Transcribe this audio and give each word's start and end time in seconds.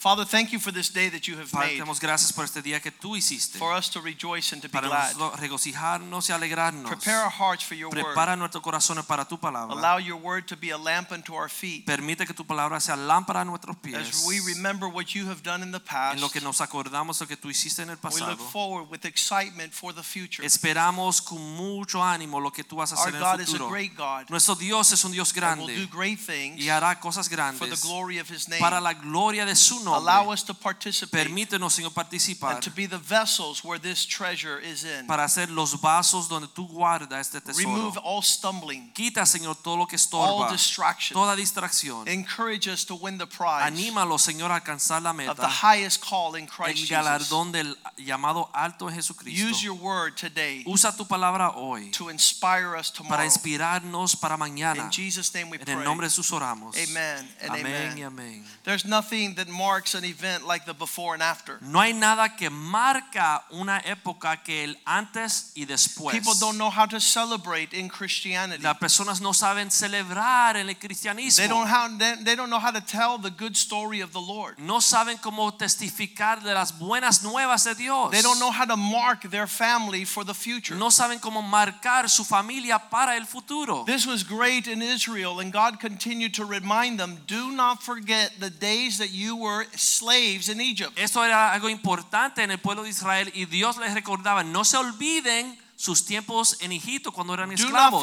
Father, 0.00 0.24
thank 0.24 0.50
you 0.50 0.58
for 0.58 0.72
this 0.72 0.88
day 0.88 1.10
that 1.10 1.28
you 1.28 1.36
have 1.36 1.52
Padre, 1.52 1.72
made. 1.72 1.78
damos 1.80 2.00
gracias 2.00 2.32
por 2.32 2.46
este 2.46 2.62
día 2.62 2.80
que 2.80 2.90
tú 2.90 3.16
hiciste. 3.18 3.58
For 3.58 3.74
us 3.74 3.90
to 3.90 4.00
rejoice 4.00 4.50
and 4.54 4.62
to 4.62 4.68
be 4.68 4.72
Para 4.72 4.88
glad. 4.88 5.14
regocijarnos 5.38 6.26
y 6.30 6.32
alegrarnos. 6.32 6.90
Prepare 6.90 7.18
our 7.24 7.28
hearts 7.30 7.62
for 7.62 7.74
your 7.74 7.90
word. 7.90 8.02
Prepara 8.02 8.34
nuestros 8.34 8.62
corazones 8.62 9.04
para 9.04 9.26
tu 9.26 9.36
palabra. 9.36 9.76
Allow 9.76 9.98
your 9.98 10.16
word 10.16 10.46
to 10.46 10.56
be 10.56 10.70
a 10.70 10.78
lamp 10.78 11.12
unto 11.12 11.34
our 11.34 11.50
feet. 11.50 11.84
Permite 11.84 12.24
que 12.24 12.32
tu 12.32 12.46
palabra 12.46 12.80
sea 12.80 12.96
lámpara 12.96 13.42
a 13.42 13.44
nuestros 13.44 13.76
pies. 13.76 13.94
As 13.94 14.24
we 14.26 14.40
remember 14.40 14.88
what 14.88 15.14
you 15.14 15.28
have 15.28 15.42
done 15.42 15.62
in 15.62 15.70
the 15.70 15.78
past. 15.80 16.14
En 16.14 16.22
lo 16.22 16.30
que 16.30 16.40
nos 16.40 16.62
acordamos 16.62 17.20
lo 17.20 17.26
que 17.26 17.36
tú 17.36 17.50
hiciste 17.50 17.82
en 17.82 17.90
el 17.90 17.98
pasado. 17.98 18.24
we 18.24 18.30
look 18.30 18.40
forward 18.40 18.88
with 18.90 19.04
excitement 19.04 19.74
for 19.74 19.92
the 19.92 20.02
future. 20.02 20.42
Esperamos 20.46 21.20
con 21.20 21.42
mucho 21.56 22.02
ánimo 22.02 22.40
lo 22.40 22.50
que 22.50 22.64
tú 22.64 22.76
vas 22.76 22.90
a 22.94 22.96
Our 22.96 23.08
hacer 23.08 23.14
en 23.16 23.20
God 23.20 23.34
el 23.34 23.40
is 23.42 23.54
a 23.54 23.68
great 23.68 23.94
God 23.94 24.30
Nuestro 24.30 24.54
Dios 24.54 24.92
es 24.92 25.04
un 25.04 25.12
Dios 25.12 25.30
grande. 25.34 25.64
and 25.64 25.70
will 25.70 25.86
do 25.86 25.94
great 25.94 26.18
things 26.18 26.58
y 26.58 26.70
hará 26.70 26.98
cosas 26.98 27.28
grandes. 27.28 27.58
for 27.58 27.68
the 27.68 27.76
glory 27.86 28.18
of 28.18 28.30
his 28.30 28.48
name. 28.48 28.60
para 28.62 28.80
la 28.80 28.94
gloria 28.94 29.44
de 29.44 29.54
su 29.54 29.78
Allow 29.89 29.89
nombre. 29.94 30.34
us 30.34 30.42
to 30.42 30.54
participate 30.54 31.24
Permítenos, 31.24 31.72
Señor, 31.74 31.92
participar 31.92 32.54
and 32.54 32.62
to 32.62 32.70
be 32.70 32.86
the 32.86 32.98
vessels 32.98 33.64
where 33.64 33.78
this 33.78 34.04
treasure 34.06 34.58
is 34.60 34.84
in. 34.84 35.06
para 35.06 35.24
hacer 35.24 35.50
los 35.50 35.80
vasos 35.80 36.28
donde 36.28 36.48
tú 36.48 36.66
guardas 36.68 37.20
este 37.20 37.40
tesoro. 37.40 37.68
Remove 37.74 37.98
all 38.02 38.22
stumbling, 38.22 38.92
Quita, 38.92 39.24
Señor, 39.26 39.56
todo 39.62 39.76
lo 39.76 39.86
que 39.86 39.96
estorba. 39.96 40.46
all 40.46 40.52
distraction. 40.52 41.14
toda 41.14 41.34
distracción. 41.36 42.06
Encourage 42.08 42.68
us 42.68 42.84
to 42.84 42.94
win 42.94 43.18
the 43.18 43.26
prize 43.26 43.64
Anímalo, 43.64 44.18
Señor, 44.18 44.50
a 44.50 44.56
alcanzar 44.60 45.02
la 45.02 45.12
meta. 45.12 45.30
of 45.32 45.38
the 45.38 45.46
highest 45.48 46.00
call 46.04 46.34
in 46.36 46.44
El 46.44 46.50
Christ 46.50 46.78
Jesus. 46.78 46.90
galardón 46.90 47.52
del 47.52 47.76
llamado 47.96 48.50
alto 48.52 48.88
en 48.88 48.94
Jesucristo. 48.94 49.48
Use 49.48 49.62
your 49.62 49.74
word 49.74 50.16
today 50.16 50.62
Usa 50.66 50.92
tu 50.96 51.04
palabra 51.04 51.50
hoy 51.56 51.90
to 51.92 52.10
inspire 52.10 52.76
us 52.76 52.90
tomorrow. 52.90 53.16
para 53.16 53.24
inspirarnos 53.24 54.16
para 54.16 54.36
mañana. 54.36 54.84
In 54.84 54.90
Jesus' 54.90 55.32
name 55.34 55.50
we 55.50 55.58
pray. 55.58 55.72
En 55.72 55.78
el 55.80 55.84
nombre 55.84 56.06
de 56.06 56.10
Jesús 56.10 56.30
oramos. 56.32 56.76
Amen 56.76 57.28
and 57.40 57.50
amen. 57.50 58.02
amén. 58.02 58.44
There's 58.64 58.84
nothing 58.84 59.34
that 59.36 59.48
marks 59.48 59.79
an 59.94 60.04
event 60.04 60.46
like 60.46 60.64
the 60.66 60.74
before 60.74 61.14
and 61.14 61.22
after. 61.22 61.58
No 61.62 61.80
hay 61.80 61.92
nada 61.92 62.28
que 62.36 62.50
marca 62.50 63.42
una 63.52 63.80
época 63.84 64.42
que 64.44 64.64
el 64.64 64.76
antes 64.86 65.52
y 65.56 65.64
después. 65.64 66.12
People 66.12 66.34
don't 66.38 66.58
know 66.58 66.70
how 66.70 66.86
to 66.86 67.00
celebrate 67.00 67.72
in 67.72 67.88
Christianity. 67.88 68.62
Las 68.62 68.78
personas 68.78 69.20
no 69.20 69.32
saben 69.32 69.70
celebrar 69.70 70.56
en 70.56 70.68
el 70.68 70.74
They 70.74 70.88
cristianismo. 70.88 71.48
don't 71.48 71.66
how 71.66 71.88
they, 71.96 72.14
they 72.22 72.36
don't 72.36 72.50
know 72.50 72.58
how 72.58 72.70
to 72.70 72.80
tell 72.80 73.18
the 73.18 73.30
good 73.30 73.56
story 73.56 74.00
of 74.00 74.12
the 74.12 74.20
Lord. 74.20 74.58
No 74.58 74.78
saben 74.78 75.18
cómo 75.20 75.56
testificar 75.56 76.42
de 76.42 76.54
las 76.54 76.72
buenas 76.72 77.22
nuevas 77.22 77.64
de 77.64 77.74
Dios. 77.74 78.10
They 78.10 78.22
don't 78.22 78.38
know 78.38 78.50
how 78.50 78.64
to 78.64 78.76
mark 78.76 79.22
their 79.30 79.46
family 79.46 80.04
for 80.04 80.24
the 80.24 80.34
future. 80.34 80.74
No 80.74 80.88
saben 80.88 81.20
cómo 81.20 81.42
marcar 81.42 82.08
su 82.08 82.24
familia 82.24 82.78
para 82.90 83.16
el 83.16 83.24
futuro. 83.24 83.84
This 83.84 84.06
was 84.06 84.22
great 84.22 84.66
in 84.66 84.82
Israel, 84.82 85.40
and 85.40 85.52
God 85.52 85.80
continued 85.80 86.34
to 86.34 86.44
remind 86.44 86.98
them 86.98 87.18
do 87.26 87.50
not 87.50 87.82
forget 87.82 88.32
the 88.38 88.50
days 88.50 88.98
that 88.98 89.10
you 89.10 89.36
were 89.36 89.66
slaves 89.76 90.48
in 90.48 90.60
Egypt. 90.60 90.92
Esto 90.96 91.24
era 91.24 91.52
algo 91.52 91.68
importante 91.68 92.42
en 92.42 92.50
el 92.50 92.58
pueblo 92.58 92.82
de 92.82 92.90
Israel 92.90 93.30
y 93.34 93.46
Dios 93.46 93.76
les 93.78 93.94
recordaba, 93.94 94.44
no 94.44 94.64
se 94.64 94.76
olviden 94.76 95.58
sus 95.80 96.04
tiempos 96.04 96.58
en 96.60 96.72
Egipto 96.72 97.10
cuando 97.10 97.32
eran 97.32 97.50
esclavos. 97.52 98.02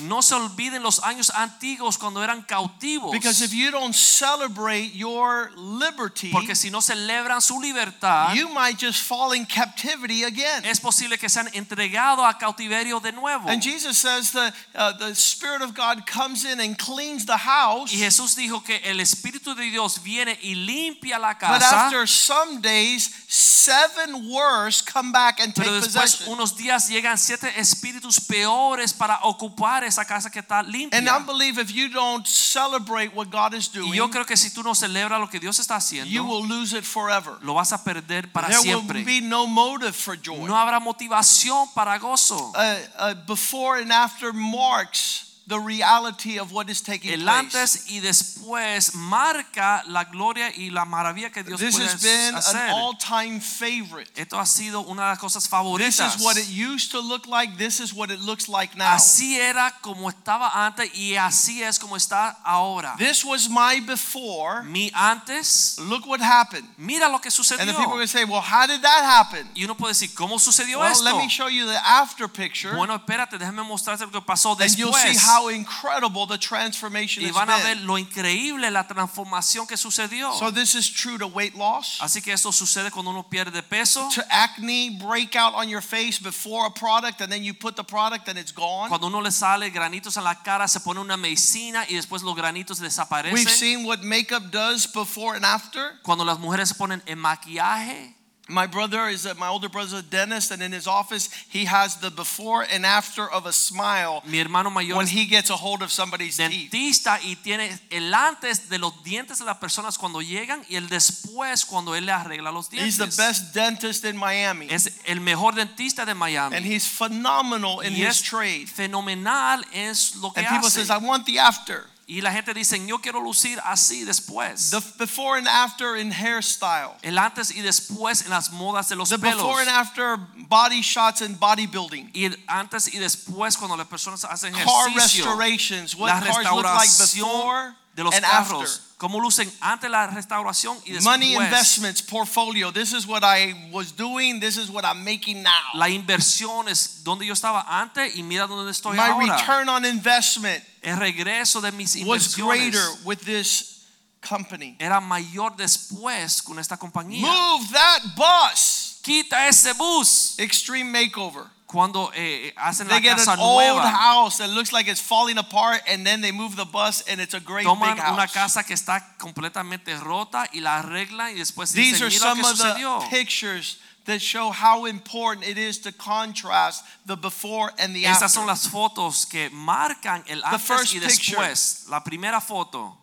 No 0.00 0.20
se 0.20 0.34
olviden 0.34 0.82
los 0.82 1.02
años 1.02 1.30
antiguos 1.30 1.96
cuando 1.96 2.22
eran 2.22 2.42
cautivos. 2.42 3.10
Because 3.10 3.42
if 3.42 3.54
you 3.54 3.70
don't 3.70 3.94
celebrate 3.94 4.92
your 4.94 5.50
liberty, 5.56 6.30
Porque 6.30 6.54
si 6.54 6.70
no 6.70 6.82
celebran 6.82 7.40
su 7.40 7.58
libertad, 7.58 8.34
you 8.34 8.48
might 8.50 8.78
just 8.78 9.02
fall 9.04 9.32
in 9.32 9.46
captivity 9.46 10.24
again. 10.24 10.62
es 10.66 10.78
posible 10.78 11.16
que 11.16 11.30
sean 11.30 11.48
entregados 11.54 12.26
a 12.26 12.36
cautiverio 12.36 13.00
de 13.00 13.12
nuevo. 13.12 13.48
And 13.48 13.62
Jesus 13.62 13.96
says 13.96 14.34
uh, 14.34 14.92
the 14.98 15.14
Spirit 15.14 15.62
of 15.62 15.72
God 15.74 16.06
comes 16.06 16.44
in 16.44 16.60
and 16.60 16.76
cleans 16.76 17.24
the 17.24 17.38
house. 17.38 17.90
Y 17.94 17.96
Jesús 17.96 18.36
dijo 18.36 18.62
que 18.62 18.76
el 18.84 19.00
Espíritu 19.00 19.54
de 19.54 19.70
Dios 19.70 20.02
viene 20.02 20.38
y 20.42 20.54
limpia 20.54 21.18
la 21.18 21.32
But 21.32 21.40
casa, 21.62 21.86
after 21.86 22.06
some 22.06 22.60
days, 22.60 23.08
seven 23.26 24.33
worse 24.34 24.82
come 24.82 25.12
back 25.12 25.40
and 25.40 25.54
take 25.54 25.64
pero 25.66 25.80
después 25.80 26.16
possession. 26.16 26.32
unos 26.32 26.56
días 26.56 26.88
llegan 26.88 27.16
siete 27.16 27.52
espíritus 27.56 28.20
peores 28.20 28.92
para 28.92 29.20
ocupar 29.22 29.84
esa 29.84 30.04
casa 30.04 30.30
que 30.30 30.40
está 30.40 30.62
limpia. 30.62 30.98
And 30.98 31.08
I 31.08 31.24
believe 31.24 31.58
if 31.60 31.70
you 31.70 31.88
don't 31.88 32.26
celebrate 32.26 33.14
what 33.14 33.30
God 33.30 33.54
is 33.54 33.68
Y 33.72 33.78
doing, 33.78 33.94
yo 33.94 34.08
creo 34.10 34.26
que 34.26 34.36
si 34.36 34.50
tú 34.50 34.62
no 34.62 34.74
celebras 34.74 35.20
lo 35.20 35.28
que 35.28 35.38
Dios 35.38 35.58
está 35.58 35.76
haciendo, 35.76 36.10
you 36.10 36.24
will 36.24 36.46
lose 36.46 36.76
it 36.76 36.84
forever. 36.84 37.38
lo 37.42 37.54
vas 37.54 37.72
a 37.72 37.82
perder 37.84 38.32
para 38.32 38.48
There 38.48 38.74
will 38.74 39.04
be 39.04 39.20
no 39.20 39.46
motive 39.46 39.94
for 39.94 40.16
joy. 40.16 40.46
No 40.46 40.56
habrá 40.56 40.80
motivación 40.80 41.68
para 41.74 41.98
gozo. 41.98 42.52
Uh, 42.54 42.76
uh, 42.98 43.14
before 43.26 43.80
and 43.80 43.92
after 43.92 44.32
marks 44.32 45.33
the 45.46 45.58
reality 45.60 46.38
of 46.38 46.52
what 46.52 46.70
is 46.70 46.80
taking 46.82 47.12
El 47.12 47.20
place. 47.22 47.38
antes 47.38 47.84
y 47.90 48.00
después 48.00 48.94
marca 48.94 49.82
la 49.86 50.04
gloria 50.04 50.50
y 50.56 50.70
la 50.70 50.84
maravilla 50.86 51.30
que 51.30 51.42
Dios 51.42 51.60
This 51.60 51.76
puede 51.76 51.86
has 51.88 52.00
been 52.02 52.34
hacer. 52.34 52.56
an 52.56 52.70
all-time 52.70 53.40
favorite. 53.40 54.10
Esto 54.16 54.38
ha 54.40 54.46
sido 54.46 54.80
una 54.88 55.02
de 55.02 55.08
las 55.10 55.18
cosas 55.18 55.42
This 55.42 55.50
favoritas. 55.50 56.16
is 56.16 56.22
what 56.24 56.36
it 56.38 56.48
used 56.48 56.90
to 56.92 57.00
look 57.00 57.26
like. 57.26 57.56
This 57.58 57.78
is 57.80 57.92
what 57.92 58.10
it 58.10 58.20
looks 58.20 58.48
like 58.48 58.74
now. 58.76 58.94
Así 58.94 59.36
era 59.36 59.72
como 59.82 60.08
estaba 60.10 60.50
antes 60.66 60.90
y 60.94 61.14
así 61.16 61.62
es 61.62 61.78
como 61.78 61.96
está 61.96 62.38
ahora. 62.42 62.94
This 62.98 63.24
was 63.24 63.48
my 63.50 63.80
before. 63.80 64.62
Mi 64.64 64.90
antes, 64.94 65.76
Look 65.78 66.06
what 66.06 66.20
happened. 66.20 66.66
mira 66.78 67.08
lo 67.10 67.18
que 67.18 67.30
sucedió. 67.30 67.60
And 67.60 67.68
the 67.70 67.74
people 67.76 67.96
will 67.98 68.08
say, 68.08 68.24
"Well, 68.24 68.40
how 68.42 68.66
did 68.66 68.80
that 68.82 69.04
happen?" 69.04 69.46
Y 69.54 69.64
uno 69.64 69.74
puede 69.74 69.92
decir, 69.92 70.14
¿cómo 70.14 70.38
sucedió 70.38 70.78
Well, 70.80 70.90
esto? 70.90 71.04
let 71.04 71.16
me 71.16 71.28
show 71.28 71.48
you 71.48 71.66
the 71.66 71.78
after 71.84 72.28
picture, 72.28 72.74
Bueno, 72.74 72.94
espérate, 72.94 73.36
déjame 73.38 73.62
mostrarte 73.62 74.04
lo 74.06 74.10
que 74.10 74.20
pasó 74.22 74.54
después. 74.56 74.72
and 74.72 74.78
you'll 74.78 74.92
see 74.94 75.08
después. 75.12 75.33
How 75.34 75.48
incredible 75.48 76.26
the 76.26 76.38
transformation 76.38 77.24
Y 77.24 77.30
van 77.30 77.50
a 77.50 77.58
ver 77.58 77.78
lo 77.78 77.98
increíble 77.98 78.70
la 78.70 78.86
transformación 78.86 79.66
que 79.66 79.76
sucedió. 79.76 80.32
So 80.38 80.50
this 80.50 80.74
is 80.74 80.88
true 80.90 81.18
to 81.18 81.26
weight 81.26 81.54
loss, 81.54 81.98
Así 82.00 82.22
que 82.22 82.32
esto 82.32 82.52
sucede 82.52 82.90
cuando 82.90 83.10
uno 83.10 83.24
pierde 83.28 83.62
peso, 83.62 84.08
to 84.14 84.22
acne 84.30 84.90
breakout 84.90 85.54
on 85.54 85.68
your 85.68 85.82
face 85.82 86.18
before 86.18 86.66
a 86.66 86.70
product, 86.70 87.20
and 87.20 87.30
then 87.30 87.42
you 87.42 87.54
put 87.54 87.76
the 87.76 87.84
product 87.84 88.28
and 88.28 88.38
it's 88.38 88.52
gone. 88.52 88.88
cuando 88.88 89.06
uno 89.06 89.20
le 89.20 89.30
sale 89.30 89.70
granitos 89.70 90.16
en 90.16 90.24
la 90.24 90.34
cara, 90.42 90.68
se 90.68 90.80
pone 90.80 91.00
una 91.00 91.16
medicina 91.16 91.84
y 91.88 91.94
después 91.94 92.22
los 92.22 92.34
granitos 92.36 92.78
desaparecen. 92.78 93.34
We've 93.34 93.50
seen 93.50 93.84
what 93.84 94.02
makeup 94.02 94.50
does 94.50 94.86
before 94.86 95.36
and 95.36 95.44
after. 95.44 95.98
Cuando 96.02 96.24
las 96.24 96.38
mujeres 96.38 96.68
se 96.68 96.74
ponen 96.74 97.02
en 97.06 97.18
maquillaje, 97.18 98.14
My 98.46 98.66
brother 98.66 99.08
is 99.08 99.24
a, 99.24 99.34
my 99.36 99.48
older 99.48 99.70
brother's 99.70 99.94
a 99.94 100.02
dentist, 100.02 100.50
and 100.50 100.62
in 100.62 100.70
his 100.70 100.86
office 100.86 101.30
he 101.48 101.64
has 101.64 101.96
the 101.96 102.10
before 102.10 102.62
and 102.70 102.84
after 102.84 103.26
of 103.26 103.46
a 103.46 103.52
smile 103.52 104.22
mi 104.26 104.36
hermano 104.38 104.68
mayor 104.68 104.96
when 104.96 105.06
he 105.06 105.24
gets 105.24 105.48
a 105.48 105.56
hold 105.56 105.80
of 105.82 105.90
somebody's 105.90 106.36
teeth. 106.36 106.70
dentista 106.70 107.18
y 107.22 107.36
tiene 107.42 107.70
el 107.90 108.12
antes 108.12 108.68
de 108.68 108.78
los 108.78 108.92
dientes 109.02 109.38
de 109.38 109.46
las 109.46 109.56
personas 109.56 109.96
cuando 109.96 110.20
llegan 110.20 110.62
y 110.68 110.76
el 110.76 110.88
después 110.88 111.64
cuando 111.64 111.94
él 111.94 112.04
le 112.04 112.12
arregla 112.12 112.52
los 112.52 112.68
dientes 112.68 112.86
He's 112.86 112.98
the 112.98 113.22
best 113.22 113.54
dentist 113.54 114.04
in 114.04 114.14
Miami, 114.18 114.66
Es 114.70 115.00
el 115.06 115.20
mejor 115.20 115.54
dentista 115.54 116.04
de 116.04 116.14
Miami. 116.14 116.54
and 116.54 116.66
he's 116.66 116.86
phenomenal 116.86 117.80
in 117.80 117.94
y 117.94 118.02
his 118.06 118.20
trade. 118.20 118.66
fenomenal 118.68 119.64
es 119.72 120.16
lo 120.16 120.32
que 120.32 120.40
And 120.40 120.48
people 120.48 120.66
hace. 120.68 120.80
says, 120.84 120.90
"I 120.90 120.98
want 120.98 121.24
the 121.24 121.38
after." 121.38 121.86
Y 122.06 122.20
la 122.20 122.32
gente 122.32 122.52
dice, 122.52 122.78
yo 122.86 122.98
quiero 122.98 123.20
lucir 123.22 123.58
así 123.64 124.04
después. 124.04 124.70
The 124.70 124.80
before 124.98 125.38
and 125.38 125.48
after 125.48 125.96
in 125.96 126.12
hairstyle. 126.12 126.92
el 127.02 127.18
antes 127.18 127.50
y 127.50 127.60
después 127.62 128.22
en 128.22 128.30
las 128.30 128.50
modas 128.50 128.88
de 128.88 128.96
los 128.96 129.08
The 129.08 129.18
pelos. 129.18 129.36
before 129.42 129.60
and 129.60 129.70
after 129.70 130.16
body 130.48 130.82
shots 130.82 131.22
and 131.22 131.38
bodybuilding. 131.38 132.10
y 132.14 132.24
el 132.26 132.36
antes 132.46 132.88
y 132.92 132.98
después 132.98 133.56
cuando 133.56 133.76
las 133.76 133.86
personas 133.86 134.24
hacen 134.24 134.52
Car 134.52 134.62
ejercicio. 134.88 135.24
restorations. 135.24 135.94
What 135.96 136.08
la 136.08 136.20
cars 136.20 136.44
look 136.52 136.64
like 136.64 136.90
before 136.98 137.74
de 137.94 138.04
los 138.04 138.14
and 138.14 138.24
carros. 138.24 138.62
after. 138.80 138.93
Cómo 139.04 139.20
lucen 139.20 139.52
antes 139.60 139.90
la 139.90 140.06
restauración 140.06 140.78
y 140.86 140.92
después. 140.92 141.04
Money 141.04 141.34
investments, 141.34 142.00
portfolio. 142.00 142.72
This 142.72 142.94
is 142.94 143.06
what 143.06 143.22
I 143.22 143.68
was 143.70 143.94
doing. 143.94 144.40
This 144.40 144.56
is 144.56 144.70
what 144.70 144.82
I'm 144.82 145.04
making 145.04 145.42
now. 145.42 145.50
La 145.74 145.90
inversión 145.90 146.70
es 146.70 147.04
donde 147.04 147.26
yo 147.26 147.34
estaba 147.34 147.66
antes 147.68 148.16
y 148.16 148.22
mira 148.22 148.46
dónde 148.46 148.70
estoy 148.70 148.96
My 148.96 149.10
ahora. 149.10 149.36
return 149.36 149.68
on 149.68 149.84
investment 149.84 150.64
El 150.80 150.96
regreso 150.96 151.60
de 151.60 151.70
mis 151.72 151.96
was 152.06 152.38
inversiones 152.38 152.72
greater 152.72 152.88
with 153.04 153.18
this 153.26 153.84
company. 154.26 154.74
era 154.78 155.02
mayor 155.02 155.54
después 155.54 156.40
con 156.42 156.58
esta 156.58 156.78
compañía. 156.78 157.20
Move 157.20 157.68
that 157.72 158.00
bus. 158.16 159.00
Quita 159.02 159.48
ese 159.48 159.74
bus. 159.74 160.34
Extreme 160.38 160.90
makeover. 160.90 161.50
Cuando 161.66 162.10
eh, 162.14 162.52
hacen 162.56 162.86
They 162.88 162.96
la 162.96 163.00
get 163.00 163.16
casa 163.16 163.32
an 163.32 163.40
old 163.40 163.62
nueva. 163.76 163.90
house 163.90 164.38
that 164.38 164.50
looks 164.50 164.72
like 164.72 164.86
it's 164.90 165.00
falling 165.00 165.38
apart, 165.38 165.82
and 165.88 166.04
then 166.06 166.20
they 166.20 166.30
move 166.30 166.56
the 166.56 166.64
bus, 166.66 167.02
and 167.08 167.20
it's 167.20 167.34
a 167.34 167.40
great 167.40 167.66
Toman 167.66 167.94
big 167.96 168.04
una 168.12 168.28
casa 168.28 168.62
que 168.62 168.74
está 168.74 169.16
completamente 169.18 169.94
rota 170.00 170.46
y 170.52 170.60
la 170.60 170.78
arreglan 170.82 171.32
y 171.34 171.38
después 171.40 171.72
These 171.72 172.00
dicen, 172.00 172.02
are 172.06 172.10
mira 172.10 172.18
some 172.20 172.42
que 172.42 172.84
of 172.86 173.00
the 173.02 173.08
pictures 173.10 173.78
that 174.04 174.20
show 174.20 174.50
how 174.52 174.84
important 174.84 175.46
it 175.48 175.56
is 175.56 175.78
to 175.80 175.90
contrast 175.90 176.84
the 177.06 177.16
before 177.16 177.72
and 177.78 177.94
the 177.94 178.04
Estas 178.04 178.24
after. 178.24 178.40
son 178.40 178.46
las 178.46 178.68
fotos 178.68 179.24
que 179.26 179.48
marcan 179.50 180.22
el 180.28 180.42
antes 180.44 180.60
first 180.66 180.94
y 180.94 181.00
picture. 181.00 181.36
después. 181.38 181.88
La 181.88 182.04
primera 182.04 182.40
foto, 182.42 182.94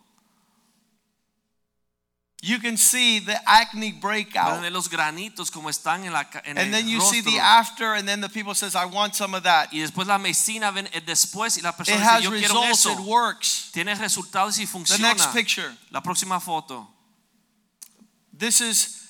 You 2.44 2.58
can 2.58 2.76
see 2.76 3.20
the 3.20 3.40
acne 3.46 3.92
breakout. 3.92 4.62
de 4.62 4.70
los 4.70 4.88
granitos 4.88 5.48
como 5.48 5.68
están 5.68 6.04
en, 6.04 6.12
la, 6.12 6.24
en 6.44 6.58
And 6.58 6.74
then 6.74 6.88
you 6.88 7.00
see 7.00 7.20
the 7.20 7.38
after, 7.38 7.94
and 7.94 8.06
then 8.06 8.20
the 8.20 8.28
people 8.28 8.52
says, 8.52 8.74
I 8.74 8.84
want 8.84 9.14
some 9.14 9.32
of 9.32 9.44
that. 9.44 9.68
Y 9.72 9.78
después 9.78 10.08
la 10.08 10.18
medicina 10.18 10.72
ven 10.72 10.88
el 10.92 11.02
después 11.02 11.56
y 11.56 11.62
la 11.62 11.70
It 11.70 11.76
persona 11.76 12.18
dice, 12.18 12.22
yo 12.24 12.30
quiero 12.30 12.54
results, 12.54 12.86
eso. 12.86 12.92
it 12.94 12.98
works. 13.06 13.70
Tiene 13.72 13.94
resultados 13.94 14.58
y 14.58 14.66
funciona. 14.66 14.98
The 14.98 15.14
next 15.14 15.32
picture. 15.32 15.72
La 15.92 16.00
próxima 16.00 16.40
foto. 16.40 16.88
This 18.36 18.60
is 18.60 19.08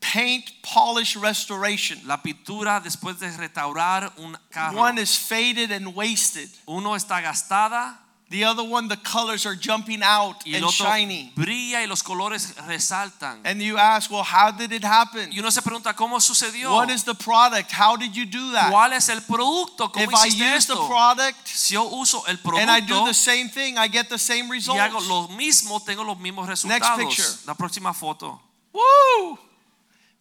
paint 0.00 0.44
polish 0.62 1.16
restoration. 1.16 1.98
La 2.04 2.18
pintura 2.18 2.82
después 2.84 3.18
de 3.18 3.30
restaurar 3.30 4.12
un 4.18 4.36
carro. 4.50 4.76
One 4.76 4.98
is 4.98 5.16
faded 5.16 5.72
and 5.72 5.94
wasted. 5.94 6.50
Uno 6.66 6.94
está 6.94 7.22
gastada 7.22 8.05
The 8.28 8.42
other 8.42 8.64
one, 8.64 8.88
the 8.88 8.96
colors 8.96 9.46
are 9.46 9.54
jumping 9.54 10.02
out 10.02 10.44
y 10.44 10.54
el 10.54 10.56
and 10.56 10.64
otro 10.64 10.84
shiny. 10.84 11.32
brilla 11.36 11.80
y 11.80 11.86
los 11.86 12.02
colores 12.02 12.56
resaltan. 12.66 13.40
And 13.44 13.62
you 13.62 13.78
ask, 13.78 14.10
well, 14.10 14.24
how 14.24 14.50
did 14.50 14.72
it 14.72 14.82
happen? 14.82 15.30
Y 15.32 15.38
uno 15.38 15.50
se 15.50 15.62
pregunta 15.62 15.94
cómo 15.94 16.20
sucedió. 16.20 16.72
What 16.72 16.90
is 16.90 17.04
the 17.04 17.14
product? 17.14 17.70
How 17.70 17.96
did 17.96 18.14
you 18.16 18.26
do 18.26 18.50
that? 18.50 18.72
¿Cuál 18.72 18.94
es 18.94 19.08
el 19.10 19.20
producto? 19.20 19.92
¿Cómo 19.92 20.02
If 20.02 20.12
I 20.12 20.26
use 20.56 20.66
the 20.66 20.74
product 20.74 21.46
Si 21.46 21.74
yo 21.74 21.84
uso 21.84 22.24
el 22.26 22.38
producto, 22.38 22.62
and 22.62 22.70
I 22.70 22.80
do 22.80 23.06
the 23.06 23.14
same 23.14 23.48
thing, 23.48 23.78
I 23.78 23.86
get 23.86 24.08
the 24.08 24.18
same 24.18 24.48
y 24.48 24.78
hago 24.78 25.00
lo 25.06 25.28
mismo, 25.28 25.80
tengo 25.84 26.02
los 26.02 26.18
mismos 26.18 26.48
resultados. 26.48 26.98
Next 26.98 27.16
picture. 27.16 27.46
La 27.46 27.54
próxima 27.54 27.94
foto. 27.94 28.40
Woo! 28.72 29.38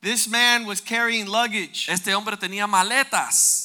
This 0.02 0.28
man 0.28 0.68
was 0.68 0.80
carrying 0.80 1.26
luggage. 1.26 1.90
Este 1.90 2.14
hombre 2.14 2.38
tenía 2.38 2.68
maletas. 2.68 3.65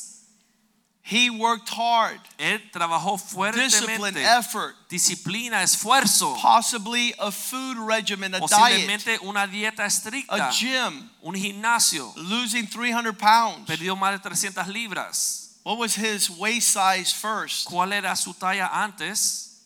He 1.11 1.29
worked 1.29 1.69
hard, 1.71 2.21
Él 2.39 2.61
trabajó 2.71 3.17
discipline, 3.53 3.99
fuertemente. 4.15 4.23
effort, 4.25 4.77
Disciplina, 4.89 5.61
esfuerzo. 5.65 6.37
possibly 6.41 7.13
a 7.19 7.33
food 7.33 7.79
regimen, 7.79 8.33
a 8.35 8.39
diet, 8.39 8.49
Posiblemente 8.51 9.19
una 9.23 9.45
dieta 9.49 9.85
estricta. 9.85 10.49
a 10.49 10.51
gym, 10.53 11.11
Un 11.23 11.35
gimnasio. 11.35 12.13
losing 12.17 12.65
300 12.69 13.13
pounds. 13.19 13.67
Perdió 13.67 13.97
más 13.97 14.13
de 14.13 14.19
300 14.21 14.69
libras. 14.69 15.59
What 15.65 15.79
was 15.79 15.97
his 15.97 16.31
waist 16.31 16.69
size 16.73 17.13
first? 17.13 17.67
¿Cuál 17.67 17.93
era 17.93 18.15
su 18.15 18.33
talla 18.33 18.71
antes? 18.73 19.65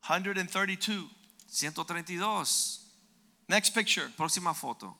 132. 0.00 1.10
132. 1.46 2.80
Next 3.48 3.74
picture. 3.74 4.08
Próxima 4.16 4.54
foto. 4.54 4.96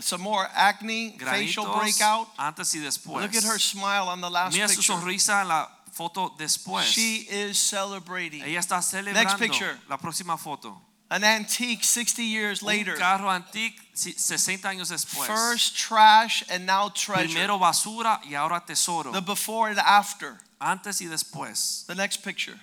Some 0.00 0.22
more 0.22 0.48
acne, 0.54 1.16
facial 1.18 1.64
breakout. 1.64 2.28
antes 2.38 2.74
y 2.74 2.80
después. 2.80 3.22
Look 3.22 3.34
at 3.34 3.44
her 3.44 3.58
smile 3.58 4.08
on 4.08 4.20
the 4.20 4.30
last 4.30 4.54
Mira 4.54 4.68
su 4.68 4.76
picture. 4.76 4.94
sonrisa 4.94 5.40
en 5.42 5.48
la 5.48 5.68
foto 5.92 6.32
después. 6.38 6.84
She 6.84 7.26
is 7.28 7.58
celebrating. 7.58 8.42
Ella 8.42 8.60
está 8.60 8.80
celebrando. 8.80 9.38
picture. 9.38 9.76
La 9.88 9.96
próxima 9.96 10.38
foto. 10.38 10.80
An 11.10 11.24
antique 11.24 11.84
60 11.84 12.22
years 12.22 12.62
later. 12.62 12.92
Un 12.92 12.98
carro 12.98 13.28
antiguo 13.28 13.80
60 13.94 14.68
años 14.68 14.90
después. 14.90 15.26
First 15.26 15.76
trash 15.76 16.44
and 16.50 16.66
now 16.66 16.90
treasure. 16.90 17.28
Primero 17.28 17.58
basura 17.58 18.20
y 18.24 18.34
ahora 18.34 18.62
tesoro. 18.66 19.10
The 19.12 19.22
before 19.22 19.70
and 19.70 19.78
after. 19.78 20.38
Antes 20.60 21.00
y 21.00 21.06
después. 21.06 21.86
The 21.86 21.94
next 21.94 22.18
picture. 22.18 22.60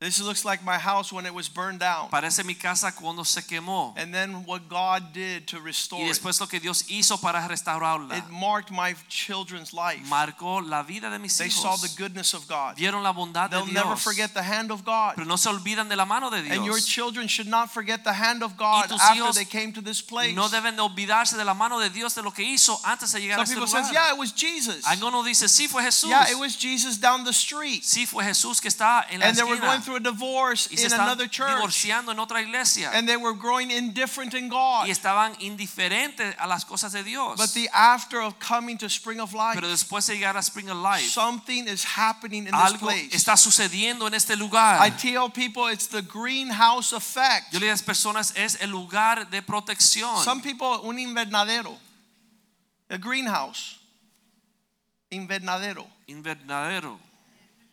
This 0.00 0.18
looks 0.22 0.46
like 0.46 0.64
my 0.64 0.78
house 0.78 1.12
when 1.12 1.26
it 1.26 1.34
was 1.34 1.46
burned 1.50 1.78
down. 1.80 2.08
Parece 2.08 2.42
mi 2.42 2.54
casa 2.54 2.90
cuando 2.90 3.22
se 3.22 3.42
quemó. 3.42 3.92
And 3.98 4.14
then 4.14 4.46
what 4.46 4.66
God 4.66 5.12
did 5.12 5.46
to 5.48 5.60
restore 5.60 6.00
Y 6.00 6.06
it. 6.06 6.12
después 6.12 6.40
lo 6.40 6.46
que 6.46 6.58
Dios 6.58 6.84
hizo 6.88 7.18
para 7.20 7.46
restaurarla. 7.46 8.16
It 8.16 8.24
marked 8.30 8.70
my 8.70 8.94
children's 9.10 9.74
life. 9.74 10.00
Marcó 10.08 10.66
la 10.66 10.82
vida 10.82 11.10
de 11.10 11.18
mis 11.18 11.36
They 11.36 11.50
saw 11.50 11.76
the 11.76 11.90
goodness 11.98 12.32
of 12.32 12.48
God. 12.48 12.76
Vieron 12.78 13.02
la 13.02 13.12
bondad 13.12 13.50
de 13.50 13.56
They'll 13.56 13.66
never 13.66 13.88
Dios. 13.90 14.02
forget 14.02 14.32
the 14.32 14.42
hand 14.42 14.70
of 14.70 14.86
God. 14.86 15.16
Pero 15.16 15.26
no 15.26 15.36
se 15.36 15.50
olvidan 15.50 15.90
de 15.90 15.96
la 15.96 16.06
mano 16.06 16.30
de 16.30 16.40
Dios. 16.44 16.56
And 16.56 16.64
your 16.64 16.80
children 16.80 17.28
should 17.28 17.46
not 17.48 17.70
forget 17.70 18.02
the 18.02 18.14
hand 18.14 18.42
of 18.42 18.56
God 18.56 18.88
tus 18.88 19.02
after 19.02 19.20
hijos 19.20 19.34
they 19.34 19.44
came 19.44 19.70
to 19.74 19.82
this 19.82 20.00
place. 20.00 20.34
No 20.34 20.48
deben 20.48 20.76
de 20.76 20.82
olvidarse 20.82 21.36
de 21.36 21.44
la 21.44 21.52
mano 21.52 21.78
de 21.78 21.90
Dios 21.90 22.14
de 22.14 22.22
lo 22.22 22.30
que 22.30 22.42
hizo 22.42 22.80
antes 22.86 23.12
de 23.12 23.20
llegar 23.20 23.38
a 23.38 23.44
Some 23.44 23.52
este 23.52 23.54
people 23.54 23.66
lugar. 23.66 23.84
says, 23.84 23.92
yeah, 23.92 24.12
it 24.14 24.18
was 24.18 24.32
Jesus. 24.32 24.82
Algunos 24.86 25.26
dicen, 25.26 25.46
sí 25.50 25.68
fue 25.68 25.82
Jesús. 25.82 26.08
Yeah, 26.08 26.30
it 26.30 26.38
was 26.38 26.56
Jesus 26.56 26.96
down 26.96 27.22
the 27.24 27.34
street. 27.34 27.82
Sí 27.84 28.06
fue 28.06 28.24
Jesús 28.24 28.62
que 28.62 28.68
está 28.70 29.04
en 29.10 29.20
la 29.20 29.26
And 29.26 29.36
they 29.36 29.44
were 29.44 29.56
going 29.58 29.72
esquina. 29.80 29.89
Through 29.90 29.96
a 29.96 30.00
divorce 30.00 30.68
Y 30.70 30.76
se 30.76 30.86
in 30.86 30.92
another 30.92 31.28
church. 31.28 31.48
divorciando 31.48 32.12
en 32.12 32.18
otra 32.18 32.40
iglesia. 32.40 32.90
And 32.92 33.08
they 33.08 33.16
were 33.16 33.34
growing 33.34 33.70
indifferent 33.70 34.34
in 34.34 34.48
God. 34.48 34.86
Y 34.86 34.90
estaban 34.90 35.34
indiferentes 35.40 36.34
a 36.38 36.46
las 36.46 36.64
cosas 36.64 36.92
de 36.92 37.02
Dios. 37.02 37.36
But 37.36 37.52
the 37.54 37.68
after 37.72 38.20
of 38.20 38.38
coming 38.38 38.78
to 38.78 38.88
Spring 38.88 39.20
of 39.20 39.32
Life, 39.34 39.56
Pero 39.56 39.68
después 39.68 40.06
de 40.06 40.14
llegar 40.14 40.36
a 40.36 40.42
Spring 40.42 40.70
of 40.70 40.78
Life, 40.78 41.08
something 41.08 41.66
is 41.66 41.84
happening 41.84 42.46
in 42.46 42.52
this 42.52 42.54
algo 42.54 42.86
place. 42.86 43.10
está 43.12 43.36
sucediendo 43.36 44.06
en 44.06 44.14
este 44.14 44.36
lugar. 44.36 44.80
I 44.80 44.90
tell 44.90 45.28
people 45.28 45.66
it's 45.66 45.88
the 45.88 46.02
greenhouse 46.02 46.92
effect. 46.92 47.52
Yo 47.52 47.58
le 47.58 47.66
digo 47.66 47.72
a 47.72 47.74
las 47.74 47.82
personas, 47.82 48.32
es 48.36 48.60
el 48.60 48.70
lugar 48.70 49.28
de 49.30 49.42
protección. 49.42 50.22
Some 50.24 50.42
people, 50.42 50.80
un 50.84 50.98
invernadero, 50.98 51.76
a 52.88 52.96
greenhouse, 52.98 53.78
invernadero. 55.10 55.86
Invernadero. 56.06 56.98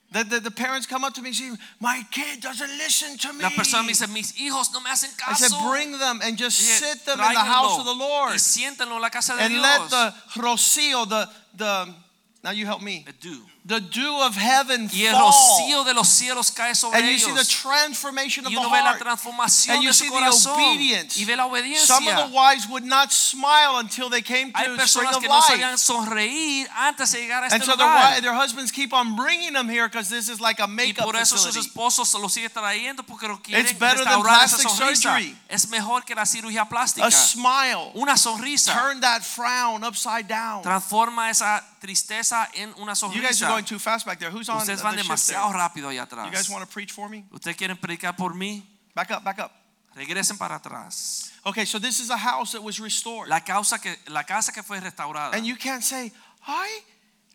The, 0.10 0.24
the, 0.24 0.40
the 0.40 0.52
parents 0.52 0.88
come 0.88 1.04
up 1.04 1.14
to 1.16 1.22
me 1.22 1.30
and 1.30 1.36
say, 1.36 1.52
My 1.82 2.02
kid 2.12 2.40
doesn't 2.42 2.70
listen 2.78 3.18
to 3.18 3.34
me. 3.34 3.44
La 3.44 3.50
persona 3.50 3.84
me 3.84 3.90
dice, 3.90 4.08
mis 4.08 4.32
hijos 4.32 4.72
no 4.74 4.80
me 4.80 4.90
hacen 4.90 5.10
caso. 5.18 5.32
I 5.32 5.48
said. 5.48 5.70
Bring 5.70 6.00
them 6.00 6.22
and 6.24 6.38
just 6.38 6.62
Dije, 6.62 6.80
sit 6.80 7.06
them 7.06 7.20
in 7.20 7.34
the 7.34 7.40
house 7.40 7.78
of 7.80 7.86
the 7.86 7.94
Lord. 7.94 8.32
Y 8.32 8.38
siéntenlo 8.40 8.96
en 8.96 9.02
la 9.02 9.10
casa 9.10 9.36
de 9.36 9.42
And 9.44 9.54
Dios. 9.54 9.62
let 9.64 9.90
the 9.90 10.14
rocío, 10.40 11.10
the, 11.10 11.30
the, 11.58 11.94
now 12.42 12.52
you 12.52 12.66
help 12.66 12.82
me, 12.82 13.04
The 13.06 13.14
dew. 13.14 13.42
The 13.68 13.82
dew 13.82 14.22
of 14.24 14.36
heaven 14.38 14.90
Y 14.94 15.06
el 15.06 15.14
rocío 15.16 15.84
de 15.84 15.94
los 15.94 16.08
cielos 16.08 16.52
cae 16.52 16.74
sobre 16.74 17.00
And 17.00 17.10
you 17.10 17.20
see 17.20 17.34
the 17.34 17.44
transformation 17.44 18.46
of 18.46 18.52
Y 18.52 18.56
the 18.56 18.62
uno 18.62 18.70
ve 18.70 18.82
la 18.82 18.98
transformación 18.98 19.76
And 19.76 19.84
you 19.84 19.90
de 19.90 19.94
su 19.94 20.04
see 20.06 20.10
the 20.10 20.16
corazón. 20.16 20.54
obedience. 20.56 21.18
Y 21.20 21.26
ve 21.26 21.36
la 21.36 21.46
obediencia. 21.48 21.86
Some 21.86 22.08
of 22.08 22.16
the 22.16 22.34
wives 22.34 22.66
would 22.70 22.86
not 22.86 23.12
smile 23.12 23.78
until 23.80 24.10
they 24.10 24.22
came 24.22 24.52
Hay 24.56 24.66
to 24.68 24.72
Spring 24.76 25.06
personas 25.08 25.16
of 25.18 25.22
que 25.22 25.28
no 25.28 25.42
sabían 25.42 25.78
sonreír 25.78 26.68
antes 26.78 27.12
de 27.12 27.20
llegar 27.20 27.44
a 27.44 27.48
And 27.54 27.62
so 27.64 27.76
their, 27.76 27.88
lugar. 27.88 28.22
their 28.22 28.34
husbands 28.34 28.72
keep 28.72 28.94
on 28.94 29.16
bringing 29.18 29.52
them 29.54 29.68
here 29.68 29.88
because 29.90 30.10
this 30.10 30.30
is 30.30 30.40
like 30.40 30.62
a 30.62 30.68
makeup 30.68 31.04
por 31.06 31.16
eso 31.18 31.36
sus 31.36 31.48
facility. 31.48 31.68
esposos 31.70 32.14
los 32.22 32.32
siguen 32.34 32.52
trayendo 32.52 33.04
porque 33.04 33.28
lo 33.28 33.38
quieren 33.42 33.66
It's 33.66 33.78
better 33.78 34.04
than 34.06 34.22
plastic 34.22 34.70
surgery. 34.70 35.36
Es 35.50 35.68
mejor 35.70 36.04
que 36.06 36.16
la 36.16 36.26
cirugía 36.26 36.68
plástica. 36.70 37.06
A 37.08 37.12
smile. 37.12 37.92
Una 37.96 38.16
sonrisa 38.18 38.74
Turn 38.74 39.02
that 39.02 39.24
frown 39.24 39.84
upside 39.84 40.28
down. 40.28 40.62
transforma 40.64 41.30
esa 41.30 41.64
tristeza 41.80 42.48
en 42.54 42.74
una 42.78 42.94
You 42.94 42.96
sonrisa. 42.96 43.57
Going 43.58 43.66
too 43.66 43.80
fast 43.80 44.06
back 44.06 44.20
there. 44.20 44.30
Who's 44.32 44.50
on 44.50 44.58
the 44.58 44.64
Ustedes 44.64 44.82
van 44.82 44.94
shift 44.94 45.08
demasiado 45.10 45.50
there? 45.52 45.60
rápido 45.60 45.90
allá 45.90 46.08
You 46.26 46.32
guys 46.32 46.50
want 46.50 46.64
to 46.64 46.72
preach 46.72 46.92
for 46.92 47.10
me? 47.10 47.26
Ustedes 47.32 47.56
quieren 47.58 47.78
predicar 47.78 48.16
por 48.16 48.34
mí. 48.34 48.64
Back 48.96 49.12
up, 49.12 49.24
back 49.24 49.40
up. 49.40 49.52
Regresen 49.96 50.38
para 50.38 50.56
atrás. 50.60 51.32
Okay, 51.44 51.66
so 51.66 51.80
this 51.80 52.00
is 52.00 52.10
a 52.12 52.18
house 52.18 52.52
that 52.52 52.62
was 52.62 52.80
restored. 52.80 53.28
La 53.30 53.40
causa 53.40 53.80
que 53.80 53.96
la 54.10 54.24
casa 54.24 54.52
que 54.52 54.62
fue 54.62 54.80
restaurada. 54.80 55.36
And 55.36 55.46
you 55.46 55.56
can't 55.56 55.84
say, 55.84 56.12
"Hi, 56.42 56.68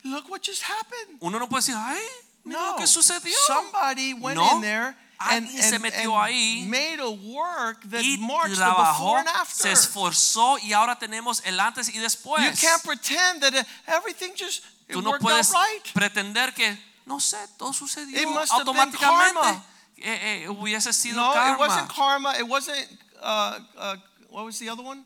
look 0.04 0.28
what 0.30 0.42
just 0.42 0.62
happened." 0.62 1.18
Uno 1.20 1.38
no 1.40 1.48
puede 1.48 1.62
decir, 1.62 1.74
ay, 1.76 2.00
mira 2.44 2.60
No. 2.60 2.70
lo 2.72 2.76
que 2.76 2.86
sucedió. 2.86 3.34
Somebody 3.46 4.14
went 4.14 4.36
No. 4.36 4.56
in 4.56 4.60
there 4.60 4.96
and, 5.18 5.46
Alguien 5.48 5.62
se 5.62 5.74
and- 5.76 5.84
metió 5.84 6.14
and 6.14 6.30
ahí 6.30 6.66
made 6.68 7.00
a 7.00 7.10
work 7.10 7.82
that 7.90 8.02
y 8.04 8.16
marks 8.20 8.50
the 8.56 8.62
trabajó, 8.64 9.14
before 9.14 9.18
and 9.18 9.28
se 9.28 9.34
after. 9.34 9.72
esforzó 9.72 10.58
y 10.62 10.72
ahora 10.72 10.96
tenemos 10.96 11.42
el 11.44 11.58
antes 11.58 11.88
y 11.88 11.98
después. 11.98 12.44
You 12.44 12.68
can't 12.68 12.82
pretend 12.84 13.42
that 13.42 13.54
uh, 13.54 13.64
everything 13.88 14.34
just 14.36 14.62
Tú 14.92 15.02
no 15.02 15.18
puedes 15.18 15.50
right. 15.52 15.92
pretender 15.92 16.52
que, 16.54 16.76
no 17.06 17.18
sé, 17.20 17.38
todo 17.58 17.72
sucedió 17.72 18.18
automáticamente. 18.50 19.40
karma. 19.40 19.64
Eh, 20.04 20.44
eh, 20.44 20.48
hubiese 20.48 20.92
sido 20.92 21.16
No, 21.20 21.32
karma. 21.32 21.52
it 21.54 21.58
wasn't 21.58 21.88
karma. 21.94 22.34
It 22.38 22.48
wasn't 22.48 22.88
uh, 23.22 23.58
uh, 23.78 23.96
what 24.30 24.44
was 24.44 24.58
the 24.58 24.68
other 24.68 24.82
one? 24.82 25.04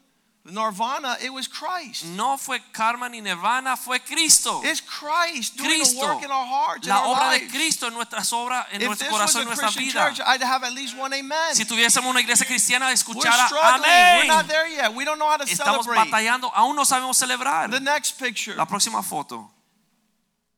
Nirvana. 0.48 1.16
It 1.20 1.30
was 1.32 1.48
Christ. 1.48 2.04
No 2.04 2.36
fue 2.38 2.60
karma 2.72 3.08
ni 3.08 3.20
nirvana, 3.20 3.76
fue 3.76 3.98
Cristo. 3.98 4.62
It's 4.64 4.80
Christ 4.80 5.56
doing 5.56 5.70
Cristo. 5.80 6.00
the 6.00 6.06
work 6.06 6.22
in 6.22 6.30
our 6.30 6.46
hearts, 6.46 6.86
in 6.86 6.92
La 6.92 7.00
our 7.00 7.16
obra 7.16 7.30
de 7.32 7.38
lives. 7.40 7.52
Cristo 7.52 7.88
en 7.88 7.94
nuestras 7.94 8.32
obras, 8.32 8.64
en 8.70 8.80
If 8.80 8.86
nuestro 8.86 9.08
corazón, 9.10 9.42
en 9.42 9.48
nuestra 9.48 9.68
Christian 9.72 9.84
vida. 10.04 10.14
church, 10.14 10.20
I'd 10.24 10.42
have 10.42 10.62
at 10.64 10.72
least 10.72 10.96
one 10.96 11.12
amen. 11.12 11.54
Si 11.54 11.64
tuviésemos 11.64 12.08
una 12.08 12.20
iglesia 12.20 12.46
cristiana, 12.46 12.92
escuchara 12.92 13.48
amén. 13.74 14.46
there 14.46 14.68
yet. 14.68 14.94
We 14.94 15.04
don't 15.04 15.18
know 15.18 15.28
how 15.28 15.36
to 15.36 15.44
Estamos 15.44 15.84
celebrate. 15.84 16.10
batallando, 16.10 16.50
aún 16.54 16.76
no 16.76 16.84
sabemos 16.84 17.16
celebrar. 17.16 17.68
The 17.68 17.80
next 17.80 18.16
picture. 18.18 18.54
La 18.56 18.66
próxima 18.66 19.02
foto. 19.02 19.50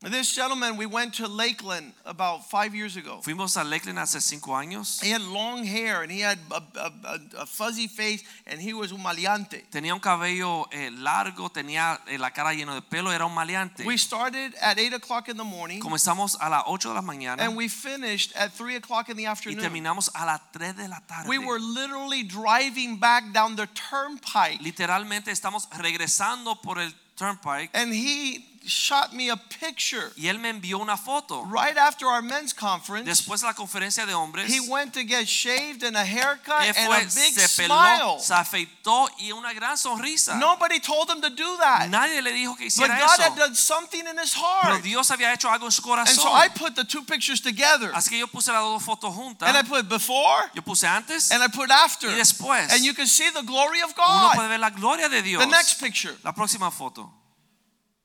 This 0.00 0.33
gentleman, 0.33 0.76
we 0.76 0.87
went 0.87 1.14
to 1.14 1.26
Lakeland 1.26 1.93
about 2.07 2.49
five 2.49 2.73
years 2.73 2.97
ago. 2.97 3.21
Fuimos 3.21 3.57
a 3.61 3.64
Lakeland 3.64 3.99
hace 3.99 4.21
cinco 4.21 4.52
años. 4.52 5.02
He 5.02 5.11
had 5.11 5.21
long 5.23 5.64
hair 5.64 6.02
and 6.02 6.12
he 6.12 6.21
had 6.21 6.38
a, 6.52 6.62
a- 6.78 6.93
a- 7.05 7.43
a 7.43 7.47
fuzzy 7.47 7.88
face 7.88 8.23
and 8.47 8.61
he 8.61 8.73
was 8.73 8.93
un 8.93 9.00
maleante. 9.02 9.64
Tenía 9.73 9.93
un 9.93 9.99
cabello 9.99 10.67
eh, 10.71 10.90
largo, 10.93 11.49
tenía 11.50 11.99
eh, 12.07 12.17
la 12.17 12.31
cara 12.31 12.55
llena 12.55 12.76
de 12.76 12.83
pelo, 12.83 13.11
era 13.11 13.26
un 13.26 13.35
maleante. 13.35 13.85
We 13.85 13.97
started 13.99 14.55
at 14.62 14.78
8 14.78 14.93
o'clock 14.95 15.28
in 15.28 15.37
the 15.37 15.43
morning 15.43 15.81
Comenzamos 15.81 16.37
a 16.40 16.49
las 16.49 16.62
8 16.69 16.90
de 16.90 16.95
la 16.95 17.02
mañana 17.02 17.40
and 17.43 17.57
we 17.57 17.67
finished 17.67 18.33
at 18.37 18.52
3 18.52 18.76
o'clock 18.76 19.09
in 19.09 19.17
the 19.17 19.26
afternoon. 19.26 19.59
y 19.59 19.61
terminamos 19.69 20.11
a 20.14 20.25
las 20.25 20.40
3 20.52 20.76
de 20.76 20.87
la 20.87 21.00
tarde. 21.09 21.28
We 21.28 21.38
were 21.38 21.59
literally 21.59 22.23
driving 22.23 22.99
back 23.00 23.33
down 23.33 23.57
the 23.57 23.67
turnpike 23.75 24.61
Literalmente 24.62 25.33
estamos 25.33 25.67
regresando 25.76 26.62
por 26.62 26.78
el 26.78 26.93
turnpike 27.17 27.71
and 27.75 27.93
he 27.93 28.45
shot 28.68 29.12
me 29.12 29.30
a 29.30 29.37
picture 29.37 30.12
y 30.16 30.28
él 30.28 30.38
me 30.38 30.50
envió 30.50 30.78
una 30.78 30.96
foto. 30.96 31.44
right 31.44 31.76
after 31.76 32.06
our 32.06 32.22
men's 32.22 32.52
conference. 32.52 33.08
Después 33.08 33.40
de 33.40 33.46
la 33.46 33.54
conferencia 33.54 34.06
de 34.06 34.14
hombres, 34.14 34.48
He 34.48 34.60
went 34.60 34.92
to 34.94 35.02
get 35.02 35.26
shaved 35.26 35.82
and 35.82 35.96
a 35.96 36.04
haircut 36.04 36.60
and 36.60 36.76
fue, 36.76 36.96
a 36.96 37.00
big 37.00 37.34
se 37.34 37.48
smile. 37.48 37.68
peló, 37.68 38.20
se 38.20 38.34
afeitó 38.34 39.08
y 39.18 39.32
una 39.32 39.52
gran 39.52 39.76
sonrisa. 39.76 40.37
Nobody 40.38 40.80
told 40.80 41.10
him 41.10 41.20
to 41.20 41.30
do 41.30 41.56
that. 41.58 41.88
Nadie 41.88 42.22
le 42.22 42.32
dijo 42.32 42.56
que 42.56 42.66
hiciera 42.66 42.94
But 42.94 43.04
hiciera 43.04 43.16
God 43.16 43.20
had 43.20 43.38
done 43.38 43.54
something 43.54 44.06
in 44.06 44.18
his 44.18 44.34
heart. 44.34 44.64
Pero. 44.64 44.78
Dios 44.82 45.10
había 45.10 45.32
hecho 45.32 45.48
algo 45.50 45.66
en 45.66 45.72
su 45.72 45.82
corazón. 45.82 46.08
And 46.08 46.18
so. 46.18 46.32
I 46.32 46.48
put 46.48 46.75
the 46.75 46.84
two 46.84 47.02
pictures 47.02 47.40
together. 47.40 47.90
Así 47.94 48.10
que 48.10 48.18
yo 48.18 48.26
puse 48.26 48.52
las 48.52 48.62
dos 48.62 48.82
fotos 48.82 49.14
juntas. 49.14 49.48
And 49.48 49.56
I 49.56 49.62
put 49.68 49.88
before 49.88 50.50
Yo 50.54 50.62
puse 50.62 50.84
antes 50.84 51.30
and 51.30 51.42
I 51.42 51.48
put 51.48 51.70
after. 51.70 52.08
y 52.10 52.14
después. 52.16 52.70
And 52.72 52.84
you 52.84 52.94
can 52.94 53.06
see 53.06 53.30
the 53.30 53.42
glory 53.42 53.80
of 53.82 53.94
God. 53.94 54.08
Uno 54.08 54.30
puede 54.34 54.48
ver 54.48 54.60
la 54.60 54.70
gloria 54.70 55.08
de 55.08 55.22
Dios. 55.22 55.42
The 55.42 55.50
next 55.50 55.80
picture. 55.80 56.14
La 56.22 56.32
próxima 56.32 56.70
foto. 56.70 57.17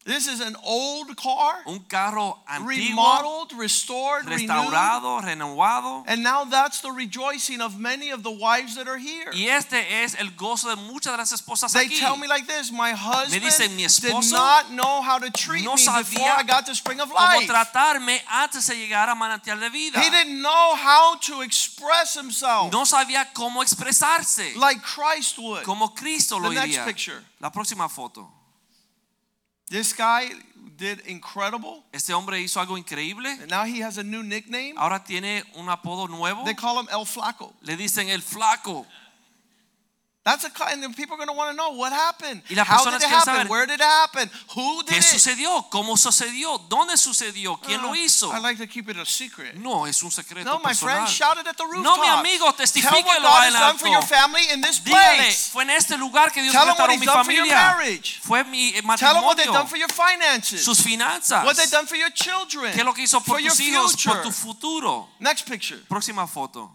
This 0.06 0.28
is 0.28 0.42
an 0.42 0.58
old 0.66 1.16
car, 1.16 1.64
Un 1.66 1.80
carro 1.88 2.38
antiguo, 2.46 2.68
remodeled, 2.68 3.54
restored, 3.54 4.26
renewed. 4.26 4.50
renovado. 4.50 6.04
And 6.08 6.22
now 6.22 6.44
that's 6.44 6.82
the 6.82 6.92
rejoicing 6.92 7.62
of 7.62 7.80
many 7.80 8.10
of 8.10 8.22
the 8.22 8.30
wives 8.32 8.76
that 8.76 8.90
are 8.90 8.98
here. 8.98 9.32
Y 9.34 9.48
este 9.48 9.76
es 10.04 10.16
el 10.20 10.32
gozo 10.36 10.68
de 10.70 10.76
muchas 10.76 11.14
de 11.14 11.18
las 11.20 11.32
esposas 11.32 11.72
They 11.72 11.86
aquí. 11.86 12.00
tell 12.00 12.18
me 12.18 12.28
like 12.28 12.46
this 12.48 12.70
My 12.70 12.92
husband 12.92 13.42
dicen, 13.44 13.78
"Mi 13.78 13.88
did 13.88 14.32
not 14.34 14.72
know 14.72 15.02
how 15.02 15.20
to 15.20 15.32
treat 15.32 15.64
no 15.64 15.76
me 15.76 15.86
before 15.86 16.30
I 16.38 16.44
got 16.44 16.66
to 16.66 16.76
Spring 16.76 17.00
of 17.00 17.10
Cómo 17.10 17.40
Life. 17.40 17.48
tratarme 17.48 18.22
antes 18.30 18.68
de 18.68 18.76
llegar 18.76 19.08
a 19.08 19.16
manantial 19.16 19.58
de 19.58 19.70
vida. 19.70 20.02
He 20.02 20.10
didn't 20.10 20.42
know 20.42 20.76
how 20.76 21.16
to 21.28 21.42
express 21.44 22.14
himself 22.16 22.74
No 22.74 22.84
sabía 22.84 23.32
cómo 23.34 23.62
expresarse. 23.64 24.54
like 24.58 24.82
Christ 24.82 25.38
would. 25.38 25.64
Como 25.64 25.94
Cristo 25.96 26.38
lo 26.40 26.50
The 26.50 26.56
next 26.56 26.72
diría. 26.76 26.86
picture. 26.86 27.24
La 27.40 27.50
próxima 27.52 27.88
foto. 27.88 28.30
This 29.74 29.92
guy 29.92 30.30
did 30.78 31.02
incredible. 31.08 31.84
Este 31.92 32.14
hombre 32.14 32.40
hizo 32.40 32.60
algo 32.60 32.78
increíble. 32.78 33.28
And 33.42 33.50
now 33.50 33.64
he 33.64 33.82
has 33.82 33.98
a 33.98 34.04
new 34.04 34.22
nickname. 34.22 34.76
Ahora 34.78 35.04
tiene 35.04 35.44
un 35.56 35.68
apodo 35.68 36.08
nuevo. 36.08 36.46
They 36.46 36.54
call 36.54 36.80
him 36.80 36.88
El 36.92 37.08
Flaco. 37.08 37.56
Le 37.64 37.76
dicen 37.76 38.08
el 38.10 38.22
flaco. 38.22 38.86
That's 40.24 40.46
a 40.46 40.52
and 40.72 40.96
people 40.96 41.16
are 41.16 41.18
going 41.18 41.28
to 41.28 41.34
want 41.34 41.52
to 41.52 41.58
know 41.58 41.72
what 41.76 41.92
happened. 41.92 42.44
Y 42.50 42.56
las 42.56 42.66
How 42.66 42.86
did 42.86 42.96
it 42.96 43.04
happen? 43.04 43.44
saber, 43.44 43.50
Where 43.50 43.66
did 43.66 43.82
it 43.82 43.82
happen? 43.82 44.30
Who 44.56 44.82
did 44.84 44.94
¿Qué 44.94 44.98
it? 45.00 45.04
sucedió? 45.04 45.70
¿Cómo 45.70 45.98
sucedió? 45.98 46.60
¿Dónde 46.70 46.96
sucedió? 46.96 47.60
¿Quién 47.60 47.82
lo 47.82 47.94
hizo? 47.94 48.32
I 48.32 48.40
like 48.40 48.58
to 48.58 48.66
keep 48.66 48.88
it 48.88 48.96
a 48.98 49.06
secret. 49.06 49.56
No, 49.56 49.86
es 49.86 50.02
un 50.02 50.12
secreto 50.12 50.50
No, 50.50 50.60
my 50.60 50.70
personal. 50.70 50.96
friend, 50.96 51.10
shout 51.10 51.38
it 51.40 51.46
at 51.46 51.58
the 51.58 51.66
rooftop. 51.66 51.84
No, 51.84 51.98
mi 51.98 52.08
amigo, 52.08 52.54
testifíquelo 52.54 53.04
what 53.04 53.22
God 53.22 53.44
has 53.44 53.54
done 53.54 53.78
for 53.78 53.90
your 53.90 54.02
family 54.02 54.44
in 54.54 54.62
this 54.62 54.80
Dígale, 54.80 55.30
fue 55.52 55.64
en 55.64 55.72
este 55.72 55.98
lugar 55.98 56.32
que 56.32 56.42
Dios 56.42 56.54
Tell 56.54 56.68
them 56.68 56.76
what 56.78 56.90
restauró 56.90 57.00
mi 57.00 57.06
done 57.06 57.26
for 57.26 57.34
your 57.34 57.46
familia. 57.46 58.22
Fue 58.22 58.44
mi 58.46 58.70
eh, 58.70 58.82
Tell 58.98 59.14
them 59.16 59.24
what 59.26 59.36
they've 59.36 59.52
done 59.52 59.68
for 59.68 59.78
your 59.78 59.92
finances. 59.92 60.64
sus 60.64 60.80
finanzas. 60.80 61.44
What 61.44 61.58
they've 61.58 61.70
done 61.70 61.86
for 61.86 61.98
your 61.98 62.12
children. 62.12 62.72
¿Qué 62.72 62.86
lo 62.86 62.94
que 62.94 63.04
hizo 63.04 63.20
por 63.20 63.42
tus 63.42 63.60
hijos, 63.60 64.02
por 64.02 64.22
tu 64.22 64.32
futuro? 64.32 65.10
Next 65.20 65.46
picture. 65.46 65.82
Próxima 65.90 66.26
foto. 66.28 66.72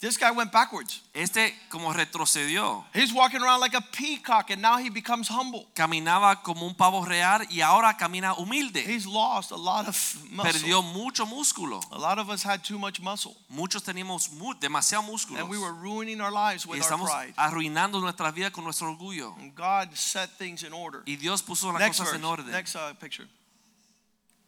This 0.00 0.16
guy 0.16 0.30
went 0.30 0.52
backwards. 0.52 1.00
Este 1.12 1.52
como 1.68 1.92
retrocedió. 1.92 2.84
He's 2.94 3.12
walking 3.12 3.42
around 3.42 3.58
like 3.60 3.74
a 3.74 3.80
peacock 3.80 4.48
and 4.50 4.62
now 4.62 4.78
he 4.78 4.90
becomes 4.90 5.26
humble. 5.26 5.66
Caminaba 5.74 6.40
como 6.44 6.66
un 6.68 6.74
pavo 6.76 7.04
real 7.04 7.40
y 7.50 7.60
ahora 7.62 7.96
camina 7.98 8.32
humilde. 8.38 8.76
He's 8.86 9.06
lost 9.08 9.50
a 9.50 9.56
lot 9.56 9.88
of 9.88 9.96
muscle. 10.30 10.52
Perdió 10.52 10.82
mucho 10.84 11.26
músculo. 11.26 11.80
A 11.90 11.98
lot 11.98 12.20
of 12.20 12.30
us 12.30 12.44
had 12.44 12.62
too 12.62 12.78
much 12.78 13.00
muscle 13.00 13.36
Muchos 13.50 13.82
teníamos 13.82 14.30
mu- 14.38 14.54
demasiado 14.54 15.02
músculo. 15.02 15.40
and 15.40 15.48
we 15.50 15.58
were 15.58 15.72
ruining 15.72 16.20
our 16.20 16.30
lives 16.30 16.64
Y 16.64 16.70
with 16.74 16.82
our 16.84 16.92
estamos 16.92 17.10
pride. 17.10 17.34
arruinando 17.36 18.00
nuestra 18.00 18.30
vida 18.30 18.52
con 18.52 18.62
nuestro 18.62 18.86
orgullo. 18.96 19.34
And 19.40 19.52
God 19.56 19.96
set 19.96 20.30
things 20.38 20.62
in 20.62 20.72
order. 20.72 21.02
Y 21.08 21.16
Dios 21.16 21.42
puso 21.42 21.72
las 21.72 21.80
Next 21.80 21.98
cosas 21.98 22.12
verse. 22.12 22.18
en 22.20 22.24
orden. 22.24 22.50
Next 22.52 22.76
uh, 22.76 22.94
picture. 23.00 23.26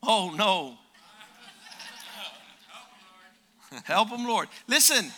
Oh 0.01 0.31
no. 0.31 0.79
Help 3.85 4.11
him, 4.11 4.25
Lord. 4.29 4.49
Listen. 4.69 5.11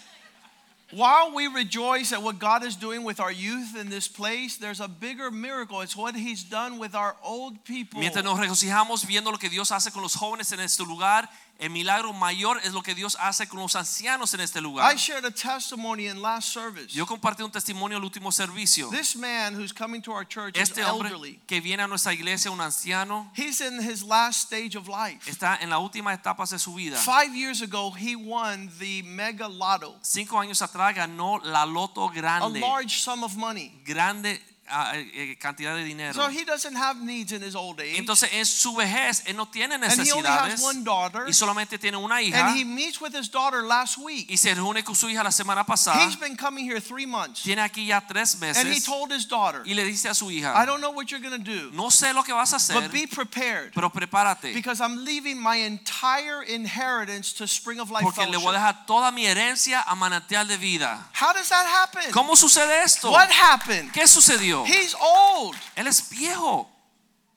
While 0.92 1.32
we 1.34 1.46
rejoice 1.46 2.12
at 2.12 2.22
what 2.22 2.38
God 2.38 2.62
is 2.62 2.76
doing 2.76 3.02
with 3.02 3.18
our 3.18 3.32
youth 3.32 3.74
in 3.80 3.88
this 3.88 4.08
place, 4.08 4.58
there's 4.58 4.78
a 4.78 4.88
bigger 4.88 5.30
miracle. 5.30 5.80
It's 5.80 5.96
what 5.96 6.14
He's 6.14 6.44
done 6.44 6.78
with 6.78 6.94
our 6.94 7.16
old 7.24 7.64
people. 7.64 7.98
Mientras 7.98 8.22
nos 8.22 8.38
regocijamos 8.38 9.06
viendo 9.06 9.30
lo 9.30 9.38
que 9.38 9.48
Dios 9.48 9.72
hace 9.72 9.90
con 9.90 10.02
los 10.02 10.14
jóvenes 10.14 10.52
en 10.52 10.60
este 10.60 10.84
lugar, 10.84 11.30
el 11.58 11.70
milagro 11.70 12.12
mayor 12.12 12.58
es 12.64 12.72
lo 12.72 12.82
que 12.82 12.94
Dios 12.94 13.16
hace 13.20 13.46
con 13.46 13.60
los 13.60 13.76
ancianos 13.76 14.34
en 14.34 14.40
este 14.40 14.58
I 14.58 14.62
lugar. 14.62 14.96
shared 14.96 15.24
a 15.24 15.30
testimony 15.30 16.08
in 16.08 16.20
last 16.20 16.48
service. 16.52 16.88
Yo 16.92 17.06
compartí 17.06 17.42
un 17.44 17.52
testimonio 17.52 17.96
en 17.98 18.02
el 18.02 18.04
último 18.04 18.32
servicio. 18.32 18.88
This 18.90 19.14
man 19.14 19.54
who's 19.54 19.72
coming 19.72 20.02
to 20.02 20.12
our 20.12 20.26
church 20.26 20.56
is 20.56 20.62
Este 20.70 20.82
hombre 20.82 21.08
elderly. 21.10 21.40
que 21.46 21.60
viene 21.60 21.82
a 21.82 21.86
nuestra 21.86 22.12
iglesia, 22.12 22.50
un 22.50 22.60
anciano, 22.60 23.30
He's 23.36 23.60
in 23.60 23.80
his 23.80 24.02
last 24.02 24.42
stage 24.52 24.76
of 24.76 24.88
life. 24.88 25.30
está 25.30 25.56
en 25.60 25.70
la 25.70 25.78
última 25.78 26.12
etapa 26.12 26.44
de 26.46 26.58
su 26.58 26.74
vida. 26.74 26.96
Five 26.96 27.34
years 27.36 27.62
ago, 27.62 27.92
he 27.92 28.16
won 28.16 28.68
the 28.80 29.02
mega 29.04 29.48
lotto, 29.48 29.96
Cinco 30.02 30.38
años 30.40 30.60
atrás 30.62 30.94
ganó 30.96 31.38
la 31.44 31.64
loto 31.64 32.08
a 32.08 32.12
grande, 32.12 32.58
large 32.60 33.00
sum 33.02 33.22
of 33.22 33.36
money. 33.36 33.72
grande 33.84 34.42
eh, 34.68 35.36
cantidad 35.38 35.74
de 35.74 35.84
dinero. 35.84 36.14
So 36.14 36.28
he 36.28 36.44
doesn't 36.44 36.76
have 36.76 37.00
needs 37.02 37.32
in 37.32 37.42
his 37.42 37.54
old 37.54 37.80
age. 37.80 37.98
Entonces 37.98 38.30
en 38.32 38.46
su 38.46 38.74
vejez 38.74 39.22
él 39.26 39.36
no 39.36 39.46
tiene 39.46 39.74
And 39.74 39.84
he 39.84 39.88
has 39.88 39.98
necesidades 39.98 40.62
one 40.62 40.84
daughter. 40.84 41.24
y 41.28 41.32
solamente 41.32 41.78
tiene 41.78 41.96
una 41.96 42.22
hija 42.22 42.48
And 42.48 42.56
he 42.56 42.64
meets 42.64 43.00
with 43.00 43.14
his 43.14 43.30
daughter 43.30 43.62
last 43.62 43.98
week. 43.98 44.30
y 44.30 44.36
se 44.36 44.54
reúne 44.54 44.82
con 44.84 44.94
su 44.94 45.08
hija 45.08 45.22
la 45.22 45.30
semana 45.30 45.64
pasada. 45.64 46.04
He's 46.04 46.18
been 46.18 46.36
coming 46.36 46.64
here 46.64 46.80
three 46.80 47.06
months. 47.06 47.42
Tiene 47.42 47.60
aquí 47.60 47.86
ya 47.86 48.00
tres 48.00 48.38
meses. 48.40 48.64
And 48.64 48.72
he 48.72 48.80
told 48.80 49.12
his 49.12 49.26
daughter, 49.26 49.62
y 49.64 49.74
le 49.74 49.84
dice 49.84 50.08
a 50.08 50.14
su 50.14 50.30
I 50.30 50.64
don't 50.64 50.80
know 50.80 50.90
what 50.92 51.10
you're 51.10 51.20
going 51.20 51.42
to 51.42 51.50
do, 51.50 51.70
no 51.72 51.90
sé 51.90 52.14
lo 52.14 52.22
que 52.22 52.32
vas 52.32 52.52
a 52.52 52.56
hacer, 52.56 52.74
but 52.74 52.90
be 52.92 53.06
prepared. 53.06 53.72
pero 53.74 53.90
prepárate 53.90 54.54
Because 54.54 54.80
I'm 54.80 55.04
leaving 55.04 55.38
my 55.38 55.56
entire 55.56 56.42
inheritance 56.42 57.32
to 57.34 57.46
Spring 57.46 57.80
of 57.80 57.90
Life 57.90 58.04
porque 58.04 58.26
le 58.26 58.38
voy 58.38 58.54
a 58.54 58.58
dejar 58.58 58.86
toda 58.86 59.10
mi 59.12 59.26
herencia 59.26 59.82
a 59.86 59.94
manantial 59.94 60.46
de 60.48 60.56
vida. 60.56 61.08
How 61.12 61.32
does 61.32 61.48
that 61.48 61.66
happen? 61.66 62.10
¿Cómo 62.12 62.36
sucede 62.36 62.82
esto? 62.84 63.10
What 63.10 63.30
happened? 63.30 63.92
¿Qué 63.92 64.06
sucedió? 64.06 64.61
He's 64.66 64.94
old, 65.00 65.54
Él 65.76 65.86
es 65.86 66.08
viejo, 66.10 66.68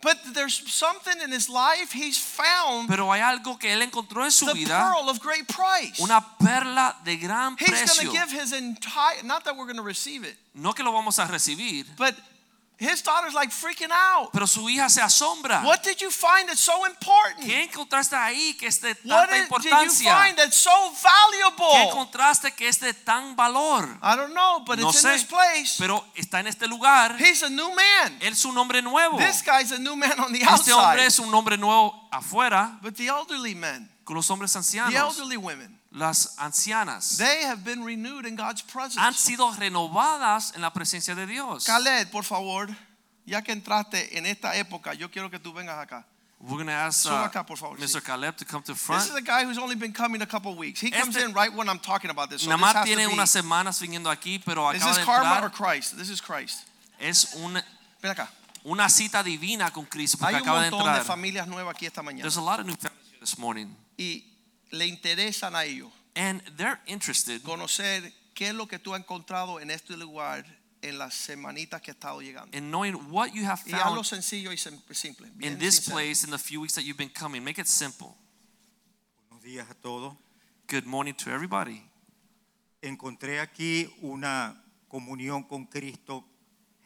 but 0.01 0.17
there's 0.33 0.61
something 0.71 1.19
in 1.23 1.31
his 1.31 1.49
life 1.49 1.91
he's 1.91 2.17
found 2.17 2.87
pero 2.87 3.11
hay 3.11 3.21
algo 3.21 3.57
que 3.57 3.71
él 3.73 3.81
encontró 3.81 4.23
en 4.23 4.31
su 4.31 4.45
the 4.45 4.53
vida, 4.53 4.77
pearl 4.77 5.09
of 5.09 5.19
great 5.19 5.47
price. 5.47 5.99
una 5.99 6.21
perla 6.39 6.95
de 7.03 7.17
gran 7.17 7.55
He's 7.57 7.97
going 7.97 8.07
to 8.07 8.13
give 8.13 8.31
his 8.31 8.53
entire, 8.53 9.23
not 9.23 9.43
that 9.45 9.55
we're 9.57 9.65
going 9.65 9.77
to 9.77 9.81
receive 9.83 10.23
it, 10.23 10.37
No 10.53 10.73
que 10.73 10.83
lo 10.83 10.91
vamos 10.91 11.17
a 11.17 11.25
recibir, 11.25 11.85
but 11.97 12.15
his 12.77 13.01
daughter's 13.01 13.33
like 13.33 13.51
freaking 13.51 13.91
out. 13.91 14.29
pero 14.33 14.45
su 14.47 14.67
hija 14.69 14.89
se 14.89 15.01
asombra. 15.01 15.61
What 15.63 15.81
did 15.83 15.97
you 16.01 16.09
find 16.11 16.47
that's 16.49 16.59
so 16.61 16.85
important? 16.85 17.45
¿Qué 17.45 17.63
encontraste 17.63 18.15
ahí 18.15 18.53
que 18.57 18.67
es 18.67 18.81
de 18.81 18.95
What 19.05 19.27
tanta 19.29 19.59
did, 19.59 19.69
you 19.73 19.89
find 20.11 20.37
that's 20.37 20.57
so 20.57 20.91
valuable? 21.01 21.71
¿Qué 21.73 21.83
encontraste 21.89 22.51
que 22.53 22.67
es 22.67 22.79
de 22.79 22.93
tan 22.93 23.35
valor? 23.35 23.85
I 24.03 24.15
don't 24.15 24.33
know, 24.33 24.63
but 24.65 24.79
No 24.79 24.89
it's 24.89 25.03
in 25.03 25.11
this 25.11 25.23
place. 25.23 25.75
pero 25.79 26.03
está 26.15 26.39
en 26.39 26.47
este 26.47 26.67
lugar. 26.67 27.15
He's 27.19 27.43
a 27.43 27.49
new 27.49 27.69
man. 27.73 28.17
Él 28.21 28.33
es 28.33 28.43
un 28.45 28.57
hombre 28.57 28.81
nuevo. 28.81 29.17
This 29.17 29.41
guy's 29.43 29.71
a 29.71 29.79
new 29.79 29.95
man 29.95 30.19
on 30.19 30.33
the 30.33 30.39
Este 30.41 30.71
hombre 30.73 31.01
outside. 31.01 31.05
es 31.07 31.19
un 31.19 31.33
hombre 31.33 31.57
nuevo 31.57 32.07
afuera 32.11 32.77
But 32.81 32.95
the 32.95 33.07
elderly 33.07 33.55
men, 33.55 33.89
con 34.03 34.15
los 34.15 34.29
hombres 34.29 34.55
ancianos. 34.55 34.91
the 34.91 34.97
elderly 34.99 35.37
women, 35.37 35.79
las 35.95 36.35
ancianas. 36.39 37.17
they 37.17 37.43
have 37.43 37.63
been 37.63 37.83
renewed 37.83 38.25
in 38.25 38.35
God's 38.35 38.61
Han 38.61 38.71
presence. 38.71 39.17
sido 39.19 39.51
renovadas 39.57 40.53
en 40.55 40.61
la 40.61 40.71
presencia 40.71 41.15
de 41.15 41.25
Dios. 41.25 41.65
Khaled, 41.65 42.09
por 42.11 42.23
favor, 42.23 42.67
ya 43.25 43.41
que 43.41 43.51
entraste 43.53 44.17
en 44.17 44.25
esta 44.25 44.55
época, 44.55 44.93
yo 44.93 45.09
quiero 45.09 45.29
que 45.29 45.39
tú 45.39 45.53
vengas 45.53 45.77
acá. 45.79 46.05
We're 46.41 46.57
going 46.57 46.67
to 46.67 46.73
ask 46.73 47.03
Suba 47.03 47.21
uh, 47.23 47.25
acá, 47.29 47.45
por 47.45 47.57
favor, 47.57 47.77
Mr. 47.79 48.01
sí. 48.01 48.03
Caleb 48.03 48.35
to 48.35 48.45
come 48.45 48.61
to 48.63 48.73
This 48.73 48.81
front. 48.81 49.03
is 49.09 49.15
a 49.15 49.21
guy 49.21 49.45
who's 49.45 49.57
only 49.57 49.73
been 49.75 49.93
coming 49.93 50.21
a 50.21 50.25
couple 50.27 50.53
weeks. 50.53 50.81
He 50.81 50.91
comes 50.91 51.15
Este- 51.15 51.23
in 51.25 51.33
right 51.33 51.51
when 51.51 51.69
I'm 51.69 51.79
talking 51.79 52.11
about 52.11 52.29
this. 52.29 52.41
So 52.43 52.49
Nada 52.49 52.57
this 52.57 52.65
más 52.67 52.73
has 52.75 52.85
to 52.85 52.95
tiene 52.95 53.07
be, 53.07 53.13
unas 53.13 53.29
semanas 53.31 53.79
viniendo 53.79 54.11
aquí, 54.11 54.37
pero 54.45 54.69
is 54.71 54.81
acaba 54.81 54.91
this 54.93 54.97
de 54.99 55.05
karma 55.05 55.39
or 55.41 55.49
entrar. 55.49 55.53
Christ? 55.53 55.97
This 55.97 56.09
is 56.09 56.19
Christ. 56.21 56.67
Es 56.99 57.33
un- 57.35 57.53
Ven 58.01 58.11
acá. 58.11 58.27
una 58.65 58.89
cita 58.89 59.23
divina 59.23 59.71
con 59.71 59.85
Cristo 59.85 60.17
porque 60.19 60.35
Hay 60.35 60.41
un 60.41 60.47
acaba 60.47 60.61
de 60.61 60.71
montón 60.71 60.91
de 60.93 60.99
entrar. 60.99 61.05
familias 61.05 61.47
nuevas 61.47 61.73
aquí 61.73 61.85
esta 61.87 62.01
mañana. 62.03 62.21
There's 62.23 62.37
a 62.37 62.41
lot 62.41 62.59
of 62.59 62.65
new 62.65 62.75
families 62.75 63.07
here 63.11 63.19
this 63.21 63.37
morning. 63.39 63.73
Y 63.97 64.23
le 64.77 64.85
interesan 64.87 65.55
a 65.55 65.65
ellos 65.65 65.91
And 66.15 66.41
they're 66.57 66.79
interested 66.87 67.41
conocer 67.43 68.11
qué 68.33 68.49
es 68.49 68.53
lo 68.55 68.67
que 68.67 68.79
tú 68.79 68.93
has 68.93 68.99
encontrado 69.01 69.59
en 69.59 69.69
este 69.71 69.97
lugar 69.97 70.45
en 70.81 70.97
las 70.97 71.13
semanitas 71.15 71.81
que 71.81 71.91
ha 71.91 71.93
estado 71.93 72.21
llegando. 72.21 72.55
and 72.57 72.69
knowing 72.69 72.93
what 73.11 73.31
you 73.33 73.43
have 73.45 73.61
Y 73.65 73.71
hazlo 73.73 73.95
found 73.95 74.05
sencillo 74.05 74.51
y 74.51 74.57
sim- 74.57 74.79
simple. 74.91 75.27
bien 75.35 75.53
in 75.53 75.59
this 75.59 75.79
sincero. 75.79 75.93
place 75.95 76.23
in 76.23 76.31
the 76.31 76.37
few 76.37 76.61
weeks 76.61 76.75
that 76.75 76.83
you've 76.83 76.97
been 76.97 77.09
coming. 77.09 77.43
Make 77.43 77.59
it 77.59 77.67
simple. 77.67 78.15
Buenos 79.29 79.43
días 79.43 79.69
a 79.69 79.73
todos. 79.75 80.13
Good 80.67 80.85
morning 80.85 81.13
to 81.15 81.31
everybody. 81.31 81.83
Encontré 82.81 83.39
aquí 83.39 83.89
una 84.01 84.55
comunión 84.87 85.43
con 85.47 85.65
Cristo 85.65 86.23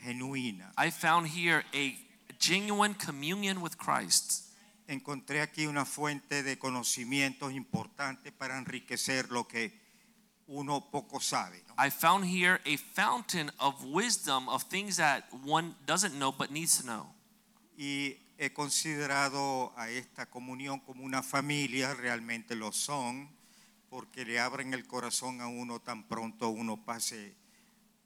genuina. 0.01 0.71
I 0.77 0.91
found 0.91 1.27
here 1.27 1.63
a 1.73 1.97
genuine 2.39 2.93
communion 2.95 3.61
with 3.61 3.77
Christ. 3.77 4.45
Encontré 4.89 5.41
aquí 5.41 5.67
una 5.67 5.85
fuente 5.85 6.41
de 6.41 6.57
conocimientos 6.57 7.53
importante 7.53 8.31
para 8.31 8.57
enriquecer 8.57 9.29
lo 9.29 9.47
que 9.47 9.79
uno 10.47 10.89
poco 10.89 11.19
sabe. 11.19 11.63
¿no? 11.67 11.75
I 11.77 11.91
found 11.91 12.25
here 12.25 12.59
a 12.65 12.75
fountain 12.95 13.51
of 13.59 13.75
wisdom 13.85 14.49
of 14.49 14.63
things 14.63 14.97
that 14.97 15.25
one 15.45 15.75
doesn't 15.85 16.15
know 16.15 16.31
but 16.31 16.49
needs 16.49 16.79
to 16.79 16.83
know. 16.83 17.13
Y 17.77 18.17
he 18.39 18.51
considerado 18.51 19.71
a 19.77 19.91
esta 19.91 20.25
comunión 20.25 20.79
como 20.79 21.03
una 21.03 21.21
familia, 21.21 21.93
realmente 21.93 22.55
lo 22.55 22.71
son, 22.71 23.29
porque 23.91 24.25
le 24.25 24.39
abren 24.39 24.73
el 24.73 24.87
corazón 24.87 25.39
a 25.39 25.47
uno 25.47 25.79
tan 25.79 26.07
pronto 26.07 26.49
uno 26.49 26.83
pase 26.83 27.35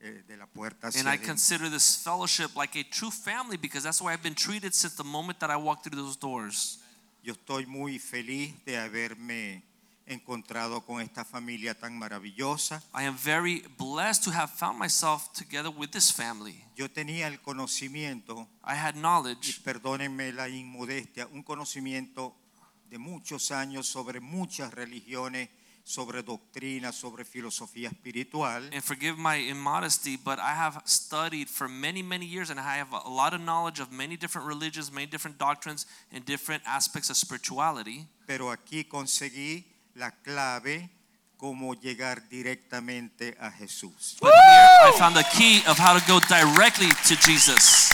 Eh, 0.05 0.21
de 0.27 0.35
la 0.35 0.47
puerta 0.47 0.87
hacia 0.87 0.99
And 0.99 1.07
I 1.07 1.13
adentro. 1.13 1.27
consider 1.29 1.69
this 1.71 1.95
fellowship 1.95 2.57
like 2.57 2.77
a 2.77 2.83
true 2.83 3.09
family 3.09 3.55
because 3.55 3.85
that's 3.85 3.99
the 3.99 4.03
way 4.03 4.13
I've 4.13 4.21
been 4.21 4.35
treated 4.35 4.73
since 4.73 4.97
the 4.97 5.03
moment 5.03 5.39
that 5.39 5.49
I 5.49 5.55
walked 5.55 5.85
through 5.85 5.95
those 5.95 6.17
doors. 6.19 6.79
Yo 7.23 7.31
estoy 7.31 7.65
muy 7.65 7.99
feliz 7.99 8.53
de 8.65 8.75
haberme 8.75 9.63
encontrado 10.05 10.85
con 10.85 10.99
esta 10.99 11.23
familia 11.23 11.73
tan 11.73 11.97
maravillosa. 11.97 12.83
I 12.93 13.05
am 13.05 13.15
very 13.15 13.65
blessed 13.77 14.25
to 14.25 14.31
have 14.31 14.51
found 14.51 14.77
myself 14.77 15.31
together 15.31 15.69
with 15.69 15.91
this 15.91 16.11
family. 16.11 16.61
Yo 16.75 16.89
tenía 16.89 17.27
el 17.27 17.39
conocimiento, 17.41 18.49
I 18.65 18.75
had 18.75 18.95
y 18.95 18.99
knowledge, 18.99 19.61
perdónenme 19.63 20.33
la 20.33 20.49
inmodestia, 20.49 21.27
un 21.27 21.43
conocimiento 21.43 22.35
de 22.89 22.97
muchos 22.97 23.51
años 23.51 23.87
sobre 23.87 24.19
muchas 24.19 24.73
religiones, 24.73 25.47
sobre 25.85 26.23
doctrina, 26.23 26.91
sobre 26.91 27.25
filosofía 27.25 27.89
espiritual. 27.89 28.69
and 28.73 28.81
forgive 28.83 29.17
my 29.17 29.35
immodesty, 29.35 30.15
but 30.17 30.39
I 30.39 30.53
have 30.55 30.81
studied 30.85 31.49
for 31.49 31.67
many, 31.67 32.01
many 32.01 32.25
years 32.25 32.49
and 32.49 32.59
I 32.59 32.77
have 32.77 32.93
a 32.93 33.09
lot 33.09 33.33
of 33.33 33.41
knowledge 33.41 33.79
of 33.81 33.91
many 33.91 34.15
different 34.15 34.47
religions, 34.47 34.91
many 34.91 35.07
different 35.07 35.37
doctrines, 35.37 35.85
and 36.11 36.23
different 36.25 36.63
aspects 36.65 37.09
of 37.09 37.17
spirituality. 37.17 38.07
Pero 38.25 38.49
aquí 38.51 38.85
conseguí 38.85 39.65
la 39.95 40.11
clave 40.11 40.89
cómo 41.37 41.73
llegar 41.73 42.29
directamente 42.29 43.35
a 43.41 43.51
Jesús. 43.51 44.15
But 44.21 44.31
here 44.33 44.89
I 44.89 44.93
found 44.97 45.15
the 45.17 45.25
key 45.35 45.61
of 45.67 45.77
how 45.77 45.93
to 45.93 46.03
go 46.07 46.19
directly 46.21 46.87
to 47.07 47.15
Jesus. 47.17 47.91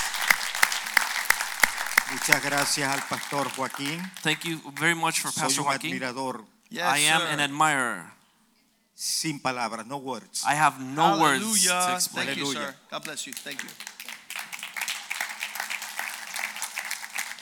Muchas 2.11 2.41
gracias 2.43 2.87
al 2.91 3.01
pastor 3.07 3.49
Joaquín. 3.55 4.01
Thank 4.21 4.43
you 4.45 4.59
very 4.75 4.95
much 4.95 5.19
for 5.19 5.31
Pastor 5.31 5.49
Soy 5.51 5.61
un 5.61 5.65
Joaquin. 5.67 5.93
admirador 5.93 6.43
Yes, 6.69 6.85
I 6.85 6.97
am 6.99 7.21
sir. 7.21 7.27
an 7.27 7.39
admirer. 7.39 8.11
sin 8.99 9.39
palabras, 9.39 9.87
no 9.87 9.97
words. 9.97 10.43
I 10.45 10.55
have 10.55 10.81
no 10.81 11.19
words 11.21 11.41
Hallelujah. 11.41 11.87
to 11.87 11.95
explain. 11.95 12.25
Thank 12.25 12.37
you, 12.37 12.53
sir. 12.53 12.75
God 12.91 13.03
bless 13.05 13.25
you. 13.25 13.33
Thank 13.33 13.63
you. 13.63 13.69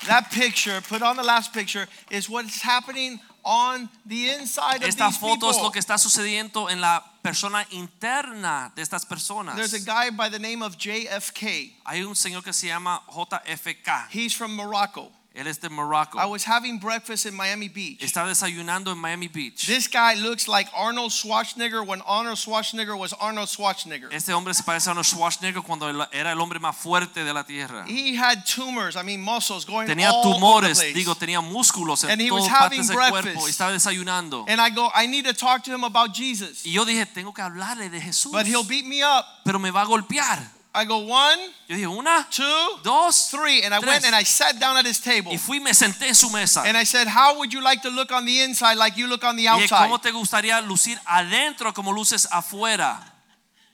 That 0.08 0.32
picture, 0.32 0.80
put 0.88 1.02
on 1.02 1.18
the 1.18 1.24
last 1.24 1.52
picture, 1.54 1.88
is 2.12 2.30
what's 2.30 2.62
happening 2.62 3.20
on 3.44 3.90
the 4.06 4.30
inside 4.30 4.84
of 4.84 4.88
Esta 4.88 5.08
these 5.08 5.18
foto 5.18 5.50
es 5.50 5.58
lo 5.58 5.72
que 5.72 5.80
está 5.80 5.98
sucediendo 5.98 6.70
en 6.70 6.80
la 6.80 7.04
persona 7.24 7.66
interna 7.72 8.72
de 8.76 8.84
estas 8.84 9.06
personas. 9.06 9.56
There's 9.56 9.74
a 9.74 9.84
guy 9.84 10.12
by 10.12 10.30
the 10.30 10.40
name 10.40 10.62
of 10.62 10.78
JFK. 10.78 11.74
Hay 11.88 12.04
un 12.04 12.16
señor 12.16 12.44
que 12.44 12.54
se 12.54 12.68
llama 12.68 13.02
JFK. 13.10 14.10
He's 14.12 14.34
from 14.34 14.56
Morocco. 14.56 15.12
Él 15.38 15.46
es 15.46 15.60
de 15.62 15.70
Morocco. 15.70 16.18
I 16.18 16.26
was 16.26 16.44
having 16.48 16.80
breakfast 16.80 17.28
in 17.28 17.36
Miami 17.36 17.70
Beach. 17.70 18.02
Está 18.02 18.26
desayunando 18.26 18.92
en 18.92 18.98
Miami 18.98 19.28
Beach. 19.28 19.68
This 19.68 19.88
guy 19.88 20.16
looks 20.16 20.48
like 20.48 20.68
Arnold 20.76 21.12
Schwarzenegger 21.12 21.86
when 21.86 22.02
Arnold 22.08 22.38
Schwarzenegger 22.38 22.98
was 22.98 23.14
Arnold 23.20 23.48
Schwarzenegger. 23.48 24.12
Este 24.12 24.34
hombre 24.34 24.56
se 24.56 24.64
parece 24.64 24.88
a 24.88 24.92
Arnold 24.94 25.06
Schwarzenegger 25.06 25.62
cuando 25.62 25.88
era 26.12 26.32
el 26.32 26.42
hombre 26.42 26.60
más 26.60 26.76
fuerte 26.76 27.24
de 27.24 27.34
la 27.34 27.44
tierra. 27.44 27.86
He 27.88 28.16
had 28.18 28.46
tumors, 28.46 28.96
I 28.96 29.04
mean 29.04 29.22
muscles 29.22 29.64
going 29.64 29.86
Tenía 29.86 30.10
all 30.10 30.26
over 30.26 30.34
the 30.34 30.40
tumores, 30.40 30.80
place. 30.80 30.94
digo, 30.94 31.14
tenía 31.14 31.40
músculos 31.40 32.04
en 32.04 32.10
And 32.10 32.22
he 32.22 32.32
was 32.32 32.48
having 32.48 32.82
del 32.82 32.96
cuerpo. 32.98 33.22
breakfast. 33.22 33.48
Y 33.48 33.52
estaba 33.52 33.72
desayunando. 33.72 34.44
And 34.48 34.60
I 34.60 34.72
go, 34.72 34.90
I 34.96 35.06
need 35.06 35.26
to 35.26 35.34
talk 35.34 35.64
to 35.66 35.72
him 35.72 35.84
about 35.84 36.16
Jesus. 36.16 36.66
Y 36.66 36.72
yo 36.72 36.84
dije, 36.84 37.06
tengo 37.06 37.32
que 37.32 37.44
hablarle 37.44 37.92
de 37.92 38.02
Jesús. 38.02 38.32
But 38.32 38.48
he'll 38.48 38.64
beat 38.68 38.86
me 38.86 39.04
up. 39.04 39.24
Pero 39.44 39.60
me 39.60 39.70
va 39.70 39.82
a 39.82 39.86
golpear. 39.86 40.57
I 40.76 40.86
go, 40.86 41.00
one, 41.00 41.40
Yo 41.68 41.76
dije, 41.76 41.88
una, 41.88 42.28
two, 42.30 42.80
dos, 42.84 43.32
three. 43.32 43.64
And 43.64 43.74
I 43.74 43.80
tres. 43.80 43.88
went 43.90 44.06
and 44.06 44.16
I 44.16 44.24
sat 44.24 44.60
down 44.60 44.78
at 44.78 44.86
his 44.86 45.00
table. 45.00 45.32
Y 45.32 45.38
fui 45.38 45.60
me 45.60 45.74
senté 45.74 46.08
en 46.08 46.16
su 46.16 46.30
mesa. 46.30 46.64
And 46.66 46.78
I 46.78 46.84
said, 46.84 47.08
How 47.08 47.38
would 47.40 47.52
you 47.52 47.62
like 47.64 47.82
to 47.82 47.90
look 47.90 48.12
on 48.12 48.26
the 48.26 48.42
inside 48.42 48.78
like 48.78 48.96
you 48.96 49.08
look 49.08 49.24
on 49.24 49.36
the 49.36 49.44
Y 49.44 49.48
outside? 49.48 49.90
¿cómo 49.90 50.00
te 50.00 50.12
gustaría 50.12 50.62
lucir 50.62 51.00
adentro 51.06 51.74
como 51.74 51.92
luces 51.92 52.28
afuera? 52.32 53.00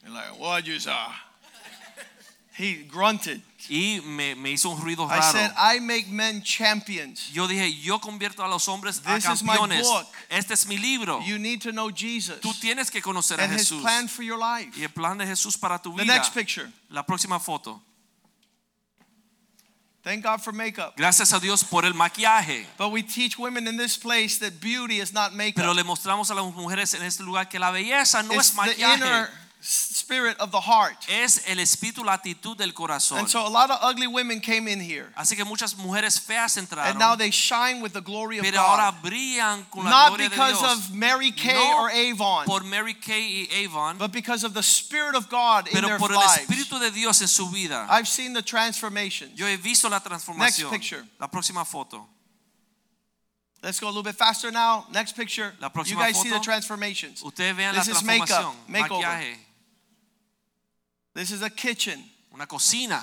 And 0.05 0.13
like, 0.13 0.39
what 0.39 0.65
you 0.65 0.79
saw? 0.79 1.11
He 2.55 2.83
grunted. 2.83 3.41
Y 3.69 4.01
me, 4.05 4.35
me 4.35 4.51
hizo 4.51 4.69
un 4.69 4.81
ruido 4.81 5.05
I 5.09 5.19
said, 5.21 5.51
raro. 5.55 5.75
I 5.75 5.79
make 5.79 6.07
men 6.09 6.41
champions. 6.43 7.29
Yo 7.31 7.47
dije, 7.47 7.71
yo 7.81 7.99
convierto 7.99 8.43
a 8.43 8.47
los 8.47 8.67
hombres 8.67 9.01
a 9.05 9.15
This 9.15 9.25
is 9.29 9.43
my 9.43 9.55
campeones. 9.57 9.83
book. 9.87 10.07
Este 10.29 10.51
es 10.53 10.67
mi 10.67 10.77
libro. 10.77 11.21
You 11.25 11.37
need 11.39 11.61
to 11.61 11.71
know 11.71 11.89
Jesus 11.91 12.39
Tú 12.41 12.53
tienes 12.59 12.89
que 12.91 13.01
conocer 13.01 13.39
a 13.39 13.43
and 13.43 13.53
his 13.53 13.69
Jesús. 13.69 13.81
plan 13.81 14.07
for 14.07 14.23
your 14.23 14.37
life. 14.37 14.77
Y 14.77 14.83
el 14.83 14.89
plan 14.89 15.17
de 15.17 15.25
Jesús 15.25 15.57
para 15.59 15.79
tu 15.79 15.95
The 15.95 16.03
vida. 16.03 16.13
next 16.15 16.33
picture. 16.33 16.71
La 16.89 17.03
próxima 17.03 17.39
foto. 17.39 17.81
Thank 20.03 20.23
God 20.23 20.41
for 20.41 20.51
makeup. 20.51 20.97
Gracias 20.97 21.31
a 21.31 21.39
Dios 21.39 21.63
por 21.63 21.85
el 21.85 21.93
maquillaje. 21.93 22.65
But 22.77 22.89
we 22.91 23.03
teach 23.03 23.39
women 23.39 23.67
in 23.67 23.77
this 23.77 23.95
place 23.97 24.37
that 24.39 24.59
beauty 24.59 24.99
is 24.99 25.13
not 25.13 25.33
makeup. 25.33 25.63
Pero 25.63 25.73
le 25.73 25.83
mostramos 25.85 26.29
a 26.29 26.33
las 26.35 26.43
mujeres 26.53 26.93
en 26.93 27.03
este 27.03 27.23
lugar 27.23 27.47
que 27.47 27.57
la 27.57 27.71
belleza 27.71 28.21
no 28.21 28.33
it's 28.33 28.47
es 28.47 28.51
the 28.51 28.57
maquillaje. 28.57 28.97
inner 28.97 29.29
spirit 29.63 30.37
of 30.39 30.51
the 30.51 30.59
heart. 30.59 30.95
Es 31.07 31.41
el 31.47 31.57
espíritu, 31.57 32.03
la 32.03 32.17
actitud 32.17 32.57
del 32.57 32.73
corazón. 32.73 33.17
And 33.19 33.29
so 33.29 33.47
a 33.47 33.49
lot 33.49 33.71
of 33.71 33.79
ugly 33.81 34.07
women 34.07 34.41
came 34.41 34.67
in 34.67 34.79
here. 34.79 35.11
Así 35.17 35.35
que 35.35 35.45
muchas 35.45 35.75
mujeres 35.75 36.19
feas 36.19 36.57
entraron. 36.57 36.91
And 36.91 36.99
now 36.99 37.15
they 37.15 37.31
shine 37.31 37.81
with 37.81 37.93
the 37.93 38.01
glory 38.01 38.39
of 38.39 38.43
pero 38.43 38.59
ahora 38.59 38.93
brillan 39.01 39.65
con 39.71 39.85
la 39.85 39.89
Not 39.89 40.07
gloria 40.09 40.29
de 40.29 40.35
because 40.35 40.59
Dios. 40.59 40.89
of 40.89 40.93
Mary 40.93 41.31
Kay 41.31 41.53
No 41.53 41.79
or 41.79 41.89
Avon, 41.89 42.45
por 42.45 42.63
Mary 42.63 42.93
Kay 42.93 43.47
y 43.49 43.63
Avon, 43.63 43.97
but 43.97 44.11
because 44.11 44.43
of 44.43 44.53
the 44.53 44.63
Spirit 44.63 45.15
of 45.15 45.29
God 45.29 45.67
in 45.67 45.73
pero 45.73 45.87
their 45.87 45.97
por 45.97 46.11
el 46.11 46.19
lives. 46.19 46.45
espíritu 46.45 46.79
de 46.79 46.91
Dios 46.91 47.21
en 47.21 47.27
su 47.27 47.49
vida. 47.49 47.87
I've 47.89 48.07
seen 48.07 48.33
the 48.33 48.41
transformations. 48.41 49.31
Yo 49.39 49.45
he 49.47 49.55
visto 49.55 49.87
la 49.89 49.99
transformación. 49.99 50.39
Next 50.39 50.69
picture. 50.69 51.03
La 51.19 51.27
próxima 51.27 51.65
foto. 51.65 52.05
Let's 53.63 53.79
go 53.79 53.87
a 53.87 53.89
little 53.89 54.03
bit 54.03 54.15
faster 54.15 54.51
now. 54.51 54.85
Next 54.91 55.15
picture. 55.15 55.53
La 55.61 55.69
próxima 55.69 55.91
You 55.91 55.95
guys 55.97 56.21
see 56.21 56.29
the 56.29 56.41
transformations. 56.41 57.23
Ustedes 57.23 57.55
vean 57.55 57.73
la 57.73 57.81
This 57.81 57.95
is 57.95 58.03
makeup, 58.03 58.53
makeover. 58.67 58.89
Maquillaje. 58.89 59.35
This 61.13 61.31
is 61.31 61.41
a 61.41 61.49
kitchen. 61.49 62.03
Una 62.33 62.45
cocina. 62.45 63.01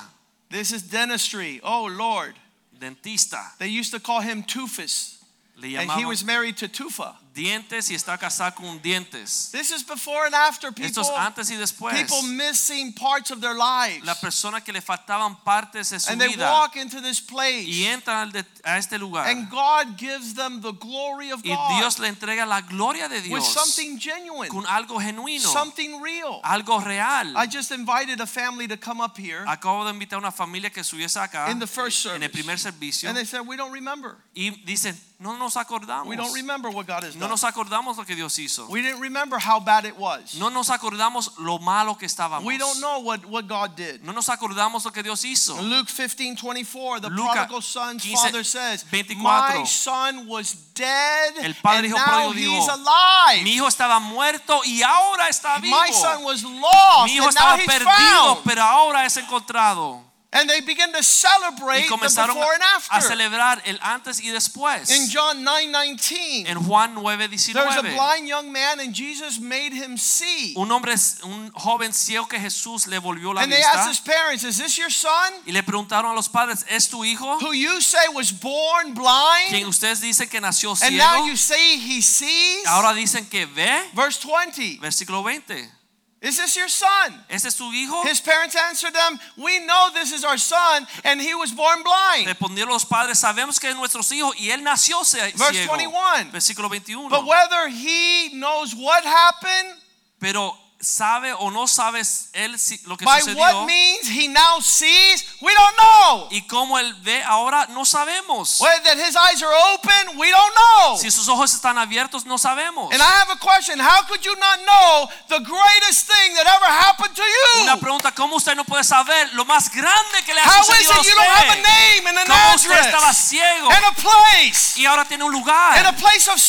This 0.50 0.72
is 0.72 0.82
dentistry. 0.82 1.60
Oh 1.62 1.86
Lord. 1.86 2.34
Dentista. 2.78 3.56
They 3.58 3.68
used 3.68 3.92
to 3.92 4.00
call 4.00 4.20
him 4.20 4.42
Tufus. 4.42 5.22
Le 5.56 5.78
And 5.78 5.90
he 5.92 6.04
was 6.04 6.24
married 6.24 6.56
to 6.58 6.68
Tufa. 6.68 7.14
Dientes 7.32 7.90
y 7.90 7.94
está 7.94 8.18
casado 8.18 8.54
con 8.56 8.80
dientes. 8.82 9.50
This 9.52 9.70
is 9.70 9.82
before 9.86 10.26
and 10.26 10.34
after 10.34 10.68
Esto 10.68 11.02
people. 11.02 11.02
es 11.02 11.10
antes 11.18 11.50
y 11.50 11.56
después. 11.56 11.94
People 11.94 12.22
missing 12.22 12.92
parts 12.92 13.30
of 13.30 13.40
their 13.40 13.54
lives. 13.54 14.04
La 14.04 14.14
persona 14.14 14.60
que 14.60 14.72
le 14.72 14.80
faltaban 14.80 15.36
partes 15.44 15.90
de 15.90 16.00
su 16.00 16.10
And 16.10 16.20
they 16.20 16.36
walk 16.36 16.76
into 16.76 17.00
this 17.00 17.20
y 17.20 17.26
place. 17.26 17.84
entra 17.86 18.22
al 18.22 18.32
de- 18.32 18.44
a 18.64 18.78
este 18.78 18.98
lugar. 18.98 19.28
And 19.28 19.48
God 19.48 19.96
gives 19.96 20.34
them 20.34 20.60
the 20.60 20.72
glory 20.72 21.30
of 21.30 21.42
God. 21.42 21.70
Y 21.72 21.78
Dios 21.78 21.98
le 21.98 22.08
entrega 22.08 22.46
la 22.46 22.60
gloria 22.62 23.08
de 23.08 23.20
Dios. 23.20 23.32
with 23.32 23.44
something 23.44 23.98
genuine, 23.98 24.48
con 24.50 24.64
algo 24.66 24.98
genuino, 25.00 25.48
something 25.52 26.00
real. 26.02 26.40
algo 26.42 26.80
real. 26.84 27.36
I 27.36 27.46
just 27.46 27.70
invited 27.70 28.20
a 28.20 28.26
family 28.26 28.66
to 28.68 28.76
come 28.76 29.00
up 29.00 29.16
here 29.16 29.44
Acabo 29.46 29.84
de 29.84 29.90
invitar 29.92 30.16
a 30.16 30.18
una 30.18 30.32
familia 30.32 30.70
que 30.70 30.80
estuviese 30.82 31.16
acá 31.20 31.50
in 31.50 31.58
the 31.58 31.66
first 31.66 31.98
service. 32.02 32.16
en 32.16 32.22
el 32.24 32.30
primer 32.30 32.58
servicio 32.58 33.08
And 33.08 33.16
they 33.16 33.24
said, 33.24 33.42
We 33.46 33.56
don't 33.56 33.72
remember. 33.72 34.16
y 34.34 34.50
dicen, 34.64 34.98
no 35.18 35.36
nos 35.36 35.56
acordamos. 35.56 36.06
We 36.06 36.16
don't 36.16 36.32
remember 36.34 36.70
what 36.70 36.86
God 36.86 37.04
has 37.04 37.14
No 37.20 37.28
nos 37.28 37.44
acordamos 37.44 37.96
lo 37.96 38.04
que 38.04 38.14
Dios 38.16 38.38
hizo. 38.38 38.66
We 38.68 38.82
didn't 38.82 39.00
remember 39.00 39.38
how 39.38 39.60
bad 39.60 39.84
it 39.84 39.96
was. 39.96 40.34
No 40.34 40.48
nos 40.50 40.70
acordamos 40.70 41.32
lo 41.38 41.58
malo 41.58 41.96
que 41.96 42.06
estábamos. 42.06 42.44
We 42.44 42.58
don't 42.58 42.80
know 42.80 42.98
what, 43.00 43.24
what 43.26 43.46
God 43.46 43.76
did. 43.76 44.02
No 44.02 44.12
nos 44.12 44.28
acordamos 44.28 44.84
lo 44.84 44.90
que 44.90 45.02
Dios 45.02 45.24
hizo. 45.24 45.58
In 45.58 45.68
Luke 45.70 45.88
15 45.88 46.36
24, 46.36 47.00
the 47.00 47.10
Luca 47.10 47.46
prodigal 47.46 47.62
son's 47.62 48.02
15, 48.02 48.16
father 48.16 48.44
says, 48.44 48.84
24. 48.84 49.58
My 49.58 49.64
son 49.64 50.26
was 50.26 50.54
dead, 50.74 51.34
El 51.42 51.54
padre 51.54 51.78
and 51.78 51.86
hijo 51.86 51.96
now 51.98 52.32
he's 52.32 52.68
alive. 52.68 53.42
Mi 53.44 53.54
hijo 53.56 53.66
estaba 53.68 54.00
muerto 54.00 54.60
y 54.64 54.82
ahora 54.82 55.28
está 55.28 55.58
vivo. 55.60 55.76
My 55.76 55.90
son 55.92 56.24
was 56.24 56.42
lost, 56.42 57.06
Mi 57.06 57.16
hijo 57.16 57.26
and 57.26 57.34
now 57.34 57.56
estaba 57.56 57.56
he's 57.58 57.66
perdido, 57.66 58.34
found. 58.34 58.44
pero 58.44 58.62
ahora 58.62 59.04
es 59.04 59.16
encontrado. 59.18 60.09
And 60.32 60.48
they 60.48 60.60
begin 60.60 60.92
to 60.92 60.98
y 60.98 61.02
celebrate 61.02 61.88
the 61.88 61.96
before 61.96 62.54
and 62.54 62.62
after. 62.62 62.96
a 62.96 63.00
celebrar 63.00 63.60
el 63.64 63.80
antes 63.82 64.20
y 64.20 64.30
después. 64.30 64.88
In 64.88 65.10
John 65.10 65.44
9:19, 65.44 66.46
En 66.46 66.58
Juan 66.58 66.94
there's 66.94 67.76
a 67.76 67.82
blind 67.82 68.28
young 68.28 68.52
man 68.52 68.78
and 68.78 68.94
Jesus 68.94 69.40
made 69.40 69.72
him 69.72 69.98
see. 69.98 70.54
un 70.56 70.70
hombre, 70.70 70.94
un 71.24 71.50
joven 71.52 71.92
ciego 71.92 72.28
que 72.28 72.38
Jesús 72.38 72.86
le 72.86 72.98
volvió 72.98 73.34
la 73.34 73.42
And 73.42 73.50
they 73.50 73.60
asked 73.60 73.88
his 73.88 74.00
parents, 74.00 74.44
"Is 74.44 74.56
this 74.56 74.76
your 74.76 74.90
son 74.90 75.32
y 75.46 75.52
le 75.52 75.64
preguntaron 75.64 76.12
a 76.12 76.14
los 76.14 76.28
padres, 76.28 76.64
¿es 76.68 76.88
tu 76.88 77.04
hijo? 77.04 77.38
who 77.40 77.52
you 77.52 77.80
say 77.80 78.06
was 78.14 78.30
born 78.30 78.94
blind? 78.94 79.48
Quien 79.50 79.66
ustedes 79.66 80.00
dicen 80.00 80.28
que 80.28 80.40
nació 80.40 80.76
ciego. 80.76 80.90
and 80.90 80.96
now 80.96 81.26
you 81.26 81.36
say 81.36 81.76
he 81.76 82.00
sees?" 82.00 82.64
ahora 82.66 82.94
dicen 82.94 83.28
que 83.28 83.46
ve. 83.46 83.90
Verse 83.94 84.20
20. 84.20 84.78
Versículo 84.78 85.24
20. 85.24 85.79
Is 86.22 86.36
this 86.36 86.54
your 86.54 86.68
son? 86.68 87.24
¿Este 87.30 87.48
es 87.48 87.56
tu 87.56 87.72
hijo? 87.72 88.02
His 88.04 88.20
parents 88.20 88.54
answered 88.54 88.92
them, 88.92 89.18
We 89.38 89.58
know 89.60 89.88
this 89.94 90.12
is 90.12 90.22
our 90.22 90.36
son, 90.38 90.86
and 91.02 91.18
he 91.20 91.34
was 91.34 91.50
born 91.50 91.82
blind. 91.82 92.26
Respondieron 92.26 92.68
los 92.68 92.84
padres, 92.84 93.18
sabemos 93.18 93.58
que 93.58 93.70
es 93.70 93.74
nuestro 93.76 94.02
hijo 94.14 94.32
y 94.36 94.50
él 94.50 94.62
nació 94.62 95.02
ce- 95.04 95.32
Verse 95.34 95.66
21. 95.66 96.30
Versículo 96.30 96.68
21. 96.68 97.08
But 97.08 97.24
whether 97.24 97.68
he 97.68 98.30
knows 98.34 98.74
what 98.74 99.02
happened, 99.04 99.74
Pero 100.20 100.54
sabe 100.80 101.32
o 101.34 101.50
no 101.50 101.66
sabes 101.66 102.30
él 102.32 102.56
lo 102.86 102.96
que 102.96 103.04
by 103.04 103.20
sucedió 103.20 103.38
what 103.38 103.66
means 103.66 104.08
he 104.08 104.28
now 104.28 104.60
sees, 104.60 105.24
we 105.40 105.52
don't 105.54 105.76
know. 105.76 106.28
y 106.30 106.40
cómo 106.48 106.78
él 106.78 106.94
ve 107.02 107.22
ahora 107.22 107.66
no 107.70 107.84
sabemos. 107.84 108.60
Whether 108.60 108.82
that 108.84 108.98
his 108.98 109.14
eyes 109.14 109.42
are 109.42 109.52
open, 109.74 110.16
we 110.18 110.30
don't 110.30 110.54
know. 110.54 110.96
Si 110.96 111.10
sus 111.10 111.28
ojos 111.28 111.52
están 111.52 111.76
abiertos 111.78 112.24
no 112.24 112.38
sabemos. 112.38 112.92
And 112.92 113.02
I 113.02 113.06
have 113.20 113.30
a 113.30 113.36
question 113.36 113.78
How 113.78 114.02
could 114.08 114.24
you 114.24 114.34
not 114.36 114.60
know 114.64 115.08
the 115.28 115.40
greatest 115.44 116.06
thing 116.06 116.34
that 116.34 116.46
ever 116.46 116.66
happened 116.66 117.14
to 117.14 117.22
Una 117.62 117.74
you? 117.74 117.80
pregunta, 117.80 118.12
¿cómo 118.12 118.36
usted 118.36 118.54
no 118.56 118.64
puede 118.64 118.84
saber 118.84 119.28
lo 119.34 119.44
más 119.44 119.70
grande 119.70 120.22
que 120.24 120.32
le 120.34 120.40
ha 120.40 120.44
How 120.44 120.60
is 120.62 120.66
sucedido 120.66 120.92
a 120.92 121.00
it 121.00 121.06
you 121.06 121.14
don't 121.14 121.26
have 121.28 121.48
a 121.48 121.56
usted? 121.56 121.62
name 121.62 122.06
and 122.08 122.18
an 122.18 122.26
¿Cómo 122.26 122.54
usted 122.54 122.80
estaba 122.80 123.12
ciego 123.12 123.68
and 123.70 123.84
a 123.84 123.92
place 123.92 124.78
y 124.80 124.86
ahora 124.86 125.04
tiene 125.04 125.24
un 125.24 125.34
and 125.34 125.36
a 125.36 125.38
lugar? 125.40 125.96
place 125.96 126.26
of 126.28 126.40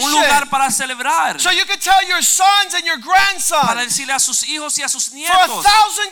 Un 0.00 0.10
lugar 0.12 0.46
celebration? 0.46 0.48
para 0.48 0.70
celebrar. 0.70 1.40
So 1.40 1.50
you 1.50 1.66
could 1.66 1.80
tell 1.80 2.02
your 2.08 2.22
sons 2.22 2.74
and 2.74 2.84
your 2.86 2.96
Para 3.50 3.82
decirle 3.82 4.12
a 4.12 4.18
sus 4.20 4.42
hijos 4.44 4.78
y 4.78 4.82
a 4.82 4.88
sus 4.88 5.08
for 5.08 5.14
a 5.16 5.18
nietos 5.18 5.64
thousand 5.64 6.10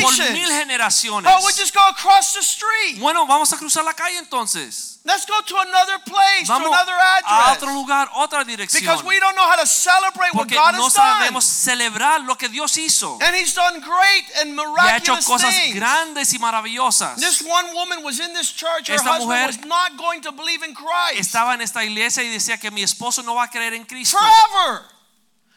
por 0.00 0.10
mil 0.12 0.16
generations. 0.16 0.50
generaciones. 0.50 1.32
Oh, 1.32 1.44
we'll 1.44 1.56
just 1.56 1.74
go 1.74 1.82
across 1.88 2.32
the 2.34 2.42
street. 2.42 2.98
Bueno, 2.98 3.26
vamos 3.26 3.52
a 3.52 3.56
cruzar 3.56 3.84
la 3.84 3.94
calle 3.94 4.18
entonces. 4.18 4.98
Let's 5.02 5.24
go 5.24 5.40
to 5.40 5.56
another 5.58 5.98
place, 6.04 6.46
to 6.46 6.52
Vamos 6.52 6.68
another 6.68 6.92
a 6.92 7.52
otro 7.54 7.68
address. 7.68 7.74
lugar, 7.74 8.10
otra 8.14 8.44
dirección. 8.44 8.80
Because 8.82 9.02
we 9.02 9.18
don't 9.18 9.34
know 9.34 9.48
how 9.48 9.56
to 9.56 9.66
celebrate 9.66 10.34
what 10.34 10.46
God 10.48 10.74
no 10.76 10.86
has 10.86 10.92
done. 10.94 11.40
celebrar 11.40 12.20
lo 12.26 12.36
que 12.36 12.48
Dios 12.50 12.76
hizo. 12.76 13.18
And 13.22 13.34
He's 13.34 13.54
done 13.54 13.80
great 13.80 14.26
and 14.40 14.58
Y 14.58 14.62
ha 14.88 14.96
hecho 14.98 15.12
miraculous 15.14 15.24
cosas 15.24 15.54
things. 15.54 15.74
grandes 15.74 16.34
y 16.34 16.38
maravillosas. 16.38 17.16
This 17.16 17.40
one 17.42 17.72
woman 17.72 18.02
was 18.04 18.20
in 18.20 18.34
this 18.34 18.52
church. 18.52 18.88
Her 18.88 18.96
Esta 18.96 19.14
husband 19.14 19.46
was 19.46 19.64
not 19.64 19.96
going 19.96 20.20
to 20.22 20.32
believe 20.32 20.62
in 20.62 20.74
Christ 20.74 21.18
Estaba 21.18 21.54
en 21.54 21.62
esta 21.62 21.82
iglesia 21.82 22.22
y 22.22 22.28
decía 22.28 22.58
que 22.60 22.70
mi 22.70 22.82
esposo 22.82 23.22
no 23.22 23.34
va 23.34 23.44
a 23.44 23.48
creer 23.50 23.72
en 23.74 23.84
Cristo. 23.84 24.18
forever. 24.18 24.84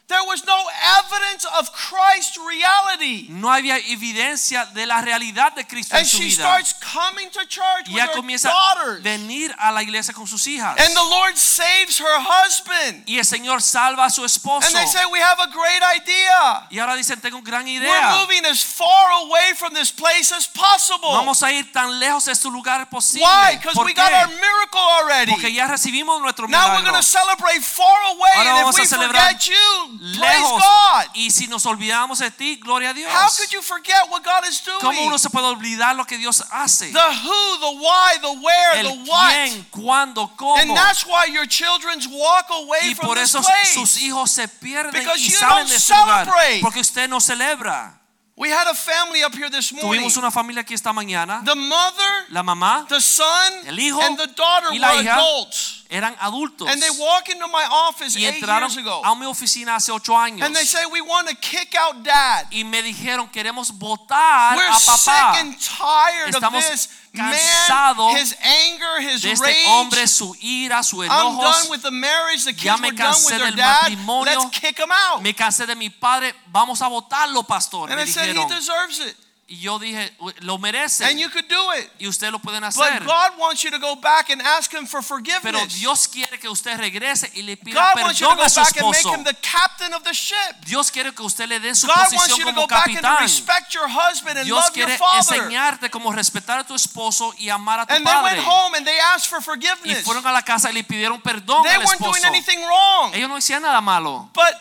There 0.06 0.20
was 0.26 0.44
no 0.44 0.60
evidence 1.00 1.46
of 1.58 1.72
Christ's 1.72 2.36
reality. 2.36 3.26
No 3.30 3.48
había 3.50 3.78
evidencia 3.78 4.66
de 4.74 4.84
la 4.84 5.00
realidad 5.00 5.54
de 5.54 5.64
Cristo 5.66 5.94
en 5.96 6.00
And 6.00 6.06
su 6.06 6.18
she 6.18 6.24
vida. 6.28 6.42
starts 6.44 6.74
coming 6.74 7.30
to 7.30 7.40
church 7.46 7.88
Y 7.88 7.94
with 7.94 8.02
ella 8.02 8.06
her 8.12 8.16
comienza 8.20 8.50
a 8.50 8.52
daughters. 8.52 9.02
venir 9.02 9.54
a 9.58 9.72
la 9.72 9.82
iglesia 9.82 10.12
con 10.12 10.26
sus 10.26 10.46
hijas. 10.46 10.76
And 10.78 10.94
the 10.94 11.02
Lord 11.02 11.36
saves 11.38 11.98
her 12.00 12.18
husband. 12.20 13.04
Y 13.06 13.16
el 13.18 13.24
Señor 13.24 13.62
salva 13.62 14.04
a 14.04 14.10
su 14.10 14.24
esposo. 14.26 14.66
And 14.66 14.76
they 14.76 14.86
say, 14.86 15.06
We 15.10 15.20
have 15.22 15.40
a 15.40 15.46
great 15.46 15.82
idea. 15.96 16.66
Y 16.70 16.78
ahora 16.80 16.96
dicen, 16.96 17.20
tengo 17.22 17.38
una 17.38 17.48
gran 17.50 17.66
idea. 17.66 17.88
We're 17.88 18.20
moving 18.20 18.44
as 18.44 18.62
far 18.62 19.10
away 19.22 19.54
from 19.56 19.72
this 19.72 19.90
place 19.90 20.32
as 20.32 20.46
possible. 20.46 21.12
Vamos 21.12 21.42
a 21.42 21.50
ir 21.50 21.72
tan 21.72 21.98
lejos 21.98 22.26
de 22.26 22.32
este 22.32 22.50
lugar 22.50 22.90
posible. 22.90 23.24
Why? 23.26 23.56
Because 23.56 23.74
¿Por 23.74 23.86
we 23.86 23.94
got 23.94 24.12
our 24.12 24.28
miracle 24.28 24.80
already. 25.00 25.32
Porque 25.32 25.50
ya 25.50 25.66
recibimos 25.66 26.20
nuestro 26.20 26.46
milagro. 26.46 26.68
Now 26.68 26.76
we're 26.76 26.84
going 26.84 27.00
to 27.00 27.02
celebrate 27.02 27.62
far 27.62 28.02
away. 28.12 28.30
Ahora 28.36 28.50
And 28.50 28.58
vamos 28.60 28.76
if 28.76 28.80
a 28.80 28.82
we 28.82 28.86
celebrar 28.86 29.32
forget 29.32 29.48
you, 29.48 29.93
Lejos. 30.00 30.62
God. 30.62 31.06
Y 31.14 31.30
si 31.30 31.46
nos 31.46 31.64
olvidamos 31.66 32.18
de 32.18 32.30
ti, 32.30 32.56
gloria 32.56 32.90
a 32.90 32.94
Dios. 32.94 33.10
How 33.12 33.28
could 33.36 33.50
you 33.52 33.62
forget 33.62 34.08
what 34.10 34.22
God 34.22 34.44
is 34.48 34.60
¿Cómo 34.80 34.92
doing? 34.92 35.06
uno 35.06 35.18
se 35.18 35.28
puede 35.30 35.46
olvidar 35.46 35.94
lo 35.96 36.04
que 36.04 36.16
Dios 36.18 36.42
hace? 36.50 36.92
The 36.92 36.98
who, 36.98 37.58
the 37.60 37.76
why, 37.80 38.18
the 38.20 38.32
where, 38.40 38.78
El 38.80 38.86
the 39.04 39.10
what. 39.10 39.30
quién, 39.32 39.66
cuándo, 39.70 40.22
And 40.28 40.36
cómo. 40.36 40.74
that's 40.74 41.04
why 41.06 41.26
your 41.26 41.46
children's 41.46 42.06
walk 42.08 42.46
away 42.50 42.90
Y 42.90 42.94
from 42.94 43.06
por 43.08 43.16
this 43.16 43.30
eso 43.34 43.40
place. 43.42 43.74
sus 43.74 43.96
hijos 43.98 44.30
se 44.30 44.46
pierden 44.48 44.92
Because 44.92 45.20
y 45.20 45.30
salen 45.30 45.66
de 45.68 45.76
este 45.76 45.92
lugar. 45.94 46.24
celebrate. 46.26 46.60
Porque 46.60 46.80
usted 46.80 47.08
no 47.08 47.20
celebra. 47.20 48.00
We 48.36 48.50
had 48.50 48.66
a 48.66 48.74
family 48.74 49.22
up 49.22 49.32
here 49.32 49.48
this 49.48 49.72
morning. 49.72 50.00
Tuvimos 50.02 50.16
una 50.16 50.28
familia 50.28 50.62
aquí 50.62 50.74
esta 50.74 50.92
mañana. 50.92 51.40
The 51.44 51.54
mother, 51.54 52.26
La 52.30 52.42
mamá, 52.42 52.84
the 52.88 53.00
son, 53.00 53.52
El 53.64 53.78
hijo 53.78 54.00
and 54.02 54.18
the 54.18 54.26
daughter 54.26 54.72
y 54.72 54.78
la 54.80 54.88
were 54.90 55.02
hija 55.04 55.14
adults. 55.14 55.63
Eran 55.90 56.16
adultos. 56.20 56.68
And 56.68 56.80
they 56.82 56.90
walk 56.98 57.28
into 57.28 57.46
my 57.48 57.64
office 57.70 58.16
Y 58.16 58.26
eight 58.26 58.42
entraron 58.42 58.70
years 58.70 58.76
ago. 58.78 59.02
a 59.04 59.14
mi 59.16 59.26
oficina 59.26 59.76
hace 59.76 59.90
ocho 59.92 60.14
años. 60.16 60.42
And 60.44 60.54
they 60.54 60.64
say, 60.64 60.84
We 60.90 61.00
want 61.00 61.28
to 61.28 61.34
kick 61.36 61.74
out 61.76 62.02
dad. 62.02 62.46
Y 62.50 62.64
me 62.64 62.82
dijeron, 62.82 63.28
queremos 63.30 63.70
votar 63.78 64.56
We're 64.56 64.66
a 64.68 64.72
papá. 64.72 64.96
sick 64.96 65.40
and 65.44 65.56
tired 65.60 66.34
of 66.34 66.52
this 66.52 66.88
cansados 67.14 68.12
man, 68.12 68.16
his 68.16 68.36
anger, 68.42 69.00
his 69.00 69.22
de 69.22 69.30
este 69.32 69.40
rage. 69.44 69.66
hombre, 69.66 70.06
su 70.08 70.34
ira, 70.42 70.82
su 70.82 71.02
I'm 71.02 71.08
enojo. 71.10 71.40
done 71.42 71.70
with 71.70 71.82
the 71.82 71.90
marriage. 71.90 72.44
The 72.44 72.52
kids 72.52 72.64
Ya 72.64 72.76
me 72.76 72.88
were 72.90 72.96
done 72.96 73.14
with 73.14 73.32
cansé 73.32 73.38
del 73.38 73.56
dad. 73.56 73.82
matrimonio. 73.82 74.24
Let's 74.24 74.58
kick 74.58 74.78
him 74.78 74.90
out. 74.90 75.22
Me 75.22 75.32
cansé 75.32 75.66
de 75.66 75.76
mi 75.76 75.90
padre, 75.90 76.34
vamos 76.50 76.80
a 76.82 76.88
votarlo, 76.88 77.44
pastor. 77.46 77.88
And 77.90 77.96
Me 77.96 78.02
I 78.02 78.06
said 78.06 78.26
he 78.28 78.32
dijeron. 78.34 78.48
deserves 78.48 78.98
it. 79.00 79.16
Y 79.46 79.60
yo 79.60 79.78
dije, 79.78 80.10
lo 80.40 80.56
merece. 80.56 81.04
And 81.04 81.18
you 81.20 81.28
could 81.28 81.46
do 81.50 81.72
it. 81.74 81.90
Y 81.98 82.06
ustedes 82.08 82.32
lo 82.32 82.38
pueden 82.38 82.62
But 82.62 82.72
hacer. 82.74 83.04
God 83.04 83.36
wants 83.38 83.62
you 83.62 83.70
to 83.70 83.78
go 83.78 83.94
back 83.94 84.30
and 84.30 84.40
ask 84.40 84.72
him 84.72 84.86
for 84.86 85.02
Pero 85.02 85.08
forgiveness. 85.18 85.74
Dios 85.78 86.08
quiere 86.08 86.38
que 86.38 86.48
usted 86.48 86.78
regrese 86.78 87.30
y 87.34 87.42
le 87.42 87.58
pida 87.58 87.74
God 87.92 88.02
wants 88.04 88.20
you 88.20 88.26
to 88.26 88.30
perdón 88.32 88.36
go 88.38 88.42
a 88.44 88.48
su 88.48 88.60
back 88.62 88.76
and 88.78 88.86
make 88.86 88.96
esposo. 89.00 89.14
him 89.14 89.24
the 89.24 89.34
captain 89.42 89.92
of 89.92 90.02
the 90.02 90.14
ship. 90.14 90.64
Dios 90.64 90.90
quiere 90.90 91.12
que 91.12 91.22
usted 91.22 91.46
le 91.46 91.60
dé 91.60 91.74
su 91.74 91.86
God 91.86 91.94
wants 91.94 92.14
posición 92.14 92.38
you 92.38 92.44
to 92.46 92.52
como 92.54 92.60
go 92.62 92.66
back 92.68 92.86
and 92.86 92.96
capitán. 92.96 93.20
respect 93.20 93.74
your 93.74 93.86
husband 93.86 94.38
and 94.38 94.46
Dios 94.46 94.56
love 94.64 94.76
your 94.78 94.86
quiere 94.86 94.98
father. 94.98 95.36
enseñarte 95.42 95.90
cómo 95.90 96.10
respetar 96.10 96.60
a 96.60 96.64
tu 96.64 96.74
esposo 96.74 97.34
y 97.36 97.50
amar 97.50 97.80
a 97.80 97.86
tu 97.86 97.92
And 97.92 98.06
they 98.06 98.14
went 98.22 98.38
padre. 98.38 98.44
home 98.46 98.74
and 98.78 98.86
they 98.86 98.98
asked 98.98 99.26
for 99.28 99.40
Y 99.40 99.42
forgiveness. 99.42 100.04
fueron 100.06 100.26
a 100.26 100.32
la 100.32 100.40
casa 100.40 100.70
y 100.70 100.72
le 100.72 100.84
pidieron 100.84 101.20
perdón 101.20 101.64
They 101.64 101.72
al 101.72 101.80
weren't 101.80 102.00
esposo. 102.00 102.12
doing 102.12 102.24
anything 102.24 102.60
wrong. 102.64 103.12
Ellos 103.12 103.28
no 103.28 103.36
hicieron 103.36 103.62
nada 103.64 103.82
malo, 103.82 104.30
But 104.32 104.54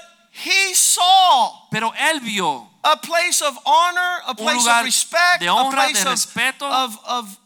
he 0.43 0.75
saw 0.75 1.69
pero 1.71 1.93
él 1.95 2.19
vio 2.19 2.69
a 2.83 2.97
place 2.97 3.41
of 3.41 3.57
honor, 3.65 4.21
a 4.27 4.35
place 4.35 4.57
lugar 4.57 4.79
of 4.79 4.85
respect, 4.85 5.39
de 5.39 5.47
a 5.47 5.71
place 5.71 6.03
de 6.03 6.09
of, 6.09 6.19
of, 6.67 6.99
of 7.07 7.39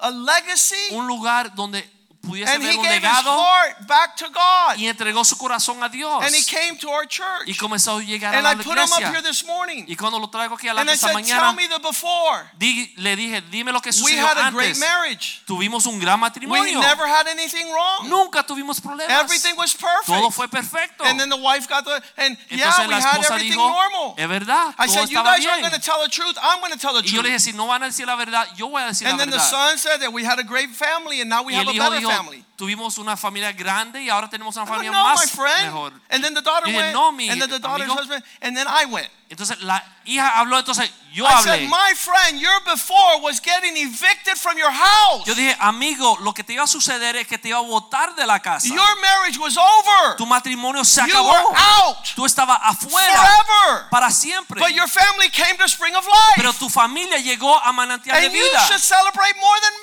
a 0.00 0.10
legacy. 0.10 0.94
un 0.94 1.06
lugar 1.06 1.54
donde 1.54 1.82
pudiese 2.24 2.50
And 2.52 2.62
haber 2.62 2.76
un 2.76 2.82
gave 2.82 2.94
his 2.96 3.02
legado 3.02 3.30
heart 3.38 3.86
back 3.86 4.16
to 4.16 4.28
God. 4.30 4.76
y 4.78 4.86
entregó 4.88 5.24
su 5.24 5.36
corazón 5.36 5.82
a 5.82 5.88
Dios. 5.88 6.22
And 6.24 6.34
he 6.34 6.42
came 6.42 6.76
to 6.78 6.90
our 6.90 7.06
church. 7.06 7.46
Y 7.46 7.54
comenzó 7.54 7.98
a 7.98 8.02
llegar 8.02 8.34
a 8.34 8.38
And 8.38 8.44
la 8.44 8.52
I 8.52 8.54
put 8.56 8.66
him 8.78 8.92
up 8.92 8.98
here 8.98 9.08
iglesia. 9.08 9.22
this 9.22 9.44
morning. 9.44 9.84
Y 9.88 9.96
cuando 9.96 10.18
lo 10.18 10.28
traigo 10.28 10.54
aquí 10.56 10.68
a 10.68 10.74
la 10.74 10.80
And 10.82 10.90
I 10.90 10.94
esta 10.94 11.08
said, 11.08 11.14
Tell 11.14 11.22
mañana, 11.22 11.56
me 11.56 11.68
the 11.68 11.78
before. 11.78 12.50
di- 12.58 12.92
le 12.96 13.16
dije, 13.16 13.42
dime 13.50 13.72
lo 13.72 13.80
que 13.80 13.90
We 13.90 13.92
sucedió 13.92 14.26
a 14.26 14.46
antes. 14.46 14.78
Tuvimos 15.46 15.86
un 15.86 15.98
gran 15.98 16.18
We 16.20 16.26
matrimonio. 16.28 16.80
never 16.80 17.06
had 17.06 17.26
anything 17.28 17.70
wrong. 17.70 18.08
Nunca 18.08 18.42
tuvimos 18.44 18.80
problemas. 18.80 19.10
Everything 19.22 19.56
was 19.56 19.74
perfect. 19.74 20.06
Todo 20.06 20.30
fue 20.30 20.48
perfecto. 20.48 21.04
And 21.04 21.18
then 21.18 21.28
the 21.28 21.36
wife 21.36 21.68
got 21.68 21.84
the, 21.84 22.02
and 22.16 22.36
yeah, 22.50 22.66
Entonces 22.66 22.86
we 22.88 22.94
la 22.94 23.00
had 23.00 23.20
esposa 23.20 23.34
everything 23.34 23.58
dijo, 23.58 23.68
normal. 23.68 24.14
es 24.16 24.28
verdad, 24.28 24.74
I 24.78 24.86
todo 24.86 24.94
said, 24.94 25.10
You 25.10 25.18
estaba 25.18 25.36
bien. 25.36 25.60
going 25.60 25.72
to 25.72 25.80
tell 25.80 26.00
the 26.02 26.08
truth. 26.08 26.36
I'm 26.42 26.60
going 26.60 26.72
to 26.72 26.78
tell 26.78 26.94
the 26.94 27.02
Y 27.06 27.10
yo 27.12 27.22
le 27.22 27.28
dije, 27.30 27.40
si 27.40 27.52
no 27.52 27.66
van 27.66 27.82
a 27.82 27.86
decir 27.86 28.06
la 28.06 28.16
verdad, 28.16 28.46
yo 28.56 28.68
voy 28.68 28.82
a 28.82 28.86
decir 28.86 29.06
And 29.08 29.18
la 29.18 29.24
then 29.24 29.30
the 29.30 29.36
verdad. 29.38 29.50
son 29.50 29.78
said 29.78 30.00
that 30.00 30.12
we 30.12 30.24
had 30.24 30.38
a 30.38 30.42
great 30.44 30.70
family 30.70 31.20
and 31.20 31.28
now 31.30 31.42
we 31.42 31.52
Y 31.52 31.56
have 31.58 31.66
el 31.68 31.70
a 31.70 31.74
hijo 31.74 31.90
better 31.90 32.00
dijo, 32.00 32.10
family. 32.16 32.44
tuvimos 32.56 32.98
una 32.98 33.16
familia 33.16 33.52
grande 33.52 34.00
y 34.02 34.08
ahora 34.10 34.28
tenemos 34.28 34.54
una 34.56 34.66
familia 34.66 34.90
no, 34.92 35.02
más 35.04 35.36
mejor. 35.62 35.92
And 36.10 36.22
then 36.22 36.34
the 36.34 36.42
daughter 36.42 36.66
dije, 36.66 36.76
went, 36.78 36.92
"No, 36.94 37.12
mi 37.12 37.28
and 37.30 37.40
then 37.40 37.50
the 37.50 37.58
daughter's 37.58 37.86
amigo." 37.88 38.00
husband, 38.00 38.24
and 38.40 38.56
then 38.56 38.66
I 38.68 38.84
went. 38.86 39.10
Entonces 39.30 39.58
la 39.60 39.82
hija 40.04 40.38
habló, 40.38 40.58
entonces 40.58 40.88
yo 41.12 41.26
I 41.26 41.42
said, 41.42 41.68
my 41.68 41.94
friend, 41.96 42.38
your 42.40 42.60
before 42.64 43.20
was 43.22 43.40
getting 43.40 43.76
evicted 43.76 44.36
from 44.36 44.56
your 44.58 44.70
house. 44.70 45.26
Yo 45.26 45.34
dije, 45.34 45.56
amigo, 45.60 46.16
lo 46.20 46.32
que 46.34 46.44
te 46.44 46.52
iba 46.52 46.62
a 46.64 46.66
suceder 46.66 47.16
es 47.16 47.26
que 47.26 47.38
te 47.38 47.48
iba 47.48 47.58
a 47.58 47.62
botar 47.62 48.14
de 48.14 48.26
la 48.26 48.38
casa. 48.40 48.68
Your 48.68 49.00
marriage 49.00 49.38
was 49.38 49.56
over. 49.56 50.16
Tu 50.16 50.26
matrimonio 50.26 50.84
se 50.84 51.00
You 51.00 51.06
acabó. 51.16 51.30
were 51.32 51.56
out 51.56 52.04
Tú 52.14 52.26
estabas 52.26 52.58
afuera 52.62 53.14
forever. 53.16 53.88
para 53.90 54.10
siempre. 54.10 54.60
But 54.60 54.72
your 54.72 54.86
family 54.88 55.30
came 55.30 55.56
to 55.56 55.64
Spring 55.68 55.94
of 55.96 56.04
Life. 56.06 56.34
Pero 56.36 56.52
tu 56.52 56.68
familia 56.68 57.18
llegó 57.18 57.58
a 57.58 57.72
manantial 57.72 58.20
de 58.20 58.26
And 58.26 58.34
you 58.34 58.42
vida. 58.42 58.66
should 58.68 58.80
celebrate 58.80 59.34
more 59.40 59.60
than 59.62 59.73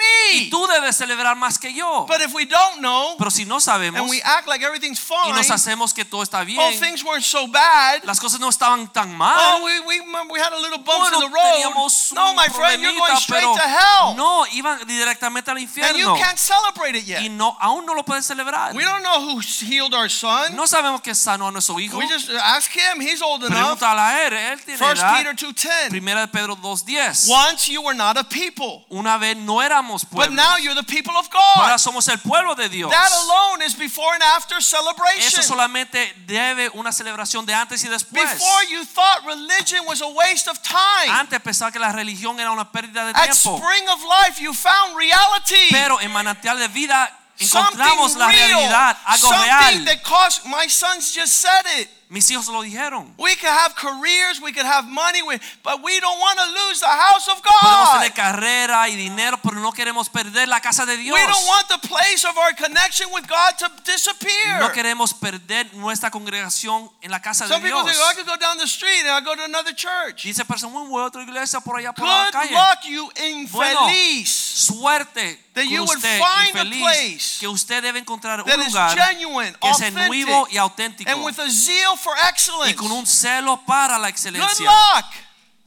Y 0.46 0.50
tú 0.50 0.66
debes 0.68 0.96
celebrar 0.96 1.36
más 1.36 1.58
que 1.58 1.74
yo. 1.74 2.06
But 2.08 2.22
if 2.22 2.34
we 2.34 2.46
don't 2.46 2.80
know 2.80 3.16
Pero 3.18 3.30
si 3.32 3.46
no 3.46 3.60
sabemos 3.60 4.00
and 4.00 4.10
we 4.10 4.22
act 4.24 4.48
like 4.48 4.64
everything's 4.64 5.00
y 5.00 5.04
fine, 5.04 5.36
nos 5.36 5.50
hacemos 5.50 5.94
que 5.94 6.06
todo 6.06 6.24
está 6.24 6.42
oh, 6.42 6.72
things 6.80 7.04
weren't 7.04 7.26
so 7.26 7.48
bad. 7.48 8.04
las 8.04 8.20
cosas 8.20 8.40
no 8.40 8.50
estaban 8.50 8.92
tan 8.92 9.16
mal. 9.16 9.38
Oh, 9.40 9.66
we, 9.66 9.80
we, 9.82 10.02
we 10.32 10.40
had 10.40 10.54
a 10.54 10.60
little 10.60 10.80
bumps 10.80 11.10
Bueno, 11.10 11.26
in 11.26 11.32
the 11.32 11.36
road. 11.36 11.74
No, 12.14 12.34
my 12.34 12.48
friend, 12.48 12.82
you're 12.82 12.94
going 12.94 13.16
straight 13.18 13.42
to 13.42 13.68
hell. 13.68 14.16
no, 14.16 14.46
iban 14.54 14.86
directamente 14.88 15.50
al 15.52 15.58
And 15.58 15.98
you 15.98 16.14
can't 16.16 16.38
celebrate 16.38 16.96
it 16.96 17.04
Y 17.08 17.24
yet. 17.24 17.32
no, 17.32 17.58
aún 17.60 17.86
no 17.86 17.94
lo 17.94 18.04
celebrar. 18.22 18.76
We 18.76 18.84
don't 18.84 19.04
know 19.04 19.22
who 19.22 19.40
healed 19.40 19.94
our 19.94 20.10
son. 20.10 20.56
No 20.56 20.68
sabemos 20.68 21.02
que 21.02 21.16
sanó 21.16 21.48
a 21.48 21.52
nuestro 21.52 21.80
hijo. 21.80 21.98
We 21.98 22.08
just 22.08 22.30
uh, 22.30 22.38
ask 22.44 22.72
him. 22.72 23.00
He's 23.00 23.22
old 23.22 23.44
enough. 23.44 23.80
Traer. 23.80 24.34
Él 24.34 24.64
tiene 24.64 24.80
1 24.80 24.92
edad. 24.94 25.18
Peter 25.18 25.36
2:10. 25.36 25.90
Primera 25.90 26.22
de 26.22 26.28
Pedro 26.28 26.56
2.10. 26.56 27.30
Once 27.30 27.70
you 27.72 27.82
were 27.82 27.96
not 27.96 28.18
a 28.18 28.24
people, 28.24 28.86
Una 28.90 29.18
vez 29.18 29.38
no 29.38 29.62
éramos 29.62 30.06
but 30.32 30.36
now 30.36 30.58
you're 30.58 30.76
the 30.76 30.84
people 30.84 31.16
of 31.18 31.30
God. 31.30 31.58
Ahora 31.58 31.78
somos 31.78 32.08
el 32.08 32.18
pueblo 32.18 32.56
de 32.56 32.70
Dios. 32.70 32.92
That 32.92 33.12
alone 33.12 33.62
is 33.64 33.76
before 33.76 34.14
and 34.14 34.24
after 34.24 34.62
celebration. 34.62 35.28
Eso 35.28 35.42
solamente 35.42 36.14
debe 36.26 36.70
una 36.74 36.92
celebración 36.92 37.46
de 37.46 37.54
antes 37.54 37.84
y 37.84 37.90
después. 37.90 38.24
Before 38.24 38.64
you 38.70 38.86
thought 38.86 39.26
religion 39.26 39.86
was 39.86 40.02
a 40.02 40.08
waste 40.08 40.48
of 40.48 40.62
time. 40.62 41.10
Antes 41.10 41.40
pensaba 41.42 41.72
que 41.72 41.80
la 41.80 41.92
religión 41.92 42.40
era 42.40 42.52
una 42.52 42.72
pérdida 42.72 43.06
de 43.06 43.14
tiempo. 43.14 43.56
At. 43.56 43.62
Spring 43.62 43.90
of 43.90 44.04
Life, 44.04 44.42
you 44.42 44.54
found 44.54 44.96
reality. 44.98 45.70
Pero 45.72 46.00
en 46.00 46.12
manantial 46.12 46.58
de 46.58 46.68
vida 46.68 47.10
encontramos 47.40 48.16
la 48.16 48.28
realidad, 48.28 48.98
algo 49.06 49.30
something 49.30 49.78
real. 49.78 49.86
that 49.86 50.04
cost. 50.04 50.46
My 50.46 50.68
sons 50.68 51.14
just 51.14 51.34
said 51.34 51.66
it. 51.80 51.90
Mis 52.12 52.30
hijos 52.30 52.48
lo 52.48 52.62
dijeron. 52.62 53.14
We 53.18 53.38
could 53.38 53.50
have 53.50 53.74
careers, 53.74 54.42
we 54.42 54.52
could 54.52 54.66
have 54.66 54.86
money, 54.86 55.22
but 55.64 55.82
we 55.82 55.98
don't 56.02 56.20
want 56.20 56.38
to 56.40 56.46
lose 56.46 56.82
the 56.82 56.86
house 56.86 57.30
of 57.30 57.42
God. 57.42 57.62
Podemos 57.62 57.94
tener 57.94 58.14
carrera 58.14 58.90
y 58.90 58.98
dinero, 58.98 59.40
pero 59.42 59.62
no 59.62 59.72
queremos 59.72 60.10
perder 60.10 60.50
la 60.50 60.60
casa 60.60 60.86
de 60.86 60.98
Dios. 60.98 61.18
We 61.18 61.26
don't 61.26 61.48
want 61.48 61.70
the 61.70 61.88
place 61.88 62.26
of 62.28 62.38
our 62.38 62.54
connection 62.54 63.10
with 63.14 63.26
God 63.30 63.58
to 63.60 63.70
disappear. 63.90 64.60
No 64.60 64.74
queremos 64.74 65.14
perder 65.14 65.74
nuestra 65.76 66.12
congregación 66.12 66.92
en 67.02 67.12
la 67.12 67.22
casa 67.22 67.46
de 67.46 67.48
Dios. 67.48 67.62
Some 67.62 67.64
people 67.64 67.90
think, 67.90 68.04
"Oh, 68.04 68.12
I 68.12 68.14
could 68.14 68.28
go 68.28 68.36
down 68.36 68.58
the 68.58 68.68
street 68.68 69.06
and 69.06 69.18
I 69.18 69.22
go 69.22 69.34
to 69.34 69.46
another 69.46 69.74
church. 69.74 70.24
Dice 70.24 70.44
persona, 70.44 70.74
muy 70.74 70.90
buena 70.90 71.08
otra 71.08 71.24
iglesia 71.24 71.62
por 71.62 71.78
allá 71.78 71.94
por 71.94 72.06
la 72.06 72.26
Good 72.26 72.34
calle. 72.34 72.52
luck, 72.52 72.84
you 72.84 73.10
Bueno, 73.54 73.88
infeliz. 73.88 74.30
Suerte 74.30 75.40
That 75.54 75.66
you 75.66 75.84
would 75.84 76.00
find 76.00 76.56
a 76.56 76.64
place 76.64 77.40
que 77.40 77.48
usted 77.48 77.84
debe 77.84 78.00
encontrar 78.00 78.42
un 78.42 78.50
lugar 78.50 78.98
genuine, 78.98 79.54
que 79.60 79.70
es 79.70 79.78
genuino 79.80 80.48
y 80.50 80.56
auténtico 80.56 81.12
and 81.12 81.26
with 81.26 81.38
a 81.40 81.50
zeal 81.50 81.98
for 82.02 82.14
y 82.18 82.30
excellence. 82.30 82.76
con 82.76 82.92
un 82.92 83.06
celo 83.06 83.62
para 83.66 83.98
la 83.98 84.08
Good 84.08 84.10
excelencia. 84.10 84.66
luck. 84.66 85.06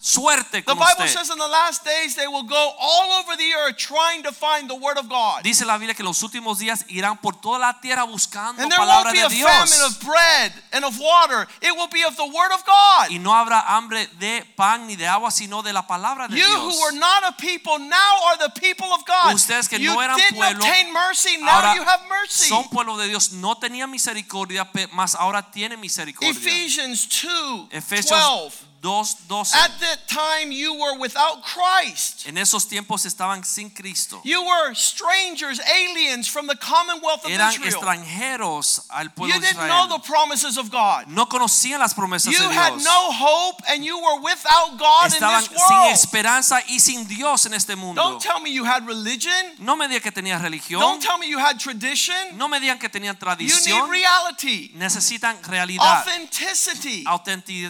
Suerte 0.06 0.60
The 0.60 0.74
Bible 0.74 0.84
usted. 1.06 1.08
says 1.18 1.30
in 1.30 1.38
the 1.38 1.48
last 1.48 1.82
days 1.82 2.14
they 2.14 2.26
will 2.28 2.42
go 2.42 2.72
all 2.78 3.12
over 3.24 3.36
the 3.38 3.54
earth 3.64 3.78
trying 3.78 4.22
to 4.22 4.32
find 4.32 4.68
the 4.68 4.74
word 4.76 4.98
of 4.98 5.08
God. 5.08 5.42
Dice 5.42 5.64
la 5.64 5.78
Biblia 5.78 5.94
que 5.94 6.04
los 6.04 6.22
últimos 6.22 6.58
días 6.58 6.84
irán 6.88 7.16
por 7.22 7.32
toda 7.40 7.58
la 7.58 7.80
tierra 7.80 8.04
buscando 8.04 8.60
And 8.60 8.70
there 8.70 8.78
palabra 8.78 9.12
won't 9.14 9.30
be 9.30 9.38
de 9.38 9.42
a 9.42 9.48
famine 9.48 9.80
of 9.80 9.98
bread 10.04 10.52
and 10.74 10.84
of 10.84 11.00
water. 11.00 11.48
It 11.62 11.74
will 11.74 11.88
be 11.88 12.04
of 12.04 12.16
the 12.16 12.26
word 12.26 12.52
of 12.52 12.62
God. 12.66 13.10
Y 13.12 13.18
no 13.18 13.32
habrá 13.32 13.64
hambre 13.66 14.06
de 14.18 14.44
pan 14.56 14.86
ni 14.86 14.94
de 14.94 15.06
agua, 15.06 15.30
sino 15.30 15.62
de 15.62 15.72
la 15.72 15.86
palabra 15.86 16.28
de 16.28 16.36
You 16.36 16.44
Dios. 16.44 16.60
who 16.60 16.82
were 16.82 16.98
not 16.98 17.24
a 17.26 17.32
people 17.40 17.78
now 17.78 18.14
are 18.26 18.36
the 18.36 18.52
people 18.60 18.92
of 18.92 19.06
God. 19.06 19.32
Ustedes 19.34 19.68
que 19.70 19.78
you 19.78 19.94
no 19.94 20.02
eran 20.02 20.18
didn't 20.18 20.36
pueblo, 20.36 20.62
obtain 20.62 20.92
mercy, 20.92 21.38
now 21.38 21.48
Ahora 21.60 21.76
you 21.76 21.82
have 21.82 22.00
mercy. 22.10 22.50
son 22.50 22.68
pueblo 22.68 22.98
de 22.98 23.08
Dios, 23.08 23.32
no 23.32 23.54
tenían 23.54 23.90
misericordia, 23.90 24.68
mas 24.92 25.14
ahora 25.14 25.50
tienen 25.50 25.80
misericordia. 25.80 26.30
Ephesians 26.30 27.08
2 27.08 27.68
Efesios 27.70 28.20
12. 28.20 28.73
2:12. 28.84 29.54
At 29.54 29.80
that 29.80 30.06
time 30.06 30.52
you 30.52 30.74
were 30.74 30.98
without 30.98 31.42
Christ. 31.42 32.26
En 32.26 32.36
esos 32.36 32.68
tiempos 32.68 33.06
estaban 33.06 33.42
sin 33.44 33.70
Cristo. 33.70 34.20
You 34.24 34.44
were 34.44 34.74
strangers, 34.74 35.58
aliens 35.60 36.28
from 36.28 36.46
the 36.46 36.56
commonwealth 36.56 37.24
of 37.24 37.30
Eran 37.30 37.48
Israel. 37.48 37.72
extranjeros 37.72 38.84
al 38.90 39.08
pueblo 39.10 39.34
You 39.34 39.40
didn't 39.40 39.66
know 39.66 39.88
the 39.88 40.00
promises 40.00 40.58
of 40.58 40.70
God. 40.70 41.06
No 41.08 41.26
conocían 41.26 41.78
las 41.78 41.94
promesas 41.94 42.30
You 42.30 42.38
de 42.38 42.52
had 42.52 42.76
no 42.82 43.10
hope 43.12 43.62
and 43.68 43.82
you 43.84 43.96
were 43.98 44.20
without 44.20 44.76
God 44.78 45.06
in 45.06 45.12
Estaban 45.12 45.48
this 45.48 45.66
sin 45.66 45.92
esperanza 45.92 46.60
y 46.68 46.78
sin 46.78 47.06
Dios 47.06 47.46
en 47.46 47.54
este 47.54 47.76
mundo. 47.76 48.02
Don't 48.02 48.20
tell 48.20 48.40
me 48.40 48.50
you 48.50 48.64
had 48.64 48.86
religion. 48.86 49.32
No 49.60 49.76
me 49.76 49.88
digan 49.88 50.02
que 50.02 50.12
tenían 50.12 50.42
religión. 50.42 50.80
Don't 50.80 51.00
tell 51.00 51.16
me 51.16 51.26
you 51.26 51.38
had 51.38 51.58
tradition. 51.58 52.36
No 52.36 52.48
me 52.48 52.60
digan 52.60 52.78
que 52.78 52.90
tenían 52.90 53.18
tradición. 53.18 53.66
You 53.66 53.86
need 53.86 53.90
reality, 53.90 54.72
Necesitan 54.74 55.42
realidad, 55.48 56.02
authenticity, 56.02 57.04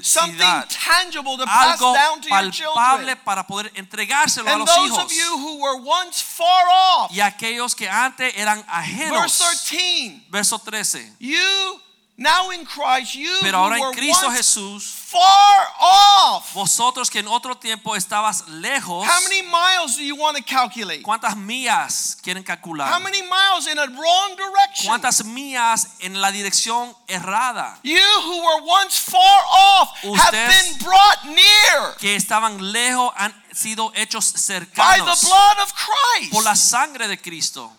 something 0.03 0.41
autenticidad, 0.41 0.69
tangible 1.05 1.37
to 1.39 1.45
pass 1.45 1.79
algo 1.81 1.95
down 1.95 2.21
to 2.21 2.29
your 2.29 2.75
palpable 2.75 2.99
children. 3.07 3.19
para 3.25 3.47
poder 3.47 3.71
entregárselo 3.75 4.49
a 4.49 4.53
And 4.53 4.61
los 4.61 4.69
those 4.75 4.91
hijos. 4.91 5.05
of 5.05 5.13
you 5.13 5.39
who 5.39 5.61
were 5.63 5.77
once 5.83 6.21
far 6.23 6.65
off, 6.69 7.11
Y 7.13 7.21
aquellos 7.21 7.75
que 7.75 7.89
antes 7.89 8.33
eran 8.37 8.59
verse 8.59 8.69
ajenos. 8.69 9.39
13, 9.39 10.27
Verso 10.31 10.59
13. 10.59 11.17
you 11.19 11.81
now 12.17 12.51
in 12.51 12.65
Christ, 12.65 13.15
you 13.15 13.39
Pero 13.41 13.59
who 13.59 13.65
ahora 13.65 13.81
were 13.81 13.89
en 13.89 13.95
Cristo 13.95 14.27
once 14.27 14.39
Jesús, 14.39 15.04
far 15.15 15.67
off. 15.81 16.53
vosotros 16.55 17.09
que 17.11 17.21
en 17.21 17.29
otro 17.29 17.55
tiempo 17.57 17.95
estabas 17.95 18.47
lejos, 18.49 19.07
How 19.07 19.21
many 19.23 19.43
miles 19.43 19.97
do 19.97 20.03
you 20.03 20.17
want 20.17 20.37
to 20.37 20.43
calculate? 20.43 21.03
¿cuántas 21.03 21.37
millas 21.37 22.17
quieren 22.23 22.43
calcular? 22.43 22.93
How 22.93 22.99
many 23.01 23.23
miles 23.23 23.67
in 23.71 23.79
a 23.79 23.87
wrong 23.87 24.37
direction? 24.37 24.87
¿Cuántas 24.89 25.25
millas 25.25 25.87
en 26.01 26.21
la 26.21 26.31
dirección 26.33 26.95
errada? 27.07 27.79
You 27.83 27.99
who 28.25 28.43
were 28.45 28.63
once 28.67 28.99
far 28.99 29.45
off 29.51 29.91
have 30.19 30.33
been 30.33 30.79
brought 30.79 31.25
near 31.27 31.95
Que 31.99 32.17
estaban 32.17 32.73
lejos 32.73 33.13
han 33.17 33.33
sido 33.53 33.93
hechos 33.95 34.25
cercanos. 34.25 34.75
by 34.77 34.99
the 34.99 35.27
blood 35.27 35.59
of 35.63 35.73
Christ. 35.75 36.33
por 36.33 36.43
la 36.43 36.57
sangre 36.57 37.07
de 37.09 37.19
Cristo. 37.21 37.71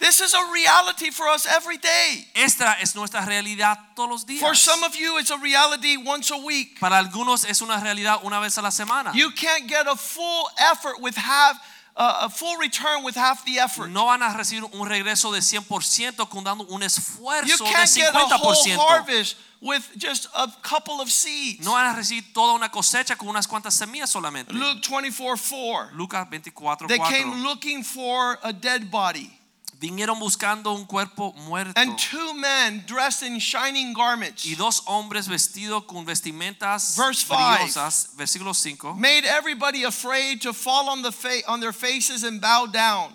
This 0.00 0.20
is 0.22 0.32
a 0.32 0.50
reality 0.50 1.10
for 1.10 1.28
us 1.28 1.46
every 1.46 1.76
day. 1.76 2.26
Esta 2.34 2.76
es 2.80 2.94
nuestra 2.94 3.20
realidad 3.26 3.76
todos 3.94 4.08
los 4.08 4.24
días. 4.24 4.40
For 4.40 4.54
some 4.54 4.82
of 4.82 4.96
you, 4.96 5.18
it's 5.18 5.30
a 5.30 5.36
reality 5.36 5.98
once 5.98 6.30
a 6.30 6.38
week. 6.38 6.80
Para 6.80 6.96
algunos 6.96 7.44
es 7.44 7.60
una 7.60 7.78
realidad 7.78 8.20
una 8.24 8.40
vez 8.40 8.56
a 8.56 8.62
la 8.62 8.70
semana. 8.70 9.12
You 9.14 9.30
can't 9.32 9.68
get 9.68 9.86
a 9.86 9.96
full 9.96 10.48
effort 10.58 11.00
with 11.02 11.16
half, 11.16 11.60
uh, 11.96 12.20
a 12.22 12.28
full 12.30 12.56
return 12.56 13.04
with 13.04 13.14
half 13.14 13.44
the 13.44 13.58
effort. 13.58 13.90
No 13.90 14.06
van 14.06 14.22
a 14.22 14.32
recibir 14.32 14.64
un 14.72 14.88
regreso 14.88 15.32
de 15.32 15.40
100% 15.40 16.28
con 16.30 16.44
dando 16.44 16.64
un 16.64 16.80
You 16.80 16.86
esfuerzo 16.86 17.58
de 17.58 17.70
can't 17.70 17.94
get 17.94 18.14
a 18.14 18.38
whole 18.38 18.54
50%. 18.54 18.78
harvest 18.78 19.36
with 19.60 19.86
just 19.98 20.28
a 20.34 20.48
couple 20.62 21.02
of 21.02 21.10
seeds. 21.10 21.62
No 21.62 21.72
van 21.72 21.94
a 21.94 21.94
recibir 21.94 22.32
toda 22.32 22.54
una 22.54 22.70
cosecha 22.70 23.16
con 23.18 23.28
unas 23.28 23.46
cuantas 23.46 23.74
semillas 23.74 24.08
solamente. 24.08 24.54
Luke 24.54 24.80
24 24.80 25.36
4. 25.36 25.90
Lucas 25.92 26.26
24, 26.30 26.88
They 26.88 26.98
came 26.98 27.42
looking 27.42 27.84
for 27.84 28.38
a 28.42 28.54
dead 28.54 28.90
body. 28.90 29.36
Vinieron 29.80 30.18
buscando 30.20 30.72
un 30.74 30.84
cuerpo 30.84 31.32
muerto. 31.48 31.72
And 31.80 31.96
two 31.96 32.34
men 32.34 32.84
dressed 32.86 33.22
in 33.22 33.38
shining 33.40 33.94
garments 33.94 34.44
Y 34.44 34.54
dos 34.54 34.82
hombres 34.86 35.26
vestidos 35.26 35.84
con 35.86 36.04
vestimentas 36.04 36.94
Verse 36.96 37.22
five. 37.24 37.72
Versículo 38.16 38.54
5. 38.54 38.94
made 38.98 39.24
everybody 39.24 39.84
afraid 39.84 40.42
to 40.42 40.52
fall 40.52 40.90
on 40.90 41.00
the 41.02 41.10
fa- 41.10 41.42
on 41.48 41.60
their 41.60 41.72
faces 41.72 42.24
and 42.24 42.40
bow 42.42 42.66
down. 42.66 43.14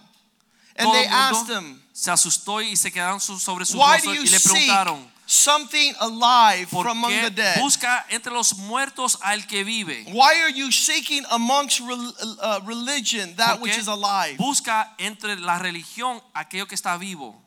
And 0.75 0.87
Todo 0.87 0.93
they 0.93 1.05
asked 1.07 1.47
them, 1.47 1.81
se 1.93 2.09
asustó 2.11 2.61
y 2.61 2.75
se 2.75 2.89
quedaron 2.91 3.21
sobre 3.21 3.63
sus 3.63 3.75
"Why 3.75 3.99
do 4.01 4.09
rostros 4.11 4.25
y 4.25 4.29
le 4.31 4.39
preguntaron, 4.39 5.11
something 5.25 5.93
alive 5.99 6.67
¿por 6.69 6.83
from 6.83 6.97
among 6.97 7.11
the 7.21 7.29
dead? 7.29 7.57
busca 7.59 8.05
entre 8.09 8.31
los 8.31 8.57
muertos 8.57 9.17
al 9.21 9.45
que 9.47 9.63
vive? 9.63 10.05
Why 10.11 10.41
are 10.41 10.51
you 10.51 10.71
seeking 10.71 11.23
amongst 11.31 11.81
uh, 11.81 12.59
religion 12.65 13.35
that 13.35 13.57
¿Por 13.59 13.63
which 13.63 13.77
is 13.77 13.87
alive?" 13.87 14.37
Busca 14.37 14.93
entre 14.97 15.35
la 15.37 15.59
religión 15.59 16.21
aquello 16.33 16.67
que 16.67 16.75
está 16.75 16.97
vivo. 16.97 17.44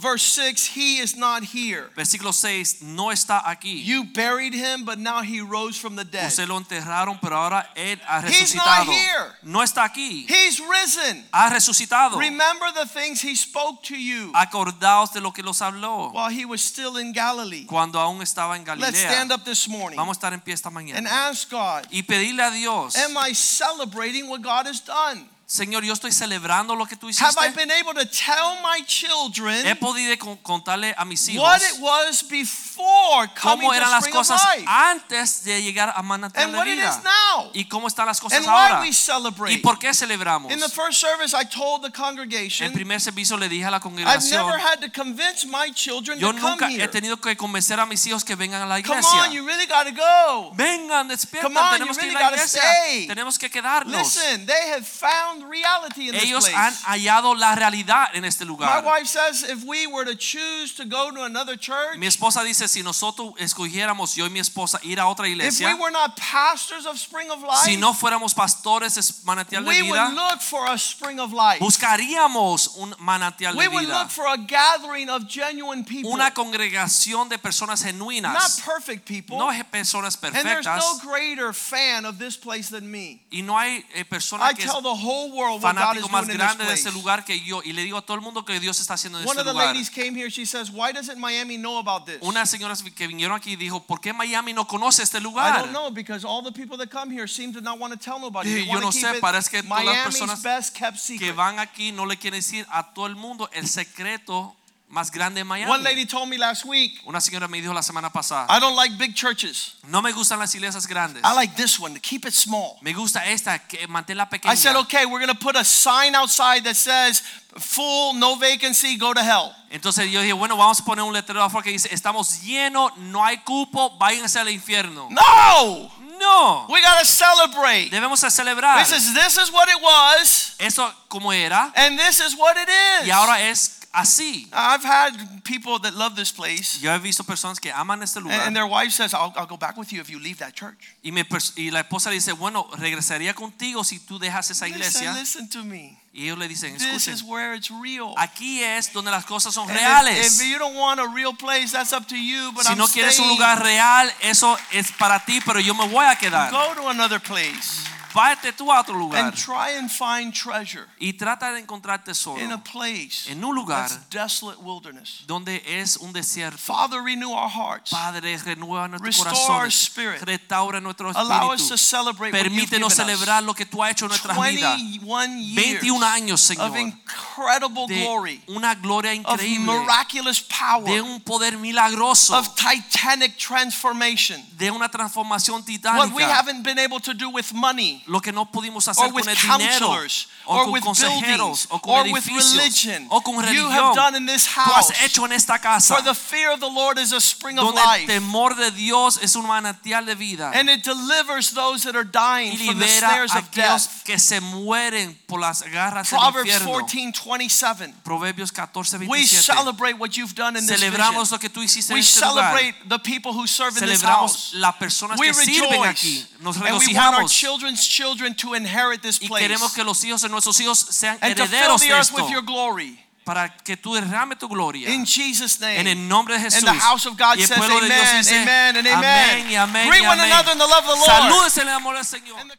Verse 0.00 0.22
6, 0.22 0.66
he 0.76 0.98
is 0.98 1.16
not 1.16 1.42
here. 1.42 1.90
Versículo 1.96 2.32
6, 2.32 2.82
no 2.82 3.10
está 3.10 3.42
aquí. 3.44 3.84
You 3.84 4.04
buried 4.04 4.54
him, 4.54 4.84
but 4.84 4.96
now 5.00 5.22
he 5.22 5.40
rose 5.40 5.76
from 5.76 5.96
the 5.96 6.04
dead. 6.04 6.28
Usted 6.28 6.46
lo 6.48 6.56
enterraron, 6.56 7.18
pero 7.20 7.34
ahora 7.34 7.66
él 7.74 7.98
ha 8.06 8.22
He's 8.22 8.54
not 8.54 8.86
here. 8.86 9.34
No 9.42 9.58
está 9.60 9.82
aquí. 9.82 10.24
He's 10.28 10.60
risen. 10.60 11.24
Ha 11.32 11.50
resucitado. 11.50 12.16
Remember 12.16 12.70
the 12.74 12.86
things 12.86 13.20
he 13.20 13.34
spoke 13.34 13.82
to 13.82 13.96
you 13.96 14.30
Acordaos 14.36 15.12
de 15.12 15.20
lo 15.20 15.32
que 15.32 15.42
los 15.42 15.60
habló 15.60 16.12
while 16.14 16.30
he 16.30 16.44
was 16.44 16.62
still 16.62 16.96
in 16.98 17.12
Galilee. 17.12 17.66
cuando 17.66 17.98
aún 17.98 18.22
estaba 18.22 18.54
en 18.54 18.62
Galilea. 18.62 18.92
Let's 18.92 19.00
stand 19.00 19.32
up 19.32 19.44
this 19.44 19.68
morning 19.68 19.96
Vamos 19.96 20.16
a 20.16 20.20
estar 20.20 20.32
en 20.32 20.40
pie 20.40 20.54
esta 20.54 20.70
mañana. 20.70 20.98
and 20.98 21.08
ask 21.08 21.50
God, 21.50 21.88
y 21.90 22.02
pedirle 22.02 22.44
a 22.44 22.52
Dios, 22.52 22.94
am 22.94 23.16
I 23.18 23.32
celebrating 23.32 24.28
what 24.28 24.42
God 24.42 24.68
has 24.68 24.78
done? 24.80 25.28
Señor, 25.50 25.82
yo 25.82 25.94
estoy 25.94 26.12
celebrando 26.12 26.76
lo 26.76 26.84
que 26.84 26.94
tú 26.94 27.08
Have 27.08 27.48
I 27.48 27.48
been 27.54 27.70
able 27.70 27.94
to 27.94 28.04
tell 28.04 28.60
my 28.62 28.80
He 28.80 28.84
children 28.84 29.78
podido 29.78 30.14
con- 30.18 30.36
contarle 30.42 30.94
a 30.94 31.06
mis 31.06 31.26
hijos 31.26 31.42
what 31.42 31.62
it 31.62 31.80
was 31.80 32.22
before 32.22 33.26
coming 33.34 33.62
cómo 33.62 33.70
to 33.70 33.74
eran 33.74 33.90
las 33.90 34.04
Spring 34.04 34.14
of 34.14 34.28
cosas 34.28 34.42
Life 34.58 34.64
antes 34.68 35.44
de 35.44 35.62
llegar 35.62 35.90
a 35.96 36.02
manantial 36.02 36.44
and 36.44 36.52
de 36.52 36.58
what 36.58 36.68
it 36.68 36.78
is 36.78 37.02
now 37.02 37.50
y 37.54 37.64
cómo 37.64 37.88
están 37.88 38.04
las 38.04 38.20
cosas 38.20 38.36
and 38.36 38.46
why 38.46 38.52
ahora 38.52 38.80
we 38.82 38.88
y 38.88 38.92
celebrate. 38.92 39.58
por 39.62 39.78
qué 39.78 39.94
celebramos. 39.94 40.52
In 40.52 40.60
the 40.60 40.68
first 40.68 41.00
service, 41.00 41.32
I 41.34 41.46
told 41.46 41.80
the 41.80 41.86
En 41.86 41.92
congregation, 41.94 42.70
primer 42.74 43.00
servicio 43.00 43.38
le 43.38 43.48
dije 43.48 43.64
a 43.64 43.70
la 43.70 43.78
I've 43.78 44.30
never 44.30 44.58
had 44.58 44.80
to 44.82 44.90
convince 44.92 45.46
my 45.46 45.72
children 45.72 46.18
yo 46.18 46.30
to 46.30 46.38
come 46.38 46.50
nunca 46.50 46.68
here. 46.68 46.84
he 46.84 46.88
tenido 46.88 47.18
que 47.22 47.34
convencer 47.38 47.80
a 47.80 47.86
mis 47.86 48.06
hijos 48.06 48.22
que 48.22 48.36
vengan 48.36 48.60
a 48.60 48.66
la 48.66 48.82
Come 48.82 49.00
on, 49.00 49.32
you 49.32 49.46
really 49.46 49.66
got 49.66 49.86
to 49.86 49.92
go. 49.92 50.52
Vengan, 50.54 51.08
despiertan, 51.08 51.54
Come 51.54 51.58
on, 51.58 51.72
tenemos 51.72 51.96
you 51.96 52.02
que 52.02 52.06
ir 52.06 52.12
really 52.12 52.22
a 52.22 52.30
la 52.30 52.36
gotta 52.36 52.44
iglesia, 52.44 53.08
tenemos 53.08 53.38
que 53.38 53.48
quedarnos. 53.50 53.96
Listen, 53.96 54.44
they 54.44 54.72
have 54.72 54.86
found 54.86 55.37
found 55.38 55.50
reality 55.50 56.08
in 56.08 56.12
this 56.14 56.24
Ellos 56.24 56.44
place. 56.48 56.54
han 56.56 56.74
hallado 56.86 57.34
la 57.34 57.54
realidad 57.54 58.08
en 58.14 58.24
este 58.24 58.44
My 58.44 58.48
lugar. 58.48 58.84
wife 58.84 59.06
says 59.06 59.42
if 59.44 59.64
we 59.64 59.86
were 59.86 60.04
to 60.04 60.14
choose 60.16 60.74
to 60.76 60.84
go 60.84 61.10
to 61.10 61.22
another 61.24 61.56
church, 61.56 61.96
Mi 61.98 62.06
esposa 62.06 62.42
dice, 62.44 62.68
si 62.68 62.82
nosotros 62.82 63.34
escogiéramos, 63.38 64.14
yo 64.16 64.26
y 64.26 64.30
mi 64.30 64.40
esposa, 64.40 64.80
ir 64.82 64.98
a 65.00 65.06
otra 65.06 65.28
iglesia, 65.28 65.68
if 65.68 65.74
we 65.74 65.80
were 65.80 65.90
not 65.90 66.16
pastors 66.16 66.86
of 66.86 66.98
Spring 66.98 67.30
of 67.30 67.42
Life, 67.42 67.64
si 67.64 67.76
no 67.76 67.92
fuéramos 67.94 68.34
pastores 68.34 68.96
es 68.96 69.24
manantial 69.24 69.64
de 69.64 69.70
we 69.70 69.82
would 69.82 70.12
look 70.14 70.40
for 70.40 70.66
a 70.66 70.78
Spring 70.78 71.18
of 71.20 71.32
Life. 71.32 71.60
buscaríamos 71.60 72.76
un 72.76 72.94
manantial 72.98 73.56
We 73.56 73.64
de 73.64 73.68
would 73.68 73.86
vida. 73.86 73.98
look 74.00 74.10
for 74.10 74.26
a 74.26 74.36
gathering 74.36 75.08
of 75.08 75.26
genuine 75.28 75.84
people, 75.84 76.10
Una 76.12 76.32
congregación 76.32 77.28
de 77.28 77.38
personas 77.38 77.82
genuinas. 77.82 78.32
not 78.32 78.50
perfect 78.64 79.06
people. 79.06 79.38
no 79.38 79.48
personas 79.70 80.16
And 80.22 80.34
there's 80.46 80.66
no 80.66 80.98
greater 81.02 81.52
fan 81.52 82.04
of 82.04 82.18
this 82.18 82.36
place 82.36 82.68
than 82.70 82.90
me. 82.90 83.22
y 83.30 83.42
no 83.42 83.56
hay 83.58 83.84
eh, 83.94 84.00
I 84.00 84.04
persona 84.04 84.52
que 84.54 84.64
tell 84.64 84.80
the 84.82 84.88
whole 84.94 85.27
world 85.28 85.62
what 85.62 85.74
God 85.76 85.96
is 85.96 86.08
más 86.10 86.26
doing 86.26 86.30
in 86.32 86.36
grande 86.38 86.64
this 86.66 86.82
place. 86.82 86.94
lugar 86.94 87.24
que 87.24 87.40
yo, 87.40 87.62
y 87.64 87.72
le 87.72 87.82
digo 87.84 87.98
a 87.98 88.02
todo 88.02 88.16
el 88.16 88.20
mundo 88.22 88.44
que 88.44 88.58
Dios 88.60 88.80
está 88.80 88.94
haciendo 88.94 89.18
en 89.20 89.26
One 89.26 89.38
este 89.38 89.40
of 89.40 89.46
the 89.46 89.52
lugar. 89.52 89.66
ladies 89.74 89.90
came 89.90 90.14
here. 90.18 90.30
She 90.30 90.46
says, 90.46 90.70
"Why 90.70 90.92
doesn't 90.92 91.18
Miami 91.18 91.56
know 91.56 91.78
about 91.78 92.06
this?" 92.06 92.18
Unas 92.20 92.50
señoras 92.50 92.82
que 92.82 93.06
vinieron 93.06 93.36
aquí 93.36 93.56
dijo, 93.56 93.82
¿por 93.82 94.00
qué 94.00 94.12
Miami 94.12 94.52
no 94.52 94.66
conoce 94.66 95.02
este 95.02 95.18
I 95.18 95.20
lugar? 95.20 95.60
don't 95.60 95.72
know 95.72 95.90
because 95.90 96.24
all 96.24 96.42
the 96.42 96.52
people 96.52 96.76
that 96.78 96.90
come 96.90 97.10
here 97.12 97.28
seem 97.28 97.52
to 97.52 97.60
not 97.60 97.78
want 97.78 97.92
to 97.92 97.98
tell 97.98 98.18
nobody. 98.20 98.52
They 98.52 98.66
yo 98.66 98.80
no 98.80 98.92
sé, 98.92 99.20
parece 99.20 99.50
que 99.50 99.62
todas 99.62 99.84
las 99.84 100.04
personas 100.04 100.72
que 101.18 101.32
van 101.32 101.58
aquí 101.58 101.92
no 101.92 102.06
le 102.06 102.16
quieren 102.16 102.40
decir 102.40 102.66
a 102.70 102.92
todo 102.92 103.06
el 103.06 103.16
mundo 103.16 103.48
el 103.52 103.66
secreto 103.68 104.54
más 104.90 105.10
grande 105.10 105.40
de 105.40 105.44
Miami. 105.44 105.70
One 105.70 105.82
lady 105.82 106.06
told 106.06 106.28
me 106.28 106.38
last 106.38 106.64
week, 106.64 107.00
Una 107.04 107.20
señora 107.20 107.46
me 107.48 107.60
dijo 107.60 107.74
la 107.74 107.82
semana 107.82 108.10
pasada, 108.10 108.46
"I 108.48 108.58
don't 108.58 108.74
like 108.76 108.96
big 108.96 109.14
churches. 109.14 109.74
no 109.86 110.00
me 110.00 110.12
gustan 110.12 110.38
las 110.38 110.54
iglesias 110.54 110.86
grandes. 110.86 111.22
I 111.24 111.34
like 111.34 111.54
this 111.56 111.78
one 111.78 111.94
to 111.94 112.00
keep 112.00 112.24
it 112.26 112.32
small." 112.34 112.78
Me 112.80 112.92
gusta 112.94 113.24
esta 113.26 113.58
que 113.58 113.86
manténla 113.86 114.24
I 114.24 114.26
pequeña. 114.38 114.56
said, 114.56 114.76
"Okay, 114.76 115.04
we're 115.04 115.24
going 115.24 115.28
to 115.28 115.38
put 115.38 115.56
a 115.56 115.64
sign 115.64 116.14
outside 116.14 116.62
that 116.64 116.74
says 116.76 117.22
full, 117.58 118.14
no 118.14 118.36
vacancy, 118.36 118.96
go 118.96 119.12
to 119.12 119.20
hell." 119.22 119.54
Entonces 119.70 120.10
yo 120.10 120.22
dije, 120.22 120.32
bueno, 120.32 120.56
vamos 120.56 120.80
a 120.80 120.84
poner 120.84 121.04
un 121.04 121.12
letrero 121.12 121.42
afuera 121.42 121.62
que 121.64 121.70
dice, 121.72 121.92
estamos 121.92 122.40
llenos, 122.42 122.96
no 122.96 123.22
hay 123.22 123.36
cupo, 123.38 123.90
váyanse 123.98 124.38
al 124.38 124.48
infierno. 124.48 125.08
No! 125.10 125.90
No, 126.18 126.66
We 126.68 126.80
got 126.80 126.98
to 126.98 127.04
celebrate. 127.06 127.90
debemos 127.90 128.20
de 128.22 128.30
celebrar. 128.30 128.78
This 128.84 128.90
is 128.92 129.14
this 129.14 129.36
is 129.36 129.52
what 129.52 129.68
it 129.68 129.80
was 129.80 130.56
Eso 130.58 130.92
como 131.08 131.30
era 131.32 131.70
and 131.76 131.96
this 131.96 132.18
is 132.18 132.34
what 132.34 132.56
it 132.56 132.68
is. 132.68 133.06
y 133.06 133.10
ahora 133.12 133.40
es 133.40 133.77
así. 133.92 134.48
I've 134.52 134.84
had 134.84 135.42
people 135.44 135.78
that 135.80 135.94
love 135.94 136.14
this 136.16 136.30
place 136.32 136.78
Yo 136.80 136.92
he 136.92 136.98
visto 136.98 137.24
personas 137.24 137.58
que 137.60 137.70
aman 137.72 138.02
este 138.02 138.18
and, 138.18 138.26
lugar 138.26 138.40
and 138.46 138.54
their 138.54 138.66
wife 138.66 138.92
says, 138.92 139.14
I'll, 139.14 139.32
I'll 139.36 139.46
go 139.46 139.56
back 139.56 139.76
with 139.76 139.92
you 139.92 140.00
if 140.00 140.08
you 140.10 140.18
leave 140.18 140.38
that 140.38 140.54
church. 140.54 140.94
y, 141.02 141.10
pers- 141.24 141.52
y 141.56 141.70
la 141.70 141.80
esposa 141.80 142.10
dice, 142.10 142.32
bueno, 142.32 142.68
regresaría 142.76 143.34
contigo 143.34 143.84
si 143.84 143.98
tú 143.98 144.18
dejas 144.18 144.50
esa 144.50 144.66
iglesia. 144.68 145.12
listen 145.12 145.48
to 145.48 145.64
me. 145.64 145.98
Y 146.12 146.24
ellos 146.24 146.38
le 146.38 146.48
dicen, 146.48 146.76
This 146.78 147.06
is 147.06 147.22
where 147.22 147.54
it's 147.54 147.70
real. 147.70 148.14
aquí 148.16 148.60
es 148.62 148.92
donde 148.92 149.10
las 149.10 149.24
cosas 149.24 149.54
son 149.54 149.68
And 149.68 149.76
if- 149.78 149.84
reales. 149.84 150.40
If, 150.40 150.46
you 150.48 150.58
don't 150.58 150.74
want 150.74 150.98
a 150.98 151.06
real 151.06 151.32
place, 151.32 151.70
that's 151.72 151.92
up 151.92 152.08
to 152.08 152.16
you. 152.16 152.50
But 152.52 152.64
Si 152.64 152.72
I'm 152.72 152.78
no 152.78 152.86
quieres 152.86 153.18
un 153.18 153.26
staying. 153.26 153.30
lugar 153.38 153.62
real, 153.62 154.10
eso 154.22 154.56
es 154.72 154.90
para 154.92 155.20
ti, 155.24 155.40
pero 155.44 155.60
yo 155.60 155.74
me 155.74 155.86
voy 155.86 156.04
a 156.06 156.16
quedar. 156.16 156.50
Go 156.50 156.74
to 156.74 156.88
another 156.88 157.20
place 157.20 157.84
Váyate 158.14 158.52
tú 158.52 158.72
a 158.72 158.80
otro 158.80 158.94
lugar 158.96 159.24
and 159.24 159.34
try 159.34 159.76
and 159.78 159.90
find 159.90 160.32
treasure 160.32 160.86
y 161.00 161.12
trata 161.12 161.52
de 161.52 161.60
encontrar 161.60 162.02
tesoro 162.04 162.40
in 162.40 162.52
a 162.52 162.58
place 162.58 163.28
en 163.30 163.42
un 163.44 163.54
lugar 163.54 163.88
that's 163.88 163.98
desolate 164.10 164.58
wilderness. 164.60 165.24
donde 165.26 165.62
es 165.66 165.96
un 165.98 166.12
desierto. 166.12 166.58
Father, 166.58 167.02
renew 167.02 167.30
our 167.30 167.48
hearts. 167.48 167.90
Padre, 167.90 168.36
renueva 168.38 168.88
nuestro 168.88 169.06
Restore 169.06 169.30
corazón, 169.30 169.56
our 169.56 169.70
spirit. 169.70 170.22
restaura 170.22 170.80
nuestro 170.80 171.10
Allow 171.10 171.52
us 171.52 171.68
to 171.68 171.76
celebrate 171.76 172.32
Permítenos 172.32 172.94
celebrar 172.94 173.42
lo 173.42 173.54
que 173.54 173.66
tú 173.66 173.82
has 173.82 173.92
hecho 173.92 174.06
en 174.06 174.10
nuestras 174.10 174.36
vidas. 174.36 174.78
21 174.78 175.38
years 175.38 175.80
21 175.80 176.02
años, 176.04 176.40
Señor, 176.40 176.70
of 176.70 176.76
incredible 176.76 177.86
glory, 177.86 178.42
una 178.48 178.74
gloria 178.74 179.12
of 179.24 179.40
increíble, 179.40 179.80
miraculous 179.80 180.40
de 180.40 180.54
power, 180.54 181.02
un 181.02 181.20
poder 181.20 181.58
milagroso, 181.58 182.34
of 182.36 182.54
titanic 182.54 183.36
transformation. 183.36 184.42
de 184.56 184.70
una 184.70 184.88
transformación 184.88 185.64
What 185.96 186.14
we 186.14 186.22
haven't 186.22 186.62
been 186.62 186.78
able 186.78 187.00
to 187.00 187.14
do 187.14 187.30
with 187.30 187.52
money 187.52 187.97
Lo 188.06 188.20
que 188.20 188.32
no 188.32 188.46
pudimos 188.46 188.86
or 188.88 188.90
hacer 188.92 189.12
with 189.12 189.24
con 189.24 189.28
el 189.30 189.36
dinero, 189.36 189.58
counselors 189.88 190.26
o 190.46 190.54
or 190.56 190.64
con 190.64 190.72
with 190.72 190.82
consejeros, 190.84 191.66
o 191.70 191.78
con 191.80 191.90
or 191.94 192.02
with 192.12 192.24
edificios, 192.24 192.56
religion, 192.56 193.06
o 193.10 193.20
con 193.20 193.34
you 193.34 193.40
religión, 193.42 193.70
have 193.72 193.94
done 193.94 194.14
in 194.16 194.26
this 194.26 194.46
tú 194.46 194.60
has 194.60 194.88
house. 194.90 194.92
hecho 195.02 195.24
en 195.24 195.32
esta 195.32 195.58
casa, 195.58 195.94
For 195.94 196.02
the 196.02 196.14
fear 196.14 196.50
of 196.52 196.60
the 196.60 196.68
Lord 196.70 196.98
is 196.98 197.12
a 197.12 197.20
spring 197.20 197.58
of 197.58 197.64
donde 197.66 197.80
el 197.80 197.86
life, 197.86 198.06
temor 198.06 198.54
de 198.56 198.70
Dios 198.70 199.18
es 199.22 199.34
un 199.36 199.46
manantial 199.46 200.04
de 200.06 200.14
vida 200.14 200.50
and 200.54 200.68
it 200.70 200.82
delivers 200.84 201.50
those 201.52 201.82
that 201.84 201.94
are 201.96 202.04
dying 202.04 202.52
y 202.52 202.66
from 202.66 202.78
the 202.78 202.86
snares 202.88 203.32
a 203.34 203.38
of 203.38 203.44
aquellos 203.50 203.86
death. 203.88 204.04
que 204.04 204.18
se 204.18 204.40
mueren 204.40 205.18
por 205.26 205.40
las 205.40 205.62
garras 205.62 206.10
del 206.10 206.18
Proverbs 206.18 206.46
infierno. 206.50 206.72
14, 206.80 207.28
27. 207.38 207.94
Proverbios 208.04 208.52
14, 208.52 209.06
We 209.08 209.24
celebrate 209.26 209.94
what 209.98 210.16
you've 210.16 210.34
done 210.34 210.56
in 210.56 210.66
this 210.66 210.78
Celebramos 210.80 211.24
vision. 211.30 211.32
lo 211.32 211.38
que 211.38 211.48
tú 211.50 211.62
hiciste 211.62 211.92
en 211.92 211.96
We 211.96 212.00
este 212.00 212.20
lugar. 212.20 212.54
celebrate 212.56 212.74
the 212.88 212.98
people 212.98 213.32
who 213.32 213.46
serve 213.46 213.76
in 213.78 213.86
this 213.86 214.00
Celebramos 214.00 214.32
house. 214.32 214.54
las 214.54 214.74
personas 214.76 215.18
We 215.18 215.28
que 215.28 215.34
sirven 215.34 215.82
aquí. 215.84 216.20
rejoice. 216.22 216.28
Nos 216.40 216.56
And 216.56 216.64
we 216.64 216.70
want 216.70 216.72
our 216.72 216.80
regocijamos 216.80 217.30
children's 217.32 217.86
children 217.88 218.34
to 218.34 218.54
inherit 218.54 219.02
this 219.02 219.18
y 219.20 219.28
place. 219.28 219.42
queremos 219.42 219.72
que 219.72 219.82
los 219.82 220.02
hijos 220.04 220.22
de 220.22 220.28
nuestros 220.28 220.60
hijos 220.60 220.78
sean 220.78 221.18
And 221.20 221.32
herederos 221.32 221.80
de 221.80 221.88
esto 221.88 222.16
with 222.16 222.30
your 222.30 222.42
glory. 222.42 222.98
para 223.24 223.48
que 223.58 223.76
tú 223.76 223.94
derrame 223.94 224.36
tu 224.36 224.48
gloria. 224.48 224.88
In 224.88 225.04
Jesus' 225.04 225.60
name. 225.60 225.80
En 225.80 225.86
el 225.86 226.08
nombre 226.08 226.34
de 226.34 226.40
Jesús. 226.40 226.64
And 226.66 226.78
the 226.78 226.80
house 226.80 227.04
of 227.04 227.16
God 227.18 227.36
y 227.36 227.42
el 227.42 227.48
says 227.48 227.58
pueblo 227.58 227.80
de 227.80 227.88
Dios 227.88 228.08
amen, 228.08 228.22
dice, 228.22 228.40
amen, 228.40 228.76
and 228.76 228.86
amen. 228.86 229.04
amén 229.04 229.50
y 229.50 229.54
amén 229.56 229.88
Greet 229.88 230.02
y 230.02 230.06
one 230.06 230.20
another 230.20 230.52
in 230.52 230.58
the 230.58 230.66
love 230.66 230.84
of 230.86 230.94
the 230.94 230.96
Lord. 230.96 231.22
Salúdense 231.22 231.60
en 231.60 231.68
el 231.68 231.74
amor 231.74 231.94
del 231.94 232.04
Señor. 232.04 232.58